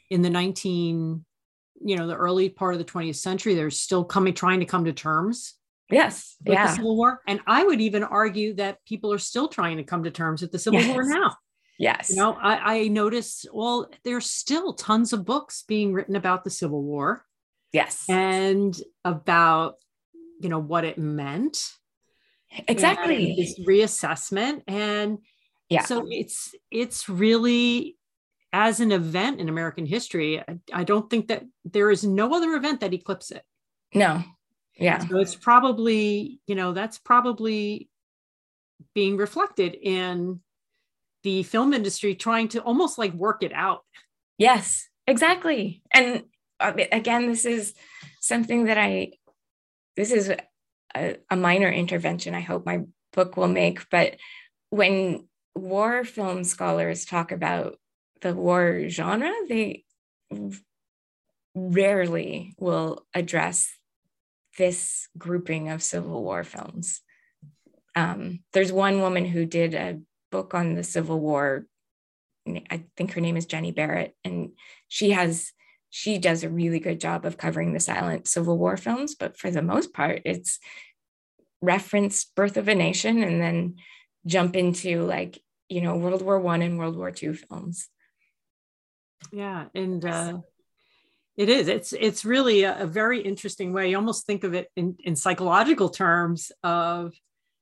in 0.10 0.22
the 0.22 0.30
19 0.30 1.24
you 1.86 1.96
know 1.96 2.08
the 2.08 2.16
early 2.16 2.50
part 2.50 2.74
of 2.74 2.80
the 2.80 2.86
20th 2.86 3.16
century 3.16 3.56
they're 3.56 3.70
still 3.70 4.04
coming 4.04 4.34
trying 4.34 4.60
to 4.60 4.66
come 4.66 4.86
to 4.86 4.94
terms 4.94 5.56
Yes. 5.90 6.36
with 6.46 6.54
yeah. 6.54 6.68
the 6.68 6.76
Civil 6.76 6.98
War. 6.98 7.22
And 7.28 7.40
I 7.46 7.64
would 7.64 7.82
even 7.82 8.04
argue 8.04 8.56
that 8.56 8.84
people 8.86 9.14
are 9.14 9.20
still 9.20 9.48
trying 9.48 9.78
to 9.78 9.84
come 9.84 10.04
to 10.04 10.12
terms 10.12 10.42
with 10.42 10.52
the 10.52 10.60
Civil 10.60 10.80
Yes. 10.80 10.94
War 10.94 11.04
now. 11.04 11.36
Yes. 11.78 12.10
You 12.10 12.18
know, 12.18 12.34
I, 12.34 12.78
I 12.80 12.88
noticed, 12.88 13.48
well, 13.54 13.90
there's 14.04 14.30
still 14.30 14.74
tons 14.74 15.14
of 15.14 15.26
books 15.26 15.64
being 15.68 15.94
written 15.94 16.16
about 16.16 16.44
the 16.44 16.50
Civil 16.50 16.82
War 16.84 17.26
yes. 17.72 18.06
and 18.10 18.76
about, 19.04 19.76
you 20.40 20.50
know, 20.50 20.60
what 20.60 20.84
it 20.86 20.98
meant. 20.98 21.58
exactly. 22.68 23.36
This 23.38 23.60
reassessment. 23.68 24.62
And 24.68 25.20
Yeah. 25.70 25.86
so 25.86 26.06
it's 26.10 26.54
it's 26.70 27.10
really 27.10 27.98
as 28.52 28.80
an 28.80 28.92
event 28.92 29.40
in 29.40 29.50
American 29.50 29.86
history, 29.88 30.40
I, 30.40 30.60
I 30.72 30.84
don't 30.84 31.10
think 31.10 31.30
that 31.30 31.44
there 31.66 31.90
is 31.90 32.04
no 32.04 32.36
other 32.36 32.54
event 32.54 32.82
that 32.82 32.94
eclipses 32.94 33.38
it. 33.38 33.44
No. 33.96 34.24
Yeah. 34.78 35.00
So 35.08 35.18
it's 35.18 35.34
probably, 35.36 36.40
you 36.46 36.54
know, 36.54 36.74
that's 36.74 37.00
probably 37.00 37.90
being 38.94 39.18
reflected 39.18 39.76
in 39.82 40.42
the 41.24 41.44
film 41.44 41.74
industry 41.74 42.16
trying 42.16 42.50
to 42.50 42.62
almost 42.62 42.98
like 42.98 43.14
work 43.14 43.44
it 43.44 43.54
out. 43.54 43.82
Yes, 44.38 44.88
exactly. 45.08 45.82
And 45.94 46.24
uh, 46.60 46.74
again, 46.92 47.28
this 47.28 47.46
is 47.46 47.74
something 48.20 48.66
that 48.66 48.78
I, 48.78 49.14
this 49.96 50.12
is 50.12 50.32
a, 50.96 51.18
a 51.30 51.36
minor 51.36 51.70
intervention 51.70 52.36
I 52.36 52.42
hope 52.42 52.66
my 52.66 52.82
book 53.14 53.38
will 53.38 53.48
make. 53.48 53.90
But 53.90 54.18
when 54.70 55.28
war 55.56 56.04
film 56.04 56.44
scholars 56.44 57.06
talk 57.06 57.32
about 57.32 57.78
the 58.22 58.34
war 58.34 58.88
genre, 58.90 59.32
they 59.48 59.86
rarely 61.56 62.56
will 62.58 63.06
address 63.14 63.78
this 64.58 65.08
grouping 65.18 65.70
of 65.70 65.84
Civil 65.84 66.24
War 66.24 66.44
films. 66.44 67.02
Um, 67.96 68.40
there's 68.54 68.72
one 68.72 69.02
woman 69.02 69.26
who 69.26 69.46
did 69.46 69.74
a 69.74 70.00
book 70.34 70.54
on 70.54 70.74
the 70.74 70.84
Civil 70.84 71.20
War. 71.20 71.66
I 72.70 72.84
think 72.98 73.14
her 73.14 73.22
name 73.22 73.38
is 73.38 73.46
Jenny 73.46 73.72
Barrett, 73.72 74.16
and 74.26 74.52
she 74.88 75.12
has 75.12 75.52
she 75.90 76.18
does 76.18 76.44
a 76.44 76.50
really 76.50 76.80
good 76.80 77.00
job 77.00 77.24
of 77.24 77.38
covering 77.38 77.72
the 77.72 77.80
silent 77.80 78.28
Civil 78.28 78.58
War 78.58 78.76
films. 78.78 79.16
But 79.16 79.38
for 79.38 79.52
the 79.52 79.62
most 79.62 79.94
part, 79.94 80.24
it's 80.26 80.60
reference 81.62 82.26
Birth 82.26 82.58
of 82.58 82.68
a 82.68 82.76
Nation 82.76 83.22
and 83.24 83.40
then 83.40 83.76
jump 84.26 84.56
into 84.56 85.04
like 85.04 85.42
you 85.70 85.82
know 85.82 85.96
World 85.96 86.22
War 86.22 86.40
One 86.40 86.62
and 86.62 86.78
World 86.78 86.98
War 86.98 87.12
Two 87.12 87.34
films. 87.36 87.88
Yeah, 89.32 89.66
and 89.74 90.04
uh, 90.04 90.40
it 91.36 91.50
is. 91.50 91.68
It's 91.68 91.94
it's 91.94 92.26
really 92.26 92.64
a, 92.64 92.84
a, 92.84 92.88
very 92.88 93.22
interesting 93.22 93.74
way. 93.74 93.90
You 93.90 93.98
almost 93.98 94.26
think 94.26 94.44
of 94.44 94.54
it 94.54 94.68
in, 94.76 94.96
in 95.04 95.16
psychological 95.16 95.90
terms 95.90 96.52
of, 96.64 97.14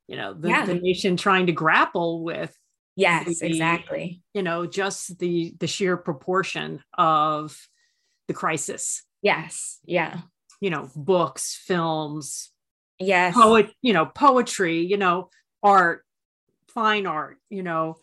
you 0.07 0.17
know, 0.17 0.33
the, 0.33 0.49
Yeah. 0.49 0.65
the 0.65 0.75
nation 0.75 1.15
trying 1.15 1.45
to 1.45 1.53
grapple 1.53 2.23
with, 2.23 2.53
Yes, 2.95 3.39
The- 3.39 3.47
exactly. 3.47 4.21
you 4.33 4.43
know, 4.43 4.65
just 4.65 5.17
the 5.19 5.53
the 5.59 5.67
sheer 5.67 5.97
proportion 5.97 6.83
of 6.97 7.57
the 8.27 8.33
crisis. 8.33 9.03
Yes, 9.21 9.79
yeah, 9.85 10.21
You 10.59 10.69
know, 10.71 10.89
books, 10.95 11.55
films, 11.65 12.51
yes, 12.99 13.33
poet, 13.35 13.71
you 13.81 13.93
know, 13.93 14.05
poetry, 14.07 14.79
you 14.81 14.97
know, 14.97 15.29
art, 15.61 16.03
fine 16.73 17.05
art, 17.05 17.37
you 17.49 17.61
know, 17.63 17.97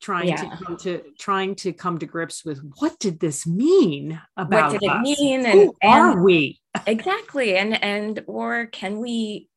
trying 0.00 0.28
Yeah. 0.28 0.36
to 0.36 0.64
come 0.64 0.76
to 0.78 1.02
trying 1.18 1.54
to 1.56 1.72
come 1.72 1.98
to 1.98 2.06
grips 2.06 2.44
with 2.44 2.60
what 2.78 2.98
did 2.98 3.20
this 3.20 3.46
mean 3.46 4.20
about 4.36 4.72
What 4.72 4.80
did 4.80 4.90
it 4.90 5.00
mean? 5.00 5.46
And, 5.46 5.58
Who 5.60 5.76
are 5.82 6.22
we? 6.24 6.60
exactly, 6.86 7.56
and 7.56 7.82
and 7.82 8.22
or 8.26 8.66
can 8.66 8.98
we 9.00 9.48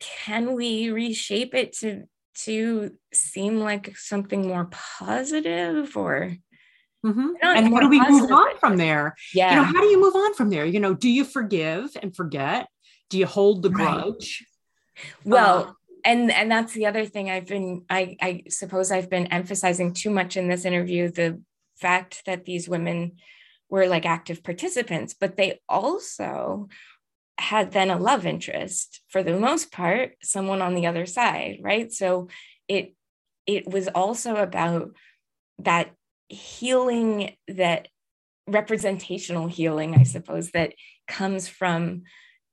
can 0.00 0.54
we 0.54 0.90
reshape 0.90 1.54
it 1.54 1.72
to 1.78 2.04
to 2.34 2.92
seem 3.12 3.60
like 3.60 3.96
something 3.96 4.46
more 4.46 4.68
positive 4.70 5.96
or 5.96 6.36
Mhm. 7.04 7.32
Not 7.42 7.56
And 7.56 7.72
how 7.72 7.80
do 7.80 7.88
we 7.88 7.98
move 7.98 8.30
on 8.30 8.58
from 8.58 8.76
there? 8.76 9.16
yeah 9.32 9.50
You 9.50 9.56
know, 9.56 9.64
how 9.64 9.80
do 9.80 9.86
you 9.86 9.98
move 10.00 10.14
on 10.14 10.34
from 10.34 10.50
there? 10.50 10.66
You 10.66 10.80
know, 10.80 10.92
do 10.92 11.08
you 11.08 11.24
forgive 11.24 11.96
and 12.02 12.14
forget? 12.14 12.68
Do 13.08 13.16
you 13.18 13.26
hold 13.26 13.62
the 13.62 13.70
Right. 13.70 13.94
grudge? 13.94 14.46
well 15.24 15.58
Uh, 15.68 15.72
and 16.04 16.30
and 16.30 16.50
that's 16.50 16.72
the 16.74 16.86
other 16.86 17.04
thing 17.06 17.30
i've 17.30 17.46
been 17.46 17.84
i 17.88 18.16
i 18.20 18.42
suppose 18.48 18.90
i've 18.90 19.08
been 19.08 19.26
emphasizing 19.28 19.92
too 19.94 20.10
much 20.10 20.36
in 20.36 20.48
this 20.48 20.64
interview 20.64 21.10
the 21.10 21.40
fact 21.78 22.22
that 22.26 22.44
these 22.44 22.68
women 22.68 23.12
were 23.70 23.86
like 23.86 24.04
active 24.04 24.42
participants 24.42 25.14
but 25.18 25.36
they 25.36 25.58
also 25.68 26.68
had 27.40 27.72
then 27.72 27.90
a 27.90 27.98
love 27.98 28.26
interest 28.26 29.00
for 29.08 29.22
the 29.22 29.38
most 29.38 29.72
part 29.72 30.12
someone 30.22 30.62
on 30.62 30.74
the 30.74 30.86
other 30.86 31.06
side 31.06 31.58
right 31.62 31.92
so 31.92 32.28
it 32.68 32.94
it 33.46 33.66
was 33.66 33.88
also 33.88 34.36
about 34.36 34.90
that 35.58 35.92
healing 36.28 37.34
that 37.48 37.88
representational 38.46 39.48
healing 39.48 39.94
i 39.94 40.02
suppose 40.02 40.50
that 40.50 40.72
comes 41.08 41.48
from 41.48 42.02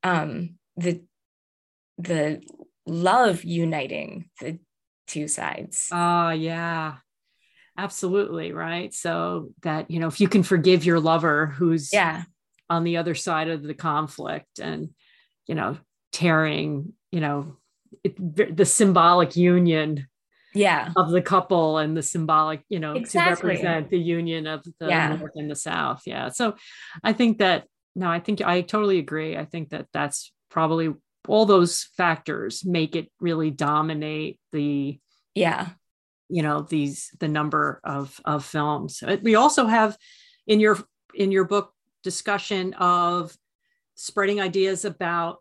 um 0.04 0.56
the 0.78 1.02
the 1.98 2.42
love 2.86 3.44
uniting 3.44 4.30
the 4.40 4.60
two 5.08 5.28
sides. 5.28 5.88
Ah, 5.92 6.32
yeah. 6.32 6.96
Absolutely, 7.78 8.52
right? 8.52 8.94
So 8.94 9.50
that, 9.62 9.90
you 9.92 10.00
know, 10.00 10.08
if 10.08 10.20
you 10.20 10.28
can 10.28 10.44
forgive 10.44 10.86
your 10.86 11.00
lover 11.00 11.48
who's 11.48 11.94
yeah, 11.94 12.24
on 12.70 12.84
the 12.84 12.97
other 12.97 13.15
side 13.15 13.49
of 13.49 13.63
the 13.63 13.74
conflict 13.74 14.59
and, 14.59 14.89
you 15.47 15.55
know, 15.55 15.78
tearing, 16.11 16.93
you 17.11 17.20
know, 17.20 17.57
it, 18.03 18.55
the 18.55 18.65
symbolic 18.65 19.36
union 19.36 20.07
yeah, 20.53 20.91
of 20.95 21.11
the 21.11 21.22
couple 21.22 21.78
and 21.78 21.95
the 21.95 22.01
symbolic, 22.01 22.63
you 22.68 22.80
know, 22.80 22.93
Exactly. 22.93 23.36
to 23.36 23.47
represent 23.57 23.89
the 23.89 23.99
union 23.99 24.47
of 24.47 24.63
the 24.80 24.88
Yeah. 24.88 25.15
North 25.15 25.34
and 25.36 25.51
the 25.51 25.55
South. 25.55 26.01
Yeah. 26.05 26.30
So 26.30 26.55
I 27.03 27.13
think 27.13 27.38
that, 27.39 27.65
no, 27.95 28.09
I 28.09 28.20
think 28.20 28.41
I 28.41 28.61
totally 28.61 28.97
agree. 28.99 29.38
I 29.38 29.45
think 29.45 29.70
that 29.70 29.88
that's 29.93 30.34
probably 30.49 30.93
all 31.28 31.45
those 31.45 31.84
factors 31.97 32.65
make 32.65 32.95
it 32.95 33.11
really 33.20 33.51
dominate 33.51 34.39
the, 34.51 34.99
yeah, 35.36 35.70
you 36.30 36.41
know, 36.41 36.61
these, 36.61 37.11
the 37.20 37.28
number 37.28 37.80
of, 37.84 38.20
of 38.26 38.43
films. 38.43 39.03
We 39.22 39.36
also 39.36 39.65
have 39.68 39.97
in 40.47 40.59
your, 40.59 40.78
in 41.13 41.32
your 41.32 41.45
book 41.45 41.72
discussion 42.04 42.74
of 42.76 43.36
spreading 43.95 44.39
ideas 44.39 44.86
about 44.86 45.39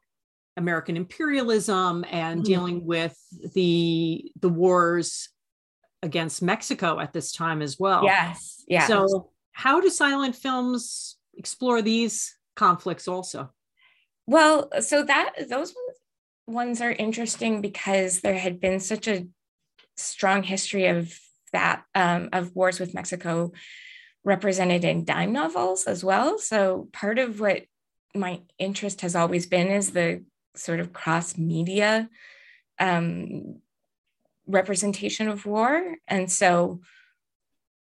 American 0.56 0.96
imperialism 0.96 2.04
and 2.10 2.40
Mhm. 2.40 2.44
dealing 2.44 2.86
with 2.86 3.16
the 3.54 4.32
the 4.40 4.48
wars 4.48 5.28
against 6.02 6.40
Mexico 6.42 6.98
at 6.98 7.12
this 7.12 7.32
time 7.32 7.60
as 7.62 7.78
well. 7.78 8.04
yes, 8.04 8.64
yeah. 8.68 8.86
So 8.86 9.30
how 9.52 9.80
do 9.80 9.88
silent 9.90 10.36
films 10.36 11.16
explore 11.34 11.82
these 11.82 12.36
conflicts 12.54 13.06
also? 13.08 13.50
well, 14.28 14.68
so 14.80 15.04
that 15.04 15.34
those 15.48 15.72
ones- 15.74 15.98
ones 16.48 16.80
are 16.80 16.90
interesting 16.92 17.60
because 17.60 18.20
there 18.22 18.38
had 18.38 18.58
been 18.60 18.80
such 18.80 19.06
a 19.08 19.26
strong 19.96 20.42
history 20.42 20.86
of 20.86 21.16
that 21.52 21.84
um, 21.94 22.28
of 22.32 22.54
wars 22.56 22.80
with 22.80 22.92
Mexico 22.94 23.52
represented 24.26 24.84
in 24.84 25.04
dime 25.04 25.32
novels 25.32 25.84
as 25.84 26.02
well. 26.02 26.36
So 26.36 26.88
part 26.92 27.18
of 27.18 27.38
what 27.40 27.62
my 28.12 28.40
interest 28.58 29.00
has 29.02 29.14
always 29.14 29.46
been 29.46 29.68
is 29.68 29.92
the 29.92 30.24
sort 30.56 30.80
of 30.80 30.92
cross 30.92 31.38
media 31.38 32.10
um, 32.78 33.60
representation 34.46 35.28
of 35.28 35.46
war, 35.46 35.96
and 36.08 36.30
so 36.30 36.80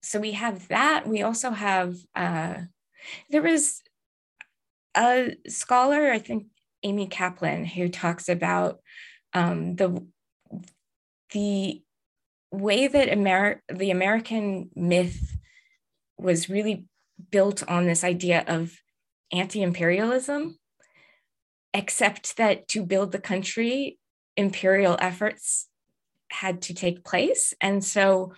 so 0.03 0.19
we 0.19 0.33
have 0.33 0.67
that. 0.67 1.07
We 1.07 1.23
also 1.23 1.49
have 1.49 1.95
uh, 2.15 2.55
there 3.29 3.41
was 3.41 3.81
a 4.95 5.35
scholar, 5.47 6.11
I 6.11 6.19
think 6.19 6.47
Amy 6.83 7.07
Kaplan, 7.07 7.65
who 7.65 7.89
talks 7.89 8.29
about 8.29 8.79
um, 9.33 9.75
the 9.77 10.05
the 11.31 11.81
way 12.51 12.87
that 12.87 13.09
Amer- 13.09 13.63
the 13.73 13.91
American 13.91 14.69
myth 14.75 15.34
was 16.17 16.49
really 16.49 16.85
built 17.31 17.63
on 17.67 17.85
this 17.85 18.03
idea 18.03 18.43
of 18.47 18.73
anti-imperialism, 19.31 20.57
except 21.73 22.37
that 22.37 22.67
to 22.69 22.83
build 22.83 23.11
the 23.11 23.19
country, 23.19 23.97
imperial 24.37 24.97
efforts 24.99 25.67
had 26.31 26.61
to 26.63 26.73
take 26.73 27.03
place, 27.03 27.53
and 27.61 27.83
so 27.83 28.33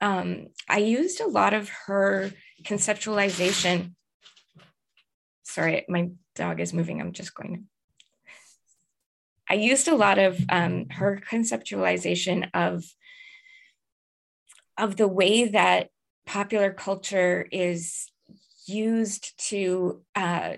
um, 0.00 0.48
I 0.68 0.78
used 0.78 1.20
a 1.20 1.28
lot 1.28 1.54
of 1.54 1.68
her 1.86 2.32
conceptualization 2.64 3.94
sorry, 5.52 5.84
my 5.88 6.10
dog 6.34 6.60
is 6.60 6.72
moving. 6.72 7.00
I'm 7.00 7.12
just 7.12 7.34
going 7.34 7.54
to. 7.54 7.62
I 9.48 9.54
used 9.54 9.86
a 9.86 9.94
lot 9.94 10.18
of 10.18 10.40
um, 10.48 10.86
her 10.90 11.20
conceptualization 11.30 12.48
of 12.54 12.84
of 14.78 14.96
the 14.96 15.08
way 15.08 15.48
that 15.48 15.90
popular 16.26 16.72
culture 16.72 17.46
is 17.50 18.08
used 18.66 19.38
to 19.48 20.02
uh, 20.14 20.54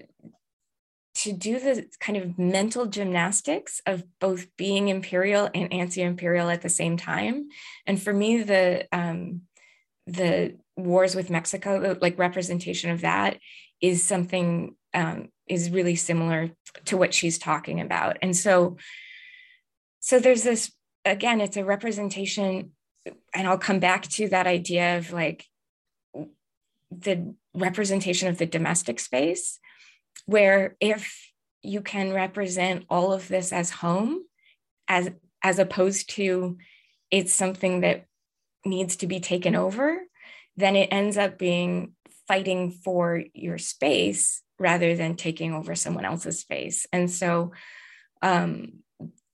to 1.14 1.32
do 1.32 1.60
the 1.60 1.86
kind 2.00 2.18
of 2.18 2.38
mental 2.38 2.86
gymnastics 2.86 3.80
of 3.86 4.04
both 4.18 4.46
being 4.56 4.88
imperial 4.88 5.48
and 5.54 5.72
anti-imperial 5.72 6.50
at 6.50 6.60
the 6.60 6.68
same 6.68 6.96
time. 6.96 7.48
And 7.86 8.02
for 8.02 8.12
me, 8.12 8.42
the 8.42 8.86
um, 8.92 9.42
the 10.06 10.56
wars 10.76 11.14
with 11.14 11.30
Mexico, 11.30 11.96
like 12.00 12.18
representation 12.18 12.90
of 12.90 13.02
that, 13.02 13.38
is 13.80 14.02
something 14.02 14.74
um, 14.92 15.28
is 15.46 15.70
really 15.70 15.96
similar 15.96 16.50
to 16.86 16.96
what 16.96 17.14
she's 17.14 17.38
talking 17.38 17.80
about. 17.80 18.18
And 18.20 18.36
so, 18.36 18.76
so 20.00 20.18
there's 20.18 20.42
this 20.42 20.72
again, 21.04 21.40
it's 21.40 21.56
a 21.56 21.64
representation, 21.64 22.72
and 23.34 23.46
I'll 23.46 23.58
come 23.58 23.78
back 23.78 24.02
to 24.08 24.28
that 24.30 24.46
idea 24.46 24.98
of 24.98 25.12
like 25.12 25.46
the 27.00 27.34
representation 27.54 28.28
of 28.28 28.38
the 28.38 28.46
domestic 28.46 29.00
space 29.00 29.58
where 30.26 30.76
if 30.80 31.30
you 31.62 31.80
can 31.80 32.12
represent 32.12 32.84
all 32.88 33.12
of 33.12 33.28
this 33.28 33.52
as 33.52 33.70
home 33.70 34.22
as 34.88 35.10
as 35.42 35.58
opposed 35.58 36.10
to 36.10 36.58
it's 37.10 37.32
something 37.32 37.80
that 37.80 38.06
needs 38.64 38.96
to 38.96 39.06
be 39.06 39.20
taken 39.20 39.54
over 39.54 39.98
then 40.56 40.76
it 40.76 40.88
ends 40.92 41.16
up 41.16 41.38
being 41.38 41.94
fighting 42.26 42.70
for 42.70 43.22
your 43.34 43.58
space 43.58 44.42
rather 44.58 44.94
than 44.94 45.16
taking 45.16 45.52
over 45.52 45.74
someone 45.74 46.04
else's 46.04 46.40
space. 46.40 46.86
And 46.92 47.10
so 47.10 47.52
um, 48.22 48.74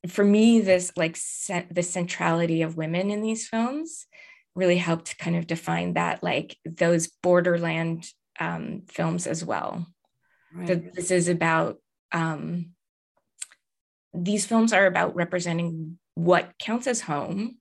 for 0.08 0.24
me 0.24 0.60
this 0.60 0.92
like 0.96 1.18
the 1.70 1.82
centrality 1.82 2.62
of 2.62 2.76
women 2.76 3.10
in 3.10 3.20
these 3.22 3.46
films 3.46 4.06
really 4.60 4.76
helped 4.78 5.18
kind 5.18 5.36
of 5.36 5.46
define 5.46 5.94
that 5.94 6.22
like 6.22 6.56
those 6.64 7.08
borderland 7.22 8.06
um, 8.38 8.82
films 8.88 9.26
as 9.26 9.44
well 9.44 9.86
Right. 10.52 10.66
That 10.66 10.94
this 10.94 11.10
is 11.10 11.28
about 11.28 11.78
um, 12.12 12.70
these 14.12 14.46
films 14.46 14.72
are 14.72 14.86
about 14.86 15.14
representing 15.14 15.98
what 16.14 16.58
counts 16.58 16.86
as 16.86 17.02
home, 17.02 17.58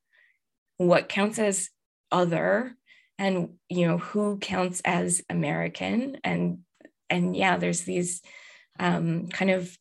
what 0.77 1.07
counts 1.07 1.37
as 1.37 1.69
other, 2.11 2.75
and 3.19 3.49
you 3.69 3.87
know 3.87 3.99
who 3.99 4.39
counts 4.39 4.81
as 4.83 5.21
American, 5.29 6.17
and 6.23 6.59
and 7.09 7.35
yeah, 7.35 7.57
there's 7.57 7.81
these 7.81 8.21
um, 8.79 9.27
kind 9.27 9.51
of 9.51 9.77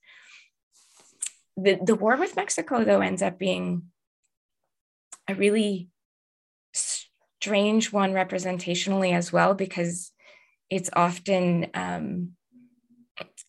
the 1.57 1.79
the 1.83 1.95
war 1.95 2.17
with 2.17 2.37
Mexico 2.37 2.85
though 2.85 3.01
ends 3.01 3.23
up 3.23 3.39
being 3.39 3.85
a 5.27 5.35
really 5.35 5.89
strange 7.49 7.91
one 7.91 8.13
representationally 8.13 9.15
as 9.15 9.33
well 9.33 9.55
because 9.55 10.13
it's 10.69 10.91
often 10.93 11.67
um, 11.73 12.33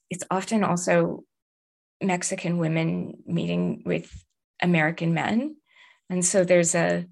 it's 0.10 0.24
often 0.32 0.64
also 0.64 1.26
Mexican 2.02 2.60
women 2.60 3.16
meeting 3.26 3.84
with 3.86 4.10
American 4.62 5.14
men. 5.14 5.58
And 6.10 6.24
so 6.24 6.45
there's 6.45 6.76
a, 6.76 7.08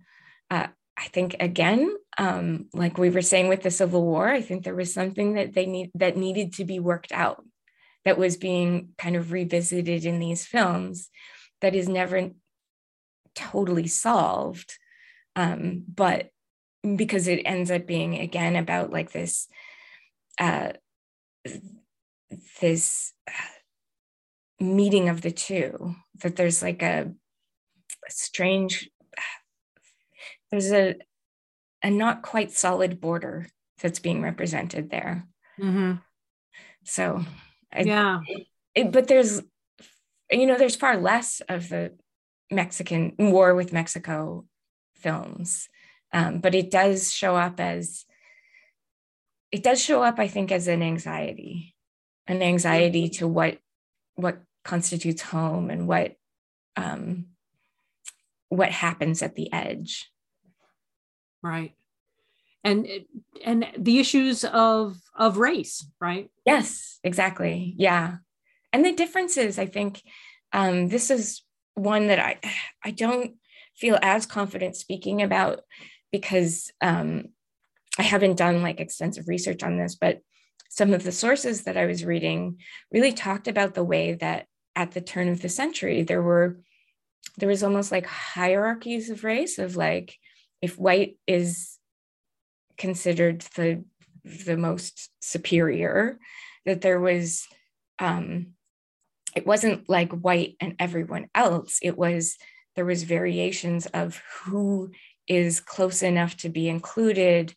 uh, 0.49 0.67
I 0.97 1.07
think 1.09 1.35
again, 1.41 1.93
um, 2.17 2.69
like 2.73 2.97
we 2.97 3.09
were 3.09 3.21
saying 3.21 3.49
with 3.49 3.63
the 3.63 3.69
Civil 3.69 4.03
War, 4.05 4.29
I 4.29 4.41
think 4.41 4.63
there 4.63 4.73
was 4.73 4.93
something 4.93 5.33
that 5.33 5.53
they 5.53 5.65
need 5.65 5.91
that 5.95 6.15
needed 6.15 6.53
to 6.53 6.63
be 6.63 6.79
worked 6.79 7.11
out, 7.11 7.43
that 8.05 8.17
was 8.17 8.37
being 8.37 8.93
kind 8.97 9.17
of 9.17 9.33
revisited 9.33 10.05
in 10.05 10.19
these 10.19 10.45
films, 10.45 11.09
that 11.59 11.75
is 11.75 11.89
never 11.89 12.31
totally 13.35 13.87
solved, 13.87 14.73
um, 15.35 15.83
but 15.93 16.31
because 16.95 17.27
it 17.27 17.41
ends 17.45 17.71
up 17.71 17.85
being 17.85 18.15
again 18.19 18.55
about 18.55 18.91
like 18.91 19.11
this 19.11 19.47
uh, 20.39 20.73
this 22.61 23.13
meeting 24.59 25.09
of 25.09 25.21
the 25.21 25.31
two 25.31 25.95
that 26.21 26.35
there's 26.35 26.61
like 26.61 26.81
a, 26.81 27.11
a 28.07 28.11
strange 28.11 28.89
there's 30.51 30.71
a 30.71 30.95
a 31.83 31.89
not 31.89 32.21
quite 32.21 32.51
solid 32.51 32.99
border 32.99 33.47
that's 33.81 33.99
being 33.99 34.21
represented 34.21 34.89
there. 34.89 35.27
Mm-hmm. 35.59 35.93
so 36.83 37.23
I, 37.73 37.81
yeah. 37.81 38.19
it, 38.75 38.91
but 38.91 39.07
there's 39.07 39.41
you 40.31 40.45
know 40.45 40.57
there's 40.57 40.75
far 40.75 40.97
less 40.97 41.41
of 41.49 41.69
the 41.69 41.93
mexican 42.51 43.13
war 43.17 43.55
with 43.55 43.73
mexico 43.73 44.45
films 44.97 45.67
um, 46.17 46.39
but 46.39 46.55
it 46.55 46.71
does 46.71 47.13
show 47.13 47.35
up 47.35 47.59
as 47.59 48.05
it 49.51 49.63
does 49.63 49.81
show 49.81 50.03
up 50.03 50.19
i 50.19 50.27
think 50.27 50.51
as 50.51 50.67
an 50.67 50.81
anxiety 50.81 51.75
an 52.27 52.41
anxiety 52.41 53.09
to 53.09 53.27
what 53.27 53.57
what 54.15 54.39
constitutes 54.63 55.21
home 55.21 55.69
and 55.69 55.87
what 55.87 56.15
um, 56.75 57.27
what 58.49 58.71
happens 58.71 59.21
at 59.21 59.35
the 59.35 59.51
edge. 59.51 60.11
Right. 61.41 61.73
And 62.63 62.87
and 63.45 63.67
the 63.77 63.99
issues 63.99 64.43
of 64.43 64.97
of 65.15 65.37
race 65.37 65.85
right? 66.01 66.29
Yes 66.45 66.99
exactly. 67.03 67.73
Yeah. 67.77 68.17
And 68.73 68.83
the 68.83 68.91
differences 68.91 69.57
i 69.57 69.65
think 69.65 70.01
um, 70.53 70.89
this 70.89 71.09
is 71.09 71.43
one 71.75 72.07
that 72.07 72.19
i 72.19 72.39
i 72.83 72.91
don't 72.91 73.35
feel 73.75 73.97
as 74.01 74.25
confident 74.25 74.75
speaking 74.75 75.21
about 75.21 75.61
because 76.11 76.71
um, 76.81 77.25
i 77.97 78.03
haven't 78.03 78.37
done 78.37 78.61
like 78.61 78.79
extensive 78.79 79.27
research 79.27 79.63
on 79.63 79.77
this 79.77 79.95
but 79.95 80.21
some 80.69 80.93
of 80.93 81.03
the 81.03 81.11
sources 81.11 81.63
that 81.63 81.77
I 81.77 81.85
was 81.85 82.05
reading 82.05 82.59
really 82.91 83.13
talked 83.13 83.47
about 83.47 83.73
the 83.73 83.83
way 83.83 84.13
that 84.13 84.47
at 84.75 84.91
the 84.91 85.01
turn 85.01 85.29
of 85.29 85.41
the 85.41 85.49
century 85.49 86.03
there 86.03 86.21
were 86.21 86.59
there 87.37 87.49
was 87.49 87.63
almost 87.63 87.91
like 87.91 88.05
hierarchies 88.05 89.09
of 89.09 89.23
race 89.23 89.57
of 89.59 89.75
like 89.75 90.15
if 90.61 90.77
white 90.77 91.17
is 91.25 91.77
considered 92.77 93.41
the 93.55 93.83
the 94.23 94.57
most 94.57 95.09
superior 95.21 96.19
that 96.65 96.81
there 96.81 96.99
was 96.99 97.47
um 97.99 98.47
it 99.35 99.45
wasn't 99.45 99.87
like 99.87 100.11
white 100.11 100.55
and 100.59 100.75
everyone 100.79 101.27
else. 101.35 101.79
It 101.81 101.97
was 101.97 102.37
there 102.75 102.85
was 102.85 103.03
variations 103.03 103.85
of 103.87 104.21
who 104.43 104.91
is 105.27 105.59
close 105.59 106.03
enough 106.03 106.37
to 106.37 106.49
be 106.49 106.69
included 106.69 107.53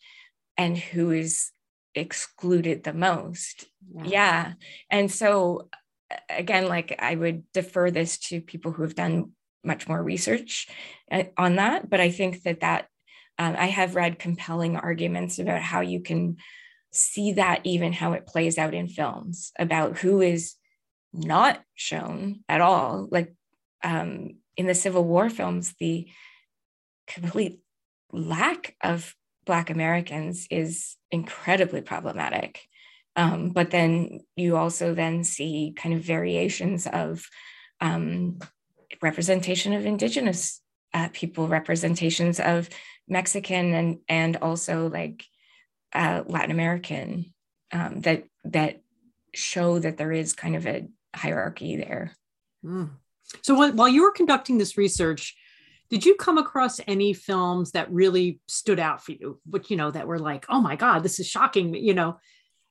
and 0.57 0.77
who 0.77 1.11
is 1.11 1.51
excluded 1.95 2.83
the 2.83 2.93
most. 2.93 3.65
Yeah. 3.93 4.03
yeah. 4.05 4.53
And 4.89 5.11
so, 5.11 5.69
again, 6.29 6.67
like 6.67 6.95
I 6.99 7.15
would 7.15 7.43
defer 7.53 7.91
this 7.91 8.17
to 8.29 8.41
people 8.41 8.71
who 8.71 8.83
have 8.83 8.95
done 8.95 9.31
much 9.63 9.87
more 9.87 10.01
research 10.01 10.67
uh, 11.11 11.23
on 11.37 11.55
that. 11.55 11.89
But 11.89 11.99
I 11.99 12.11
think 12.11 12.43
that 12.43 12.61
that 12.61 12.87
um, 13.37 13.55
I 13.57 13.67
have 13.67 13.95
read 13.95 14.19
compelling 14.19 14.75
arguments 14.75 15.39
about 15.39 15.61
how 15.61 15.81
you 15.81 16.01
can 16.01 16.37
see 16.91 17.33
that 17.33 17.61
even 17.63 17.93
how 17.93 18.13
it 18.13 18.27
plays 18.27 18.57
out 18.57 18.73
in 18.73 18.87
films 18.87 19.51
about 19.57 19.97
who 19.97 20.21
is 20.21 20.55
not 21.13 21.61
shown 21.73 22.43
at 22.49 22.61
all. 22.61 23.07
Like 23.09 23.33
um, 23.83 24.35
in 24.57 24.67
the 24.67 24.75
Civil 24.75 25.05
War 25.05 25.29
films, 25.29 25.73
the 25.79 26.07
complete 27.13 27.59
lack 28.11 28.75
of 28.81 29.15
Black 29.45 29.69
Americans 29.69 30.47
is 30.49 30.97
incredibly 31.09 31.81
problematic. 31.81 32.61
Um, 33.15 33.49
but 33.49 33.71
then 33.71 34.21
you 34.35 34.55
also 34.55 34.93
then 34.93 35.23
see 35.23 35.73
kind 35.75 35.95
of 35.95 36.01
variations 36.01 36.87
of 36.87 37.27
um, 37.81 38.39
representation 39.01 39.73
of 39.73 39.85
indigenous 39.85 40.61
uh, 40.93 41.09
people, 41.11 41.47
representations 41.47 42.39
of 42.39 42.69
Mexican 43.07 43.73
and 43.73 43.97
and 44.07 44.37
also 44.37 44.89
like 44.89 45.25
uh, 45.93 46.23
Latin 46.25 46.51
American 46.51 47.33
um, 47.71 48.01
that 48.01 48.23
that 48.45 48.81
show 49.33 49.79
that 49.79 49.97
there 49.97 50.11
is 50.11 50.33
kind 50.33 50.55
of 50.55 50.65
a 50.65 50.87
hierarchy 51.15 51.75
there. 51.75 52.15
Mm. 52.63 52.91
So 53.41 53.71
while 53.71 53.89
you 53.89 54.03
were 54.03 54.11
conducting 54.11 54.57
this 54.57 54.77
research, 54.77 55.35
did 55.91 56.05
you 56.05 56.15
come 56.15 56.39
across 56.39 56.79
any 56.87 57.13
films 57.13 57.71
that 57.71 57.91
really 57.91 58.39
stood 58.47 58.79
out 58.79 59.03
for 59.03 59.11
you? 59.11 59.39
Which 59.45 59.69
you 59.69 59.77
know 59.77 59.91
that 59.91 60.07
were 60.07 60.19
like 60.19 60.45
oh 60.49 60.61
my 60.61 60.75
god 60.75 61.03
this 61.03 61.19
is 61.19 61.27
shocking 61.27 61.75
you 61.75 61.93
know? 61.93 62.17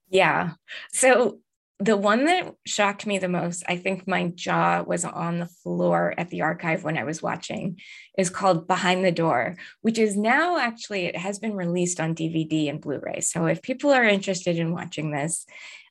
Yeah. 0.08 0.52
So 0.92 1.38
the 1.78 1.96
one 1.96 2.26
that 2.26 2.54
shocked 2.66 3.06
me 3.06 3.16
the 3.18 3.26
most 3.26 3.64
i 3.66 3.74
think 3.74 4.06
my 4.06 4.28
jaw 4.34 4.82
was 4.82 5.02
on 5.02 5.40
the 5.40 5.46
floor 5.46 6.12
at 6.18 6.28
the 6.28 6.42
archive 6.42 6.84
when 6.84 6.98
i 6.98 7.04
was 7.04 7.22
watching 7.22 7.80
is 8.18 8.28
called 8.28 8.66
behind 8.66 9.02
the 9.02 9.10
door 9.10 9.56
which 9.80 9.98
is 9.98 10.14
now 10.14 10.58
actually 10.58 11.06
it 11.06 11.16
has 11.16 11.38
been 11.38 11.54
released 11.54 11.98
on 11.98 12.14
dvd 12.14 12.68
and 12.68 12.82
blu-ray. 12.82 13.20
So 13.22 13.46
if 13.46 13.62
people 13.62 13.90
are 13.92 14.04
interested 14.04 14.58
in 14.58 14.74
watching 14.74 15.10
this 15.10 15.46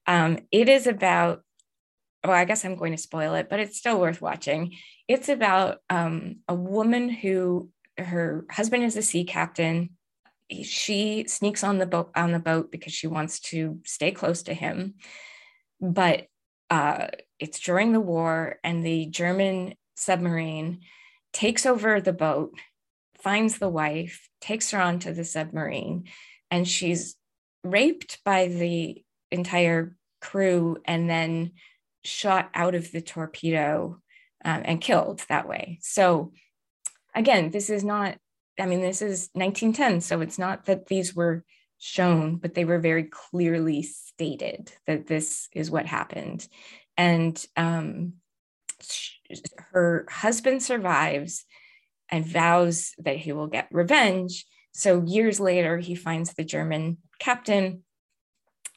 um, 0.05 0.37
it 0.51 0.69
is 0.69 0.85
about 0.87 1.41
well, 2.23 2.33
I 2.33 2.45
guess 2.45 2.65
I'm 2.65 2.75
going 2.75 2.91
to 2.91 2.97
spoil 2.97 3.35
it, 3.35 3.47
but 3.49 3.59
it's 3.59 3.77
still 3.77 3.99
worth 3.99 4.21
watching. 4.21 4.75
It's 5.09 5.27
about 5.27 5.79
um, 5.89 6.37
a 6.47 6.53
woman 6.53 7.09
who 7.09 7.71
her 7.97 8.45
husband 8.51 8.83
is 8.83 8.95
a 8.95 9.01
sea 9.01 9.23
captain. 9.23 9.89
She 10.61 11.25
sneaks 11.27 11.63
on 11.63 11.79
the 11.79 11.87
boat 11.87 12.11
on 12.15 12.31
the 12.31 12.37
boat 12.37 12.71
because 12.71 12.93
she 12.93 13.07
wants 13.07 13.39
to 13.51 13.79
stay 13.85 14.11
close 14.11 14.43
to 14.43 14.53
him, 14.53 14.93
but 15.81 16.27
uh, 16.69 17.07
it's 17.39 17.59
during 17.59 17.91
the 17.91 17.99
war, 17.99 18.59
and 18.63 18.85
the 18.85 19.07
German 19.07 19.73
submarine 19.95 20.81
takes 21.33 21.65
over 21.65 21.99
the 21.99 22.13
boat, 22.13 22.51
finds 23.23 23.57
the 23.57 23.67
wife, 23.67 24.29
takes 24.39 24.69
her 24.69 24.79
onto 24.79 25.11
the 25.11 25.25
submarine, 25.25 26.05
and 26.51 26.67
she's 26.67 27.15
raped 27.63 28.23
by 28.23 28.47
the 28.47 29.03
entire 29.31 29.95
crew 30.21 30.77
and 30.85 31.09
then 31.09 31.53
shot 32.03 32.51
out 32.53 32.75
of 32.75 32.91
the 32.91 33.01
torpedo 33.01 33.99
um, 34.43 34.61
and 34.65 34.81
killed 34.81 35.23
that 35.29 35.47
way. 35.47 35.79
So, 35.81 36.31
again, 37.13 37.51
this 37.51 37.69
is 37.69 37.83
not, 37.83 38.17
I 38.59 38.65
mean, 38.65 38.81
this 38.81 39.01
is 39.01 39.29
1910. 39.33 40.01
So 40.01 40.21
it's 40.21 40.39
not 40.39 40.65
that 40.65 40.87
these 40.87 41.15
were 41.15 41.43
shown, 41.77 42.35
but 42.35 42.53
they 42.53 42.65
were 42.65 42.79
very 42.79 43.03
clearly 43.03 43.83
stated 43.83 44.71
that 44.85 45.07
this 45.07 45.47
is 45.53 45.71
what 45.71 45.85
happened. 45.85 46.47
And 46.97 47.43
um, 47.55 48.13
her 49.71 50.05
husband 50.09 50.61
survives 50.61 51.45
and 52.09 52.25
vows 52.25 52.93
that 52.99 53.17
he 53.17 53.31
will 53.31 53.47
get 53.47 53.67
revenge. 53.71 54.45
So 54.73 55.03
years 55.03 55.39
later, 55.39 55.77
he 55.77 55.95
finds 55.95 56.33
the 56.33 56.43
German 56.43 56.97
captain 57.19 57.83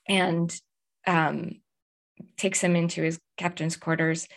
and 0.09 0.55
um, 1.07 1.61
takes 2.37 2.61
him 2.61 2.77
into 2.77 3.03
his 3.03 3.21
captain's 3.37 3.77
quarters 3.77 4.29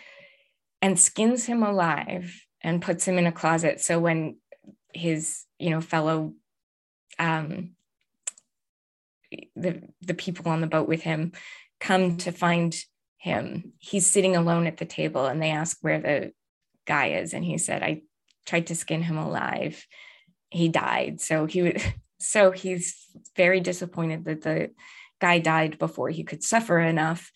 and 0.86 1.00
skins 1.00 1.46
him 1.46 1.64
alive 1.64 2.46
and 2.62 2.80
puts 2.80 3.08
him 3.08 3.18
in 3.18 3.26
a 3.26 3.32
closet. 3.32 3.82
So 3.82 3.98
when 3.98 4.38
his, 4.94 5.46
you 5.58 5.72
know, 5.72 5.82
fellow, 5.82 6.34
um, 7.18 7.72
the 9.56 9.82
the 10.02 10.14
people 10.14 10.52
on 10.52 10.62
the 10.62 10.68
boat 10.68 10.88
with 10.88 11.02
him 11.02 11.32
come 11.80 12.18
to 12.18 12.32
find 12.32 12.76
him, 13.18 13.74
he's 13.80 14.06
sitting 14.06 14.36
alone 14.36 14.68
at 14.68 14.78
the 14.78 14.86
table, 14.86 15.26
and 15.26 15.42
they 15.42 15.50
ask 15.50 15.80
where 15.82 16.00
the 16.00 16.34
guy 16.86 17.08
is, 17.22 17.34
and 17.34 17.44
he 17.44 17.58
said, 17.58 17.82
"I 17.82 18.04
tried 18.46 18.68
to 18.68 18.76
skin 18.76 19.02
him 19.02 19.18
alive. 19.18 19.88
He 20.52 20.70
died." 20.70 21.20
So 21.20 21.48
he 21.48 21.64
would. 21.64 21.82
So 22.18 22.52
he's 22.52 22.96
very 23.36 23.60
disappointed 23.60 24.24
that 24.24 24.42
the 24.42 24.72
guy 25.20 25.40
died 25.40 25.78
before 25.78 26.10
he 26.10 26.24
could 26.24 26.44
suffer 26.44 26.80
enough. 26.80 27.30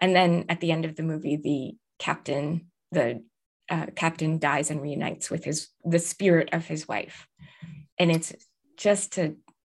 And 0.00 0.14
then 0.14 0.46
at 0.48 0.60
the 0.60 0.72
end 0.72 0.84
of 0.84 0.96
the 0.96 1.04
movie, 1.04 1.36
the 1.36 1.76
captain, 2.00 2.66
the 2.94 3.22
uh, 3.70 3.86
captain 3.96 4.38
dies 4.38 4.70
and 4.70 4.80
reunites 4.80 5.30
with 5.30 5.44
his 5.44 5.68
the 5.84 5.98
spirit 5.98 6.50
of 6.52 6.66
his 6.66 6.86
wife, 6.86 7.26
and 7.98 8.10
it's 8.10 8.34
just 8.76 9.18
a 9.18 9.34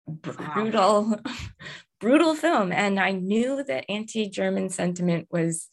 brutal, 0.06 1.10
wow. 1.10 1.18
brutal 2.00 2.34
film. 2.34 2.72
And 2.72 2.98
I 2.98 3.12
knew 3.12 3.62
that 3.64 3.90
anti-German 3.90 4.70
sentiment 4.70 5.28
was 5.30 5.68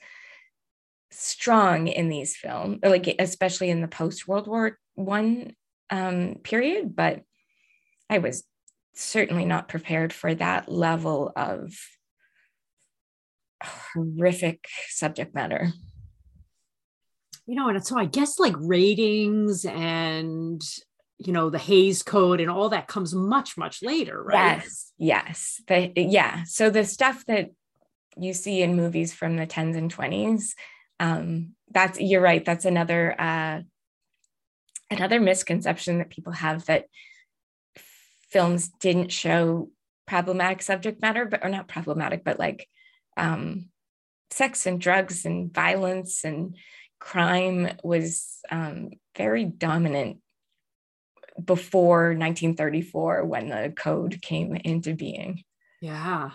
strong 1.11 1.87
in 1.87 2.09
these 2.09 2.35
films, 2.35 2.79
like 2.83 3.13
especially 3.19 3.69
in 3.69 3.81
the 3.81 3.87
post 3.87 4.27
World 4.27 4.47
War 4.47 4.77
One 4.95 5.55
um, 5.89 6.35
period. 6.43 6.95
But 6.95 7.23
I 8.09 8.19
was 8.19 8.43
certainly 8.93 9.45
not 9.45 9.69
prepared 9.69 10.11
for 10.11 10.33
that 10.35 10.69
level 10.69 11.31
of 11.35 11.73
horrific 13.63 14.65
subject 14.89 15.35
matter 15.35 15.71
you 17.51 17.57
know 17.57 17.67
and 17.67 17.85
so 17.85 17.97
i 17.97 18.05
guess 18.05 18.39
like 18.39 18.55
ratings 18.57 19.65
and 19.65 20.63
you 21.17 21.33
know 21.33 21.51
the 21.51 21.59
Hays 21.59 22.01
Code 22.01 22.41
and 22.41 22.49
all 22.49 22.69
that 22.69 22.87
comes 22.87 23.13
much 23.13 23.55
much 23.57 23.83
later 23.83 24.23
right? 24.23 24.57
Yes 24.57 24.91
yes. 24.97 25.61
The, 25.67 25.91
yeah. 25.95 26.43
So 26.43 26.69
the 26.69 26.85
stuff 26.85 27.25
that 27.25 27.49
you 28.17 28.33
see 28.33 28.61
in 28.61 28.75
movies 28.75 29.13
from 29.13 29.35
the 29.35 29.47
10s 29.47 29.75
and 29.75 29.93
20s 29.93 30.53
um, 30.99 31.55
that's 31.69 31.99
you're 31.99 32.21
right 32.21 32.45
that's 32.45 32.65
another 32.65 33.19
uh, 33.19 33.61
another 34.89 35.19
misconception 35.19 35.97
that 35.97 36.09
people 36.09 36.33
have 36.33 36.65
that 36.65 36.85
films 38.29 38.69
didn't 38.79 39.11
show 39.11 39.69
problematic 40.07 40.61
subject 40.61 41.01
matter, 41.01 41.25
but 41.25 41.43
or 41.43 41.49
not 41.49 41.67
problematic, 41.67 42.23
but 42.23 42.39
like 42.39 42.67
um, 43.17 43.69
sex 44.29 44.65
and 44.65 44.79
drugs 44.79 45.25
and 45.25 45.53
violence 45.53 46.23
and 46.23 46.55
crime 47.01 47.77
was 47.83 48.39
um, 48.49 48.91
very 49.17 49.43
dominant 49.43 50.19
before 51.43 52.09
1934 52.09 53.25
when 53.25 53.49
the 53.49 53.73
code 53.75 54.21
came 54.21 54.55
into 54.55 54.93
being. 54.93 55.43
Yeah. 55.81 56.31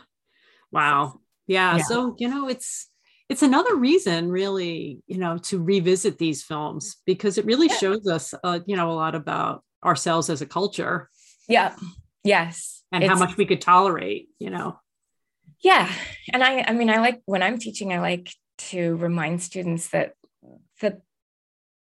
Wow. 0.71 1.21
Yeah. 1.47 1.79
yeah. 1.79 1.83
So, 1.85 2.17
you 2.19 2.29
know, 2.29 2.49
it's 2.49 2.89
it's 3.29 3.43
another 3.43 3.75
reason 3.75 4.29
really, 4.29 5.01
you 5.07 5.19
know, 5.19 5.39
to 5.39 5.63
revisit 5.63 6.19
these 6.19 6.43
films 6.43 6.97
because 7.07 7.39
it 7.39 7.47
really 7.47 7.69
yeah. 7.69 7.77
shows 7.77 8.07
us 8.07 8.35
uh, 8.45 8.61
you 8.67 8.77
know, 8.77 8.91
a 8.91 8.93
lot 8.93 9.15
about 9.15 9.65
ourselves 9.83 10.29
as 10.29 10.43
a 10.43 10.47
culture 10.47 11.09
yeah. 11.49 11.75
Yes. 12.25 12.83
And 12.93 13.05
it's, 13.05 13.13
how 13.13 13.19
much 13.19 13.37
we 13.37 13.47
could 13.47 13.61
tolerate, 13.61 14.29
you 14.39 14.51
know. 14.51 14.79
Yeah. 15.61 15.91
And 16.33 16.43
I 16.43 16.65
I 16.67 16.73
mean 16.73 16.91
I 16.91 16.99
like 16.99 17.23
when 17.25 17.43
I'm 17.43 17.59
teaching 17.59 17.93
I 17.93 18.01
like 18.01 18.31
to 18.71 18.97
remind 18.97 19.43
students 19.43 19.89
that 19.89 20.13
the 20.81 21.01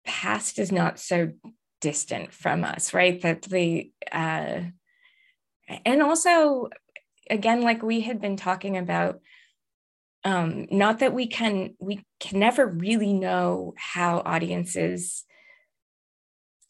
past 0.04 0.58
is 0.58 0.72
not 0.72 0.98
so 0.98 1.32
distant 1.80 2.32
from 2.32 2.64
us, 2.64 2.94
right? 2.94 3.20
That 3.22 3.42
the 3.42 3.90
uh 4.10 4.60
and 5.84 6.02
also 6.02 6.68
again 7.28 7.62
like 7.62 7.82
we 7.82 8.00
had 8.00 8.20
been 8.20 8.36
talking 8.36 8.76
about 8.76 9.20
um 10.24 10.66
not 10.70 11.00
that 11.00 11.12
we 11.12 11.26
can 11.26 11.74
we 11.80 12.04
can 12.20 12.38
never 12.38 12.66
really 12.66 13.12
know 13.12 13.74
how 13.76 14.22
audiences 14.24 15.24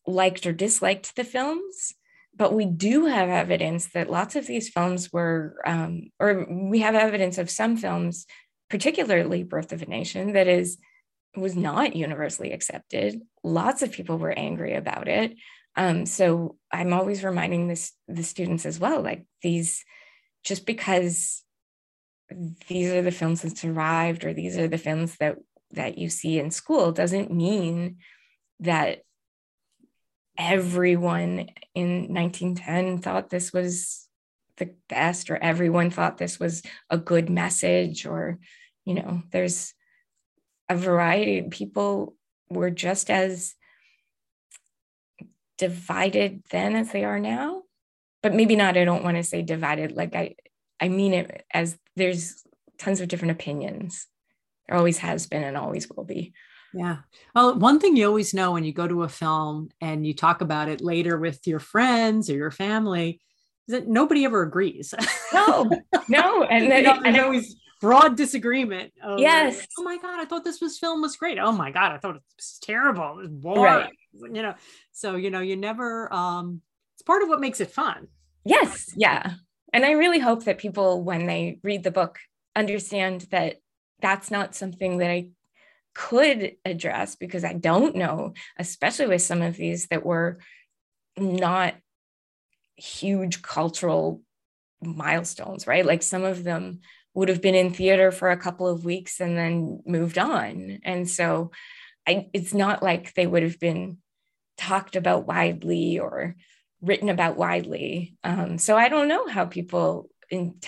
liked 0.06 0.46
or 0.46 0.52
disliked 0.52 1.14
the 1.16 1.24
films 1.24 1.94
but 2.36 2.52
we 2.52 2.66
do 2.66 3.06
have 3.06 3.28
evidence 3.28 3.86
that 3.92 4.10
lots 4.10 4.36
of 4.36 4.46
these 4.46 4.68
films 4.68 5.12
were, 5.12 5.56
um, 5.64 6.10
or 6.20 6.46
we 6.50 6.80
have 6.80 6.94
evidence 6.94 7.38
of 7.38 7.48
some 7.48 7.76
films, 7.76 8.26
particularly 8.68 9.42
Birth 9.42 9.72
of 9.72 9.82
a 9.82 9.86
Nation, 9.86 10.32
that 10.34 10.46
is 10.46 10.76
was 11.36 11.56
not 11.56 11.96
universally 11.96 12.52
accepted. 12.52 13.20
Lots 13.42 13.82
of 13.82 13.92
people 13.92 14.18
were 14.18 14.36
angry 14.36 14.74
about 14.74 15.08
it. 15.08 15.36
Um, 15.76 16.06
so 16.06 16.56
I'm 16.72 16.92
always 16.92 17.22
reminding 17.22 17.68
this 17.68 17.92
the 18.08 18.22
students 18.22 18.64
as 18.64 18.80
well, 18.80 19.02
like 19.02 19.26
these, 19.42 19.84
just 20.42 20.64
because 20.64 21.42
these 22.68 22.90
are 22.90 23.02
the 23.02 23.10
films 23.10 23.42
that 23.42 23.58
survived, 23.58 24.24
or 24.24 24.32
these 24.32 24.56
are 24.56 24.68
the 24.68 24.78
films 24.78 25.16
that 25.18 25.36
that 25.72 25.98
you 25.98 26.08
see 26.08 26.38
in 26.38 26.50
school, 26.50 26.92
doesn't 26.92 27.30
mean 27.30 27.98
that 28.60 29.02
everyone 30.38 31.50
in 31.74 32.12
1910 32.14 32.98
thought 32.98 33.30
this 33.30 33.52
was 33.52 34.08
the 34.56 34.74
best 34.88 35.30
or 35.30 35.36
everyone 35.36 35.90
thought 35.90 36.18
this 36.18 36.38
was 36.38 36.62
a 36.90 36.98
good 36.98 37.28
message 37.28 38.06
or 38.06 38.38
you 38.84 38.94
know 38.94 39.22
there's 39.30 39.74
a 40.68 40.76
variety 40.76 41.38
of 41.38 41.50
people 41.50 42.14
were 42.50 42.70
just 42.70 43.10
as 43.10 43.54
divided 45.58 46.42
then 46.50 46.76
as 46.76 46.92
they 46.92 47.04
are 47.04 47.18
now 47.18 47.62
but 48.22 48.34
maybe 48.34 48.56
not 48.56 48.76
i 48.76 48.84
don't 48.84 49.04
want 49.04 49.16
to 49.16 49.22
say 49.22 49.42
divided 49.42 49.92
like 49.92 50.14
i 50.14 50.34
i 50.80 50.88
mean 50.88 51.14
it 51.14 51.46
as 51.52 51.78
there's 51.96 52.44
tons 52.78 53.00
of 53.00 53.08
different 53.08 53.32
opinions 53.32 54.06
there 54.68 54.76
always 54.76 54.98
has 54.98 55.26
been 55.26 55.42
and 55.42 55.56
always 55.56 55.88
will 55.88 56.04
be 56.04 56.34
yeah. 56.76 56.98
Well, 57.34 57.58
one 57.58 57.80
thing 57.80 57.96
you 57.96 58.06
always 58.06 58.34
know 58.34 58.52
when 58.52 58.64
you 58.64 58.72
go 58.72 58.86
to 58.86 59.04
a 59.04 59.08
film 59.08 59.70
and 59.80 60.06
you 60.06 60.12
talk 60.12 60.42
about 60.42 60.68
it 60.68 60.82
later 60.82 61.16
with 61.16 61.46
your 61.46 61.58
friends 61.58 62.28
or 62.28 62.34
your 62.34 62.50
family 62.50 63.20
is 63.66 63.74
that 63.74 63.88
nobody 63.88 64.26
ever 64.26 64.42
agrees. 64.42 64.92
No, 65.32 65.70
no. 66.08 66.42
And, 66.50 66.68
know, 66.68 67.00
there's 67.02 67.18
always 67.18 67.56
broad 67.80 68.16
disagreement. 68.16 68.92
yes. 69.18 69.58
Like, 69.58 69.68
oh 69.78 69.82
my 69.82 69.98
God, 69.98 70.20
I 70.20 70.24
thought 70.24 70.44
this 70.44 70.60
was 70.60 70.78
film 70.78 71.02
was 71.02 71.16
great. 71.16 71.38
Oh 71.38 71.52
my 71.52 71.70
God, 71.70 71.92
I 71.92 71.98
thought 71.98 72.16
it 72.16 72.22
was 72.36 72.58
terrible. 72.62 73.18
It 73.18 73.22
was 73.22 73.28
boring. 73.28 73.62
Right. 73.62 73.90
You 74.14 74.42
know, 74.42 74.54
so, 74.92 75.16
you 75.16 75.30
know, 75.30 75.40
you 75.40 75.56
never, 75.56 76.12
um, 76.12 76.62
it's 76.94 77.02
part 77.02 77.22
of 77.22 77.28
what 77.28 77.40
makes 77.40 77.60
it 77.60 77.70
fun. 77.70 78.08
Yes. 78.44 78.92
Yeah. 78.96 79.34
And 79.72 79.84
I 79.84 79.92
really 79.92 80.20
hope 80.20 80.44
that 80.44 80.58
people, 80.58 81.02
when 81.02 81.26
they 81.26 81.58
read 81.62 81.82
the 81.82 81.90
book, 81.90 82.18
understand 82.54 83.26
that 83.30 83.56
that's 84.00 84.30
not 84.30 84.54
something 84.54 84.98
that 84.98 85.10
I 85.10 85.30
could 85.94 86.56
address 86.64 87.16
because 87.16 87.44
I 87.44 87.54
don't 87.54 87.96
know, 87.96 88.34
especially 88.58 89.06
with 89.06 89.22
some 89.22 89.42
of 89.42 89.56
these 89.56 89.86
that 89.88 90.04
were 90.04 90.38
not 91.18 91.74
huge 92.76 93.42
cultural 93.42 94.22
milestones, 94.82 95.66
right? 95.66 95.84
Like 95.84 96.02
some 96.02 96.24
of 96.24 96.44
them 96.44 96.80
would 97.16 97.30
have 97.30 97.40
been 97.40 97.54
in 97.54 97.72
theater 97.72 98.12
for 98.12 98.30
a 98.30 98.36
couple 98.36 98.68
of 98.68 98.84
weeks 98.84 99.20
and 99.20 99.38
then 99.38 99.82
moved 99.86 100.18
on. 100.18 100.80
And 100.84 101.08
so 101.08 101.50
I, 102.06 102.28
it's 102.34 102.52
not 102.52 102.82
like 102.82 103.14
they 103.14 103.26
would 103.26 103.42
have 103.42 103.58
been 103.58 103.96
talked 104.58 104.96
about 104.96 105.26
widely 105.26 105.98
or 105.98 106.36
written 106.82 107.08
about 107.08 107.38
widely. 107.38 108.14
Um, 108.22 108.58
so 108.58 108.76
I 108.76 108.90
don't 108.90 109.08
know 109.08 109.26
how 109.26 109.46
people 109.46 110.10
in, 110.30 110.60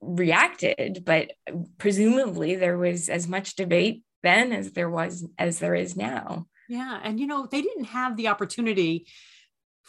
reacted, 0.00 1.02
but 1.04 1.32
presumably 1.76 2.56
there 2.56 2.78
was 2.78 3.10
as 3.10 3.28
much 3.28 3.56
debate 3.56 4.02
then 4.22 4.52
as 4.52 4.72
there 4.72 4.90
was 4.90 5.26
as 5.38 5.58
there 5.58 5.74
is 5.74 5.96
now. 5.96 6.46
Yeah. 6.68 6.98
And 7.02 7.20
you 7.20 7.26
know, 7.26 7.46
they 7.50 7.60
didn't 7.60 7.84
have 7.84 8.16
the 8.16 8.28
opportunity 8.28 9.06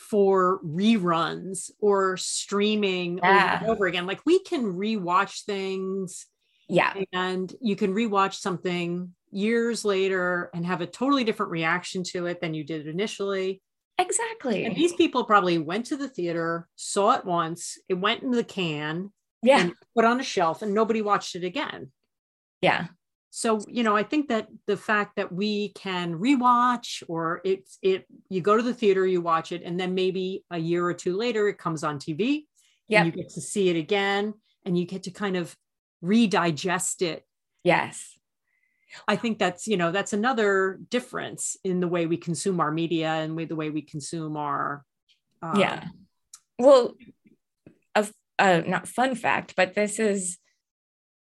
for 0.10 0.60
reruns 0.66 1.72
or 1.80 2.18
streaming 2.18 3.20
yeah. 3.20 3.56
over 3.56 3.64
and 3.64 3.72
over 3.72 3.86
again. 3.86 4.06
Like 4.06 4.22
we 4.26 4.40
can 4.40 4.74
rewatch 4.74 5.46
things. 5.46 6.26
Yeah. 6.68 6.94
And 7.14 7.54
you 7.62 7.76
can 7.76 7.94
rewatch 7.94 8.36
something 8.36 9.14
years 9.32 9.86
later 9.86 10.50
and 10.54 10.66
have 10.66 10.82
a 10.82 10.86
totally 10.86 11.24
different 11.24 11.52
reaction 11.52 12.04
to 12.04 12.26
it 12.26 12.42
than 12.42 12.54
you 12.54 12.64
did 12.64 12.88
initially. 12.88 13.62
Exactly. 13.98 14.66
And 14.66 14.76
these 14.76 14.94
people 14.94 15.26
probably 15.26 15.58
went 15.58 15.86
to 15.88 15.98
the 15.98 16.10
theater, 16.10 16.68
saw 16.76 17.12
it 17.12 17.26
once, 17.26 17.78
it 17.88 17.94
went 17.94 18.24
in 18.24 18.32
the 18.32 18.44
can, 18.44 19.12
yeah, 19.44 19.70
put 19.96 20.06
on 20.06 20.20
a 20.20 20.24
shelf, 20.24 20.62
and 20.62 20.74
nobody 20.74 21.02
watched 21.02 21.36
it 21.36 21.44
again. 21.44 21.92
Yeah. 22.62 22.88
So, 23.34 23.62
you 23.70 23.84
know, 23.84 23.96
I 23.96 24.04
think 24.04 24.28
that 24.28 24.50
the 24.68 24.76
fact 24.76 25.16
that 25.16 25.32
we 25.32 25.70
can 25.70 26.20
rewatch 26.20 27.02
or 27.08 27.40
it's 27.46 27.80
it 27.82 28.06
you 28.30 28.42
go 28.42 28.58
to 28.58 28.62
the 28.62 28.74
theater, 28.74 29.08
you 29.08 29.22
watch 29.22 29.54
it, 29.54 29.64
and 29.64 29.80
then 29.80 29.96
maybe 29.96 30.44
a 30.52 30.58
year 30.58 30.86
or 30.86 30.94
two 30.94 31.16
later 31.16 31.48
it 31.48 31.58
comes 31.58 31.84
on 31.84 31.98
TV. 31.98 32.46
Yeah. 32.90 33.06
You 33.06 33.12
get 33.12 33.30
to 33.30 33.42
see 33.42 33.70
it 33.70 33.78
again 33.78 34.34
and 34.66 34.78
you 34.78 34.86
get 34.86 35.04
to 35.04 35.12
kind 35.12 35.38
of 35.38 35.56
redigest 36.04 37.02
it. 37.02 37.26
Yes. 37.64 38.20
I 39.08 39.16
think 39.16 39.40
that's, 39.40 39.66
you 39.66 39.78
know, 39.78 39.94
that's 39.94 40.12
another 40.12 40.78
difference 40.90 41.56
in 41.64 41.80
the 41.80 41.88
way 41.88 42.08
we 42.08 42.18
consume 42.18 42.60
our 42.60 42.72
media 42.72 43.12
and 43.12 43.38
the 43.48 43.56
way 43.56 43.70
we 43.70 43.82
consume 43.82 44.36
our. 44.36 44.84
Um, 45.42 45.58
yeah. 45.58 45.86
Well, 46.60 46.96
a, 47.96 48.08
a 48.38 48.62
not 48.64 48.90
fun 48.90 49.16
fact, 49.16 49.54
but 49.56 49.74
this 49.74 50.00
is 50.00 50.38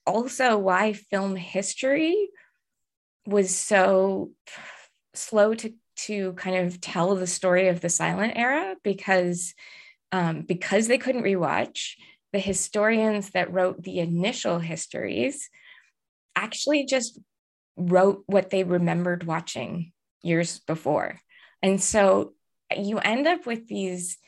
also 0.06 0.58
why 0.58 0.92
film 0.92 1.36
history 1.36 2.28
was 3.26 3.54
so 3.54 4.30
slow 5.14 5.54
to 5.54 5.72
to 5.96 6.32
kind 6.32 6.56
of 6.56 6.80
tell 6.80 7.14
the 7.14 7.26
story 7.26 7.68
of 7.68 7.80
the 7.80 7.88
silent 7.88 8.32
era 8.36 8.74
because 8.82 9.54
um, 10.12 10.42
because 10.42 10.86
they 10.86 10.98
couldn't 10.98 11.22
rewatch 11.22 11.92
the 12.32 12.38
historians 12.38 13.30
that 13.30 13.52
wrote 13.52 13.82
the 13.82 14.00
initial 14.00 14.58
histories 14.58 15.48
actually 16.36 16.84
just 16.84 17.18
wrote 17.76 18.24
what 18.26 18.50
they 18.50 18.64
remembered 18.64 19.24
watching 19.24 19.92
years 20.22 20.58
before. 20.60 21.20
And 21.62 21.80
so 21.80 22.34
you 22.76 22.98
end 22.98 23.26
up 23.26 23.46
with 23.46 23.68
these 23.68 24.18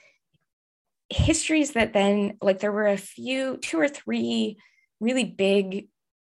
histories 1.11 1.72
that 1.72 1.93
then, 1.93 2.37
like, 2.41 2.61
there 2.61 2.72
were 2.72 2.87
a 2.87 2.97
few, 2.97 3.57
two 3.59 3.79
or 3.79 3.89
three 3.89 4.59
really 5.01 5.24
big 5.24 5.88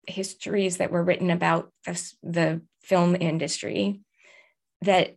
histories 0.07 0.77
that 0.77 0.91
were 0.91 1.03
written 1.03 1.29
about 1.29 1.71
this, 1.85 2.15
the 2.21 2.61
film 2.83 3.15
industry 3.19 4.01
that 4.81 5.15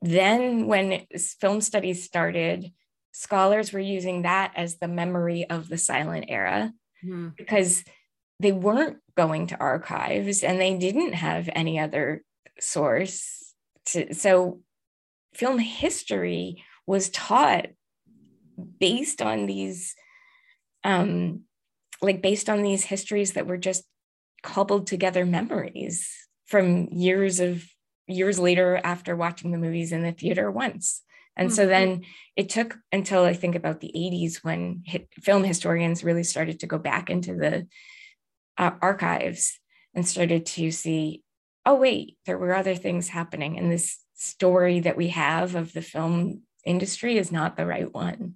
then 0.00 0.66
when 0.66 1.06
film 1.40 1.60
studies 1.60 2.04
started 2.04 2.72
scholars 3.12 3.72
were 3.72 3.80
using 3.80 4.22
that 4.22 4.52
as 4.56 4.78
the 4.78 4.88
memory 4.88 5.48
of 5.48 5.68
the 5.68 5.78
silent 5.78 6.24
era 6.28 6.72
mm-hmm. 7.04 7.28
because 7.36 7.84
they 8.40 8.52
weren't 8.52 8.98
going 9.16 9.46
to 9.46 9.58
archives 9.58 10.42
and 10.42 10.60
they 10.60 10.76
didn't 10.76 11.12
have 11.12 11.48
any 11.54 11.78
other 11.78 12.24
source 12.58 13.54
to, 13.86 14.14
so 14.14 14.60
film 15.34 15.58
history 15.58 16.64
was 16.86 17.10
taught 17.10 17.66
based 18.78 19.22
on 19.22 19.46
these 19.46 19.94
um 20.84 21.42
like 22.02 22.20
based 22.20 22.50
on 22.50 22.62
these 22.62 22.84
histories 22.84 23.32
that 23.32 23.46
were 23.46 23.56
just 23.56 23.84
cobbled 24.42 24.86
together 24.86 25.24
memories 25.24 26.10
from 26.46 26.88
years 26.88 27.40
of 27.40 27.64
years 28.08 28.38
later 28.38 28.80
after 28.82 29.14
watching 29.14 29.52
the 29.52 29.58
movies 29.58 29.92
in 29.92 30.02
the 30.02 30.12
theater 30.12 30.50
once. 30.50 31.02
And 31.36 31.48
mm-hmm. 31.48 31.54
so 31.54 31.66
then 31.66 32.02
it 32.36 32.48
took 32.48 32.76
until 32.90 33.24
i 33.24 33.32
think 33.32 33.54
about 33.54 33.80
the 33.80 33.92
80s 33.94 34.44
when 34.44 34.82
hit, 34.84 35.08
film 35.22 35.44
historians 35.44 36.04
really 36.04 36.24
started 36.24 36.60
to 36.60 36.66
go 36.66 36.78
back 36.78 37.08
into 37.08 37.34
the 37.34 37.66
uh, 38.58 38.72
archives 38.82 39.58
and 39.94 40.06
started 40.06 40.44
to 40.44 40.70
see 40.70 41.22
oh 41.64 41.74
wait 41.74 42.18
there 42.26 42.38
were 42.38 42.54
other 42.54 42.74
things 42.74 43.08
happening 43.08 43.58
and 43.58 43.70
this 43.70 43.98
story 44.14 44.80
that 44.80 44.96
we 44.96 45.08
have 45.08 45.54
of 45.54 45.72
the 45.72 45.82
film 45.82 46.42
industry 46.64 47.16
is 47.16 47.32
not 47.32 47.56
the 47.56 47.66
right 47.66 47.92
one. 47.92 48.34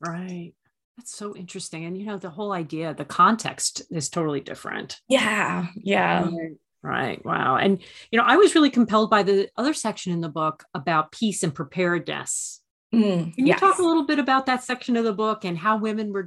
Right 0.00 0.52
that's 0.98 1.16
so 1.16 1.34
interesting 1.36 1.84
and 1.84 1.96
you 1.96 2.04
know 2.04 2.18
the 2.18 2.28
whole 2.28 2.52
idea 2.52 2.92
the 2.92 3.04
context 3.04 3.82
is 3.90 4.08
totally 4.08 4.40
different 4.40 5.00
yeah 5.08 5.66
yeah 5.76 6.24
right. 6.24 6.56
Right. 6.80 7.24
Wow. 7.24 7.56
And, 7.56 7.80
you 8.12 8.18
know, 8.18 8.24
I 8.24 8.36
was 8.36 8.54
really 8.54 8.70
compelled 8.70 9.10
by 9.10 9.24
the 9.24 9.48
other 9.56 9.74
section 9.74 10.12
in 10.12 10.20
the 10.20 10.28
book 10.28 10.64
about 10.74 11.10
peace 11.10 11.42
and 11.42 11.52
preparedness. 11.52 12.62
Mm, 12.94 13.34
Can 13.34 13.46
you 13.46 13.52
yes. 13.52 13.60
talk 13.60 13.78
a 13.78 13.82
little 13.82 14.06
bit 14.06 14.18
about 14.18 14.46
that 14.46 14.62
section 14.62 14.96
of 14.96 15.04
the 15.04 15.12
book 15.12 15.44
and 15.44 15.58
how 15.58 15.76
women 15.76 16.12
were, 16.12 16.26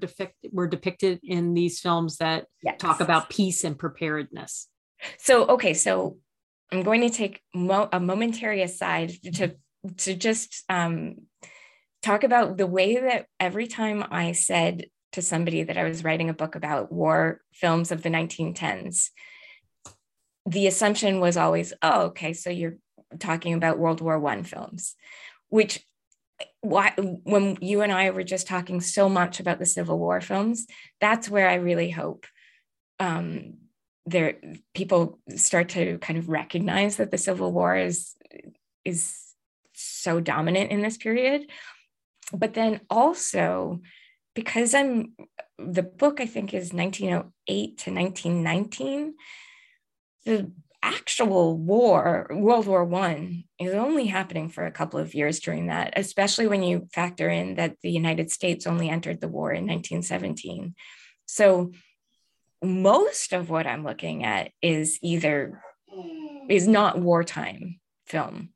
were 0.52 0.68
depicted 0.68 1.22
in 1.24 1.54
these 1.54 1.80
films 1.80 2.18
that 2.18 2.48
yes. 2.62 2.76
talk 2.80 3.00
about 3.00 3.30
peace 3.30 3.64
and 3.64 3.80
preparedness? 3.80 4.68
So, 5.18 5.46
okay. 5.48 5.74
So 5.74 6.18
I'm 6.72 6.84
going 6.84 7.02
to 7.02 7.10
take 7.10 7.42
mo- 7.56 7.90
a 7.92 8.00
momentary 8.00 8.62
aside 8.62 9.14
to, 9.36 9.56
to 10.00 10.16
just 10.16 10.64
um, 10.70 11.16
talk 12.02 12.24
about 12.24 12.58
the 12.58 12.68
way 12.68 13.00
that 13.00 13.28
every 13.40 13.68
time 13.68 14.04
I 14.10 14.32
said 14.32 14.86
to 15.14 15.22
somebody 15.22 15.64
that 15.64 15.78
I 15.78 15.84
was 15.84 16.04
writing 16.04 16.30
a 16.30 16.34
book 16.34 16.56
about 16.56 16.92
war 16.92 17.42
films 17.54 17.92
of 17.92 18.02
the 18.02 18.10
1910s, 18.10 19.10
the 20.46 20.68
assumption 20.68 21.20
was 21.20 21.38
always, 21.38 21.74
oh, 21.82 22.02
okay, 22.08 22.34
so 22.34 22.50
you're 22.50 22.78
talking 23.20 23.54
about 23.54 23.78
World 23.78 24.02
War 24.02 24.20
One 24.20 24.44
films, 24.44 24.96
which 25.50 25.86
why 26.62 26.94
when 26.98 27.58
you 27.62 27.82
and 27.82 27.92
I 27.92 28.10
were 28.12 28.24
just 28.24 28.48
talking 28.48 28.82
so 28.82 29.10
much 29.10 29.40
about 29.40 29.60
the 29.60 29.66
Civil 29.66 30.00
War 30.00 30.22
films, 30.22 30.66
that's 31.00 31.30
where 31.30 31.48
I 31.48 31.56
really 31.56 31.90
hope 31.90 32.26
um, 33.00 33.58
there 34.06 34.38
people 34.74 35.20
start 35.36 35.70
to 35.70 35.98
kind 36.00 36.18
of 36.18 36.30
recognize 36.30 36.98
that 36.98 37.12
the 37.12 37.18
Civil 37.18 37.52
War 37.52 37.76
is 37.76 38.16
is 38.84 39.18
so 39.74 40.20
dominant 40.20 40.72
in 40.72 40.82
this 40.82 40.98
period. 40.98 41.50
But 42.34 42.54
then 42.54 42.82
also 42.90 43.82
because 44.34 44.74
I'm 44.74 45.14
the 45.58 45.84
book 45.84 46.22
I 46.22 46.26
think 46.26 46.54
is 46.54 46.74
1908 46.74 47.78
to 47.80 47.92
1919 47.92 49.14
the 50.26 50.52
actual 50.84 51.58
war, 51.58 52.28
World 52.32 52.66
War 52.66 52.84
One, 52.84 53.44
is 53.60 53.74
only 53.74 54.08
happening 54.08 54.50
for 54.50 54.66
a 54.66 54.72
couple 54.72 55.00
of 55.00 55.14
years 55.14 55.40
during 55.40 55.68
that, 55.68 55.94
especially 55.96 56.48
when 56.48 56.64
you 56.64 56.88
factor 56.94 57.30
in 57.30 57.56
that 57.56 57.76
the 57.82 57.92
United 57.92 58.32
States 58.32 58.66
only 58.66 58.90
entered 58.90 59.22
the 59.22 59.28
war 59.28 59.52
in 59.52 59.68
1917. 59.68 60.76
So 61.26 61.72
most 62.64 63.34
of 63.34 63.50
what 63.50 63.68
I'm 63.68 63.84
looking 63.84 64.24
at 64.24 64.52
is 64.62 65.00
either 65.02 65.62
is 66.50 66.68
not 66.68 67.00
wartime 67.00 67.80
film. 68.08 68.50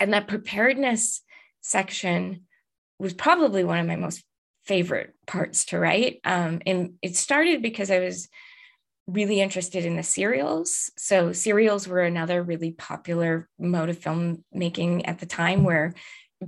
And 0.00 0.12
that 0.12 0.28
preparedness 0.28 1.22
section 1.60 2.46
was 2.98 3.12
probably 3.12 3.64
one 3.64 3.78
of 3.78 3.86
my 3.86 3.96
most 3.96 4.24
favorite 4.64 5.14
parts 5.26 5.66
to 5.66 5.78
write. 5.78 6.20
Um, 6.24 6.60
and 6.66 6.94
it 7.02 7.16
started 7.16 7.62
because 7.62 7.90
I 7.90 7.98
was 7.98 8.28
really 9.06 9.40
interested 9.40 9.84
in 9.84 9.96
the 9.96 10.02
serials. 10.02 10.90
So 10.96 11.32
serials 11.32 11.88
were 11.88 12.00
another 12.00 12.42
really 12.42 12.70
popular 12.70 13.48
mode 13.58 13.88
of 13.88 13.98
filmmaking 13.98 15.02
at 15.04 15.18
the 15.18 15.26
time 15.26 15.64
where 15.64 15.94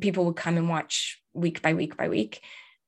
people 0.00 0.26
would 0.26 0.36
come 0.36 0.56
and 0.56 0.68
watch 0.68 1.20
week 1.32 1.62
by 1.62 1.74
week 1.74 1.96
by 1.96 2.08
week. 2.08 2.40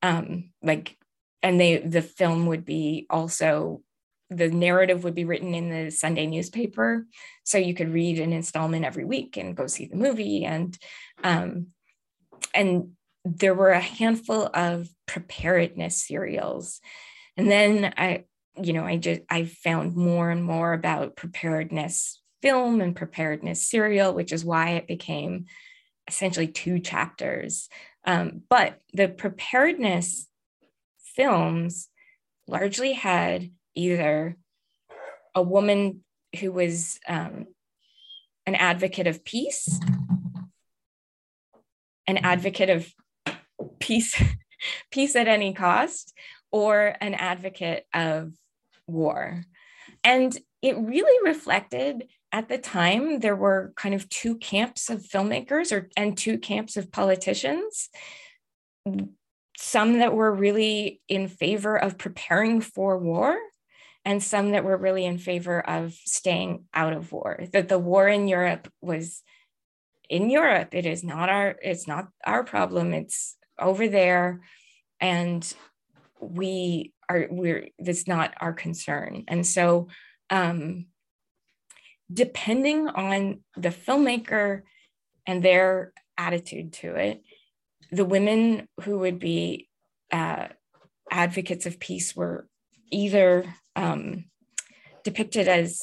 Um, 0.03 0.51
like, 0.63 0.97
and 1.43 1.61
they 1.61 1.79
the 1.79 2.03
film 2.03 2.47
would 2.47 2.65
be 2.65 3.07
also 3.11 3.83
the 4.31 4.49
narrative 4.49 5.05
would 5.05 5.15
be 5.15 5.25
written 5.25 5.55
in 5.55 5.71
the 5.71 5.91
Sunday 5.91 6.27
newspaper. 6.27 7.07
So 7.45 7.59
you 7.59 7.75
could 7.75 7.93
read 7.93 8.19
an 8.19 8.33
installment 8.33 8.85
every 8.85 9.05
week 9.05 9.37
and 9.37 9.57
go 9.57 9.67
see 9.67 9.87
the 9.87 9.97
movie. 9.97 10.45
And 10.45 10.77
um, 11.23 11.69
and 12.53 12.93
there 13.27 13.55
were 13.55 13.71
a 13.71 13.81
handful 13.81 14.49
of 14.55 14.89
preparedness 15.07 16.07
serials. 16.07 16.81
And 17.37 17.51
then 17.51 17.93
I 17.97 18.25
you 18.63 18.73
know, 18.73 18.85
I 18.85 18.97
just 18.97 19.21
I 19.29 19.45
found 19.45 19.97
more 19.97 20.31
and 20.31 20.43
more 20.43 20.73
about 20.73 21.17
preparedness 21.17 22.23
film 22.43 22.81
and 22.81 22.97
preparedness 22.97 23.69
serial, 23.69 24.15
which 24.15 24.33
is 24.33 24.45
why 24.45 24.71
it 24.71 24.87
became 24.87 25.47
essentially 26.09 26.47
two 26.47 26.79
chapters. 26.79 27.69
Um, 28.05 28.43
but 28.49 28.81
the 28.93 29.09
preparedness 29.09 30.27
films 31.17 31.89
largely 32.47 32.93
had 32.93 33.51
either 33.75 34.37
a 35.35 35.43
woman 35.43 36.05
who 36.39 36.53
was 36.53 36.99
um, 37.09 37.47
an 38.47 38.55
advocate 38.55 39.07
of 39.07 39.25
peace, 39.25 39.81
an 42.07 42.19
advocate 42.19 42.71
of 42.71 42.91
peace, 43.79 44.21
peace 44.91 45.17
at 45.17 45.29
any 45.29 45.53
cost, 45.53 46.13
or 46.51 46.95
an 47.01 47.15
advocate 47.15 47.87
of 47.93 48.33
war. 48.87 49.45
And 50.05 50.37
it 50.63 50.77
really 50.79 51.29
reflected 51.29 52.09
at 52.33 52.49
the 52.49 52.59
time 52.59 53.21
there 53.21 53.37
were 53.37 53.73
kind 53.77 53.95
of 53.95 54.09
two 54.09 54.37
camps 54.37 54.91
of 54.91 55.03
filmmakers 55.03 55.73
or 55.73 55.89
and 55.97 56.17
two 56.17 56.39
camps 56.39 56.77
of 56.77 56.93
politicians 56.93 57.89
some 59.57 59.99
that 60.01 60.15
were 60.15 60.33
really 60.33 61.01
in 61.09 61.29
favor 61.29 61.77
of 61.77 61.97
preparing 61.97 62.61
for 62.61 62.99
war 62.99 63.39
and 64.05 64.23
some 64.23 64.51
that 64.51 64.65
were 64.65 64.77
really 64.77 65.05
in 65.05 65.19
favor 65.19 65.61
of 65.61 65.95
staying 66.05 66.65
out 66.75 66.93
of 66.93 67.11
war 67.11 67.45
that 67.53 67.69
the 67.69 67.79
war 67.79 68.07
in 68.09 68.29
europe 68.29 68.71
was 68.81 69.23
in 70.11 70.31
europe 70.31 70.75
it 70.75 70.85
is 70.85 71.03
not 71.03 71.29
our 71.29 71.57
it's 71.63 71.87
not 71.89 72.09
our 72.25 72.45
problem 72.45 72.93
it's 72.93 73.37
over 73.59 73.89
there 73.89 74.41
and 75.01 75.55
we 76.21 76.93
are 77.09 77.27
we're 77.31 77.69
that's 77.79 78.09
not 78.09 78.35
our 78.41 78.53
concern 78.53 79.25
and 79.29 79.47
so 79.47 79.89
um 80.31 80.87
depending 82.13 82.89
on 82.89 83.41
the 83.57 83.69
filmmaker 83.69 84.63
and 85.27 85.43
their 85.43 85.93
attitude 86.17 86.73
to 86.73 86.95
it 86.95 87.23
the 87.91 88.05
women 88.05 88.69
who 88.83 88.99
would 88.99 89.19
be 89.19 89.69
uh, 90.13 90.49
advocates 91.11 91.67
of 91.67 91.79
peace 91.79 92.15
were 92.17 92.47
either 92.91 93.45
um, 93.75 94.25
depicted 95.05 95.49
as 95.49 95.81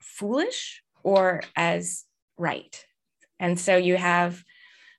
foolish 0.00 0.82
or 1.02 1.42
as 1.56 2.04
right. 2.38 2.84
And 3.38 3.58
so 3.58 3.76
you 3.76 3.96
have, 3.96 4.42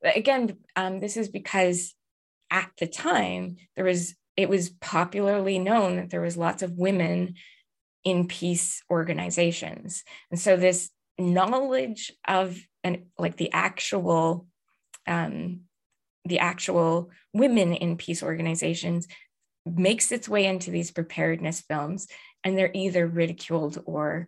again, 0.03 0.57
um, 0.75 0.99
this 0.99 1.17
is 1.17 1.29
because 1.29 1.95
at 2.53 2.69
the 2.77 2.87
time 2.87 3.57
there 3.75 3.83
was 3.83 4.15
it 4.37 4.47
was 4.47 4.69
popularly 4.69 5.59
known 5.59 5.97
that 5.97 6.09
there 6.09 6.21
was 6.21 6.37
lots 6.37 6.63
of 6.63 6.77
women 6.77 7.35
in 8.03 8.27
peace 8.27 8.81
organizations, 8.89 10.03
and 10.31 10.39
so 10.39 10.55
this 10.55 10.89
knowledge 11.17 12.11
of 12.27 12.57
and 12.83 13.03
like 13.17 13.37
the 13.37 13.51
actual 13.51 14.47
um, 15.07 15.61
the 16.25 16.39
actual 16.39 17.11
women 17.33 17.73
in 17.73 17.97
peace 17.97 18.23
organizations 18.23 19.07
makes 19.65 20.11
its 20.11 20.29
way 20.29 20.45
into 20.45 20.71
these 20.71 20.91
preparedness 20.91 21.61
films 21.61 22.07
and 22.43 22.57
they're 22.57 22.71
either 22.73 23.07
ridiculed 23.07 23.81
or 23.85 24.27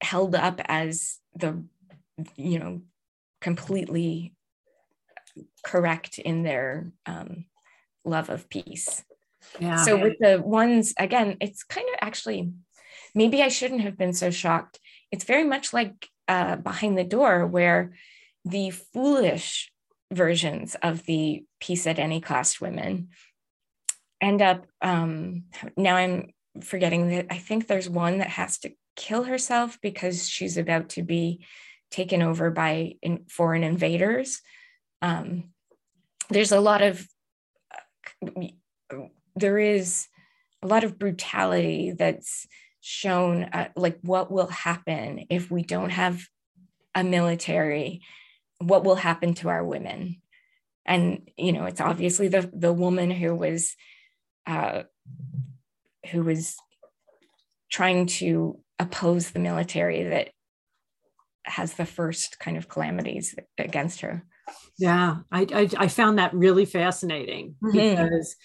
held 0.00 0.34
up 0.34 0.60
as 0.64 1.18
the 1.34 1.62
you 2.36 2.58
know 2.58 2.80
completely 3.40 4.34
correct 5.64 6.18
in 6.18 6.42
their 6.42 6.92
um, 7.06 7.44
love 8.04 8.30
of 8.30 8.48
peace. 8.48 9.04
Yeah. 9.58 9.76
so 9.76 9.96
with 10.00 10.16
the 10.20 10.40
ones 10.40 10.94
again 10.98 11.36
it's 11.40 11.64
kind 11.64 11.86
of 11.88 11.96
actually 12.00 12.52
maybe 13.12 13.42
i 13.42 13.48
shouldn't 13.48 13.82
have 13.82 13.98
been 13.98 14.12
so 14.12 14.30
shocked. 14.30 14.78
It's 15.10 15.24
very 15.24 15.44
much 15.44 15.72
like 15.72 16.08
uh, 16.28 16.56
behind 16.56 16.96
the 16.96 17.04
door 17.04 17.46
where 17.46 17.92
the 18.44 18.70
foolish 18.70 19.70
versions 20.12 20.74
of 20.82 21.04
the 21.04 21.44
peace 21.60 21.86
at 21.86 21.98
any 21.98 22.20
cost 22.20 22.60
women 22.60 23.08
end 24.20 24.40
up 24.40 24.66
um, 24.80 25.44
now 25.76 25.96
i'm 25.96 26.30
forgetting 26.60 27.08
that 27.08 27.26
i 27.30 27.38
think 27.38 27.66
there's 27.66 27.88
one 27.90 28.18
that 28.18 28.28
has 28.28 28.58
to 28.58 28.72
kill 28.96 29.24
herself 29.24 29.78
because 29.82 30.28
she's 30.28 30.56
about 30.56 30.90
to 30.90 31.02
be 31.02 31.44
taken 31.92 32.22
over 32.22 32.50
by 32.50 32.94
in, 33.02 33.24
foreign 33.28 33.62
invaders. 33.62 34.40
Um, 35.00 35.50
there's 36.30 36.52
a 36.52 36.60
lot 36.60 36.82
of 36.82 37.06
there 39.36 39.58
is 39.58 40.08
a 40.62 40.66
lot 40.66 40.84
of 40.84 40.98
brutality 40.98 41.92
that's 41.92 42.46
shown 42.80 43.44
uh, 43.44 43.68
like 43.76 43.98
what 44.02 44.30
will 44.30 44.48
happen 44.48 45.26
if 45.30 45.50
we 45.50 45.62
don't 45.62 45.90
have 45.90 46.26
a 46.94 47.04
military? 47.04 48.02
What 48.58 48.84
will 48.84 48.96
happen 48.96 49.34
to 49.34 49.48
our 49.48 49.64
women? 49.64 50.20
And 50.84 51.30
you 51.36 51.52
know 51.52 51.64
it's 51.64 51.80
obviously 51.80 52.28
the 52.28 52.50
the 52.52 52.72
woman 52.72 53.10
who 53.10 53.34
was 53.34 53.76
uh, 54.46 54.82
who 56.10 56.22
was 56.22 56.56
trying 57.70 58.06
to 58.06 58.58
oppose 58.78 59.30
the 59.30 59.38
military 59.38 60.02
that 60.02 60.30
has 61.44 61.74
the 61.74 61.86
first 61.86 62.38
kind 62.38 62.56
of 62.56 62.68
calamities 62.68 63.34
against 63.58 64.00
her 64.00 64.24
yeah 64.78 65.18
i 65.30 65.46
i, 65.54 65.68
I 65.78 65.88
found 65.88 66.18
that 66.18 66.34
really 66.34 66.64
fascinating 66.64 67.56
mm-hmm. 67.62 67.72
because 67.72 68.36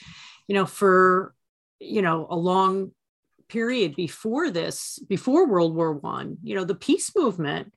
you 0.48 0.56
know 0.56 0.66
for 0.66 1.34
you 1.80 2.02
know 2.02 2.28
a 2.30 2.36
long 2.36 2.91
period 3.50 3.95
before 3.95 4.50
this 4.50 5.00
before 5.08 5.48
world 5.48 5.74
war 5.74 5.93
one 5.93 6.38
you 6.43 6.56
know 6.56 6.64
the 6.64 6.76
peace 6.76 7.16
movement 7.16 7.72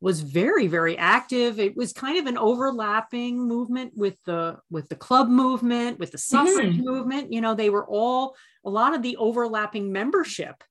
was 0.00 0.20
very 0.20 0.66
very 0.66 0.98
active 0.98 1.58
it 1.58 1.76
was 1.76 1.92
kind 1.92 2.18
of 2.18 2.26
an 2.26 2.36
overlapping 2.36 3.38
movement 3.46 3.92
with 3.96 4.16
the 4.24 4.56
with 4.70 4.88
the 4.88 4.96
club 4.96 5.28
movement 5.28 5.98
with 5.98 6.10
the 6.12 6.18
suffrage 6.18 6.74
mm-hmm. 6.74 6.84
movement 6.84 7.32
you 7.32 7.40
know 7.40 7.54
they 7.54 7.70
were 7.70 7.86
all 7.86 8.36
a 8.64 8.70
lot 8.70 8.94
of 8.94 9.02
the 9.02 9.16
overlapping 9.16 9.92
membership 9.92 10.62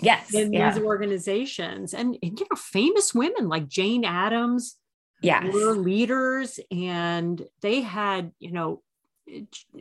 yes 0.00 0.32
in 0.32 0.52
yeah. 0.52 0.72
these 0.72 0.82
organizations 0.82 1.92
and, 1.92 2.16
and, 2.22 2.38
you 2.38 2.46
know 2.50 2.56
famous 2.56 3.14
women 3.14 3.48
like 3.48 3.68
jane 3.68 4.04
addams 4.04 4.76
yes. 5.22 5.52
were 5.52 5.74
leaders 5.74 6.58
and 6.70 7.46
they 7.60 7.80
had 7.80 8.32
you 8.38 8.52
know 8.52 8.82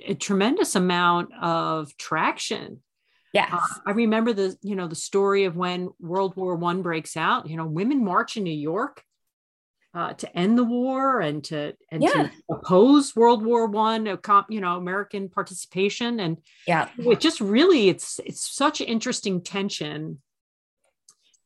a, 0.05 0.13
tremendous 0.15 0.75
amount 0.75 1.31
of 1.41 1.95
traction 1.97 2.81
Yes. 3.33 3.51
Uh, 3.53 3.79
I 3.85 3.91
remember 3.91 4.33
the, 4.33 4.57
you 4.61 4.75
know, 4.75 4.87
the 4.87 4.95
story 4.95 5.45
of 5.45 5.55
when 5.55 5.89
World 5.99 6.35
War 6.35 6.55
One 6.55 6.81
breaks 6.81 7.15
out, 7.15 7.47
you 7.47 7.57
know, 7.57 7.65
women 7.65 8.03
march 8.03 8.37
in 8.37 8.43
New 8.43 8.51
York 8.51 9.03
uh, 9.93 10.13
to 10.13 10.37
end 10.37 10.57
the 10.57 10.63
war 10.63 11.19
and 11.19 11.43
to 11.45 11.73
and 11.91 12.03
yeah. 12.03 12.09
to 12.09 12.31
oppose 12.49 13.15
World 13.15 13.43
War 13.45 13.67
One, 13.67 14.05
you 14.49 14.61
know, 14.61 14.77
American 14.77 15.29
participation. 15.29 16.19
And 16.19 16.37
yeah, 16.67 16.89
it 16.97 17.19
just 17.19 17.39
really 17.39 17.89
it's 17.89 18.19
it's 18.25 18.49
such 18.51 18.81
interesting 18.81 19.41
tension 19.41 20.21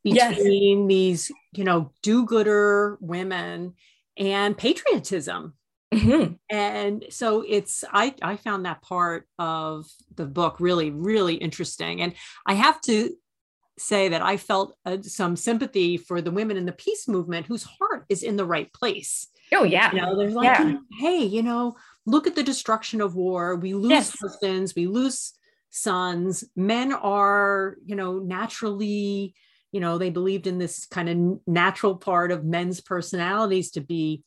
between 0.04 0.82
yes. 0.82 0.88
these, 0.88 1.32
you 1.54 1.64
know, 1.64 1.92
do-gooder 2.02 2.98
women 3.02 3.74
and 4.18 4.58
patriotism 4.58 5.54
Mm-hmm. 5.94 6.34
And 6.50 7.06
so 7.10 7.44
it's 7.48 7.84
I 7.92 8.16
I 8.22 8.36
found 8.36 8.66
that 8.66 8.82
part 8.82 9.28
of 9.38 9.86
the 10.16 10.26
book 10.26 10.60
really 10.60 10.92
really 10.92 11.36
interesting, 11.36 12.02
and 12.02 12.14
I 12.46 12.54
have 12.54 12.82
to 12.82 13.12
say 13.78 14.10
that 14.10 14.22
I 14.22 14.38
felt 14.38 14.76
uh, 14.86 14.98
some 15.02 15.36
sympathy 15.36 15.98
for 15.98 16.22
the 16.22 16.32
women 16.32 16.58
in 16.58 16.66
the 16.66 16.72
peace 16.72 17.08
movement 17.08 17.46
whose 17.46 17.64
heart 17.64 18.06
is 18.10 18.24
in 18.24 18.38
the 18.38 18.46
right 18.46 18.72
place. 18.74 19.28
Oh 19.54 19.64
yeah, 19.64 19.92
you 19.92 20.02
know, 20.02 20.18
there's 20.18 20.34
like, 20.34 20.58
yeah. 20.58 20.78
hey, 21.00 21.24
you 21.24 21.44
know, 21.44 21.76
look 22.06 22.28
at 22.28 22.36
the 22.36 22.44
destruction 22.44 23.02
of 23.02 23.16
war. 23.16 23.56
We 23.56 23.74
lose 23.74 23.92
yes. 23.92 24.16
husbands, 24.20 24.74
we 24.76 24.88
lose 24.88 25.34
sons. 25.70 26.44
Men 26.56 26.92
are, 26.92 27.78
you 27.86 27.96
know, 27.96 28.20
naturally, 28.20 29.36
you 29.74 29.82
know, 29.82 29.98
they 29.98 30.10
believed 30.10 30.48
in 30.48 30.60
this 30.60 30.86
kind 30.86 31.10
of 31.10 31.40
natural 31.46 31.98
part 31.98 32.32
of 32.32 32.46
men's 32.46 32.80
personalities 32.80 33.72
to 33.72 33.82
be 33.82 34.24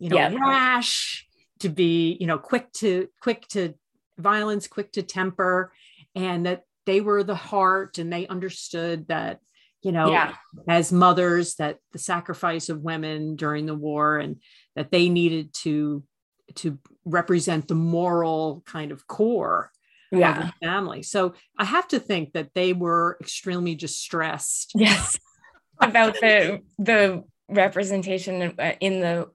you 0.00 0.08
know, 0.08 0.16
yeah. 0.16 0.34
rash, 0.34 1.28
to 1.60 1.68
be, 1.68 2.16
you 2.18 2.26
know, 2.26 2.38
quick 2.38 2.72
to 2.72 3.08
quick 3.20 3.46
to 3.48 3.74
violence, 4.18 4.66
quick 4.66 4.90
to 4.92 5.02
temper, 5.02 5.72
and 6.16 6.46
that 6.46 6.62
they 6.86 7.00
were 7.00 7.22
the 7.22 7.34
heart 7.34 7.98
and 7.98 8.10
they 8.10 8.26
understood 8.26 9.06
that, 9.08 9.40
you 9.82 9.92
know, 9.92 10.10
yeah. 10.10 10.34
as 10.66 10.90
mothers, 10.90 11.56
that 11.56 11.78
the 11.92 11.98
sacrifice 11.98 12.70
of 12.70 12.80
women 12.80 13.36
during 13.36 13.66
the 13.66 13.74
war 13.74 14.18
and 14.18 14.40
that 14.74 14.90
they 14.90 15.08
needed 15.08 15.52
to 15.52 16.02
to 16.56 16.78
represent 17.04 17.68
the 17.68 17.74
moral 17.74 18.62
kind 18.66 18.90
of 18.90 19.06
core 19.06 19.70
yeah. 20.18 20.48
of 20.48 20.54
family. 20.62 21.02
So 21.02 21.34
I 21.58 21.64
have 21.64 21.88
to 21.88 22.00
think 22.00 22.32
that 22.32 22.50
they 22.54 22.72
were 22.72 23.16
extremely 23.20 23.74
distressed. 23.74 24.72
Yes. 24.74 25.18
About 25.80 26.14
the 26.14 26.60
the 26.78 27.24
representation 27.48 28.54
in 28.80 29.00
the 29.00 29.30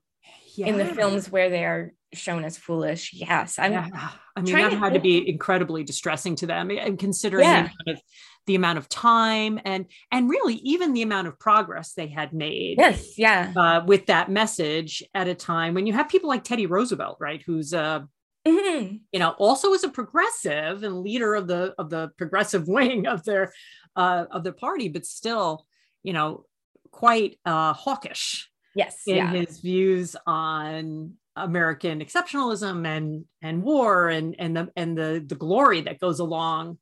yeah. 0.56 0.66
in 0.66 0.78
the 0.78 0.84
films 0.84 1.30
where 1.30 1.50
they 1.50 1.64
are 1.64 1.92
shown 2.14 2.44
as 2.44 2.56
foolish. 2.56 3.12
Yes, 3.12 3.58
I'm. 3.58 3.72
Yeah. 3.72 4.10
I 4.36 4.42
mean, 4.42 4.54
that 4.54 4.70
to 4.70 4.76
had 4.76 4.92
to 4.92 5.00
be 5.00 5.28
incredibly 5.28 5.82
distressing 5.82 6.36
to 6.36 6.46
them, 6.46 6.70
and 6.70 6.98
considering 6.98 7.44
yeah. 7.44 7.68
the, 7.86 7.98
the 8.46 8.54
amount 8.54 8.76
of 8.78 8.88
time 8.88 9.58
and 9.64 9.86
and 10.12 10.28
really 10.28 10.56
even 10.56 10.92
the 10.92 11.02
amount 11.02 11.26
of 11.26 11.38
progress 11.38 11.94
they 11.94 12.08
had 12.08 12.32
made. 12.32 12.76
Yes, 12.78 13.18
yeah, 13.18 13.52
uh, 13.56 13.82
with 13.86 14.06
that 14.06 14.30
message 14.30 15.02
at 15.14 15.26
a 15.26 15.34
time 15.34 15.74
when 15.74 15.86
you 15.86 15.94
have 15.94 16.08
people 16.08 16.28
like 16.28 16.44
Teddy 16.44 16.66
Roosevelt, 16.66 17.16
right, 17.18 17.42
who's 17.46 17.72
uh, 17.72 18.00
mm-hmm. 18.46 18.96
you 19.12 19.18
know, 19.18 19.30
also 19.38 19.72
as 19.74 19.84
a 19.84 19.88
progressive 19.88 20.82
and 20.82 21.00
leader 21.00 21.34
of 21.34 21.46
the 21.46 21.74
of 21.78 21.90
the 21.90 22.10
progressive 22.16 22.68
wing 22.68 23.06
of 23.06 23.24
their 23.24 23.52
uh, 23.96 24.26
of 24.30 24.44
the 24.44 24.52
party, 24.52 24.88
but 24.88 25.06
still, 25.06 25.66
you 26.02 26.12
know, 26.12 26.44
quite 26.90 27.38
uh, 27.44 27.72
hawkish 27.72 28.48
yes 28.74 29.02
in 29.06 29.16
yeah. 29.16 29.30
his 29.30 29.60
views 29.60 30.16
on 30.26 31.14
American 31.34 32.00
exceptionalism 32.00 32.86
and 32.86 33.24
and 33.42 33.62
war 33.62 34.08
and 34.08 34.36
and 34.38 34.56
the 34.56 34.68
and 34.76 34.96
the 34.96 35.24
the 35.26 35.34
glory 35.34 35.82
that 35.82 36.00
goes 36.00 36.20
along 36.20 36.78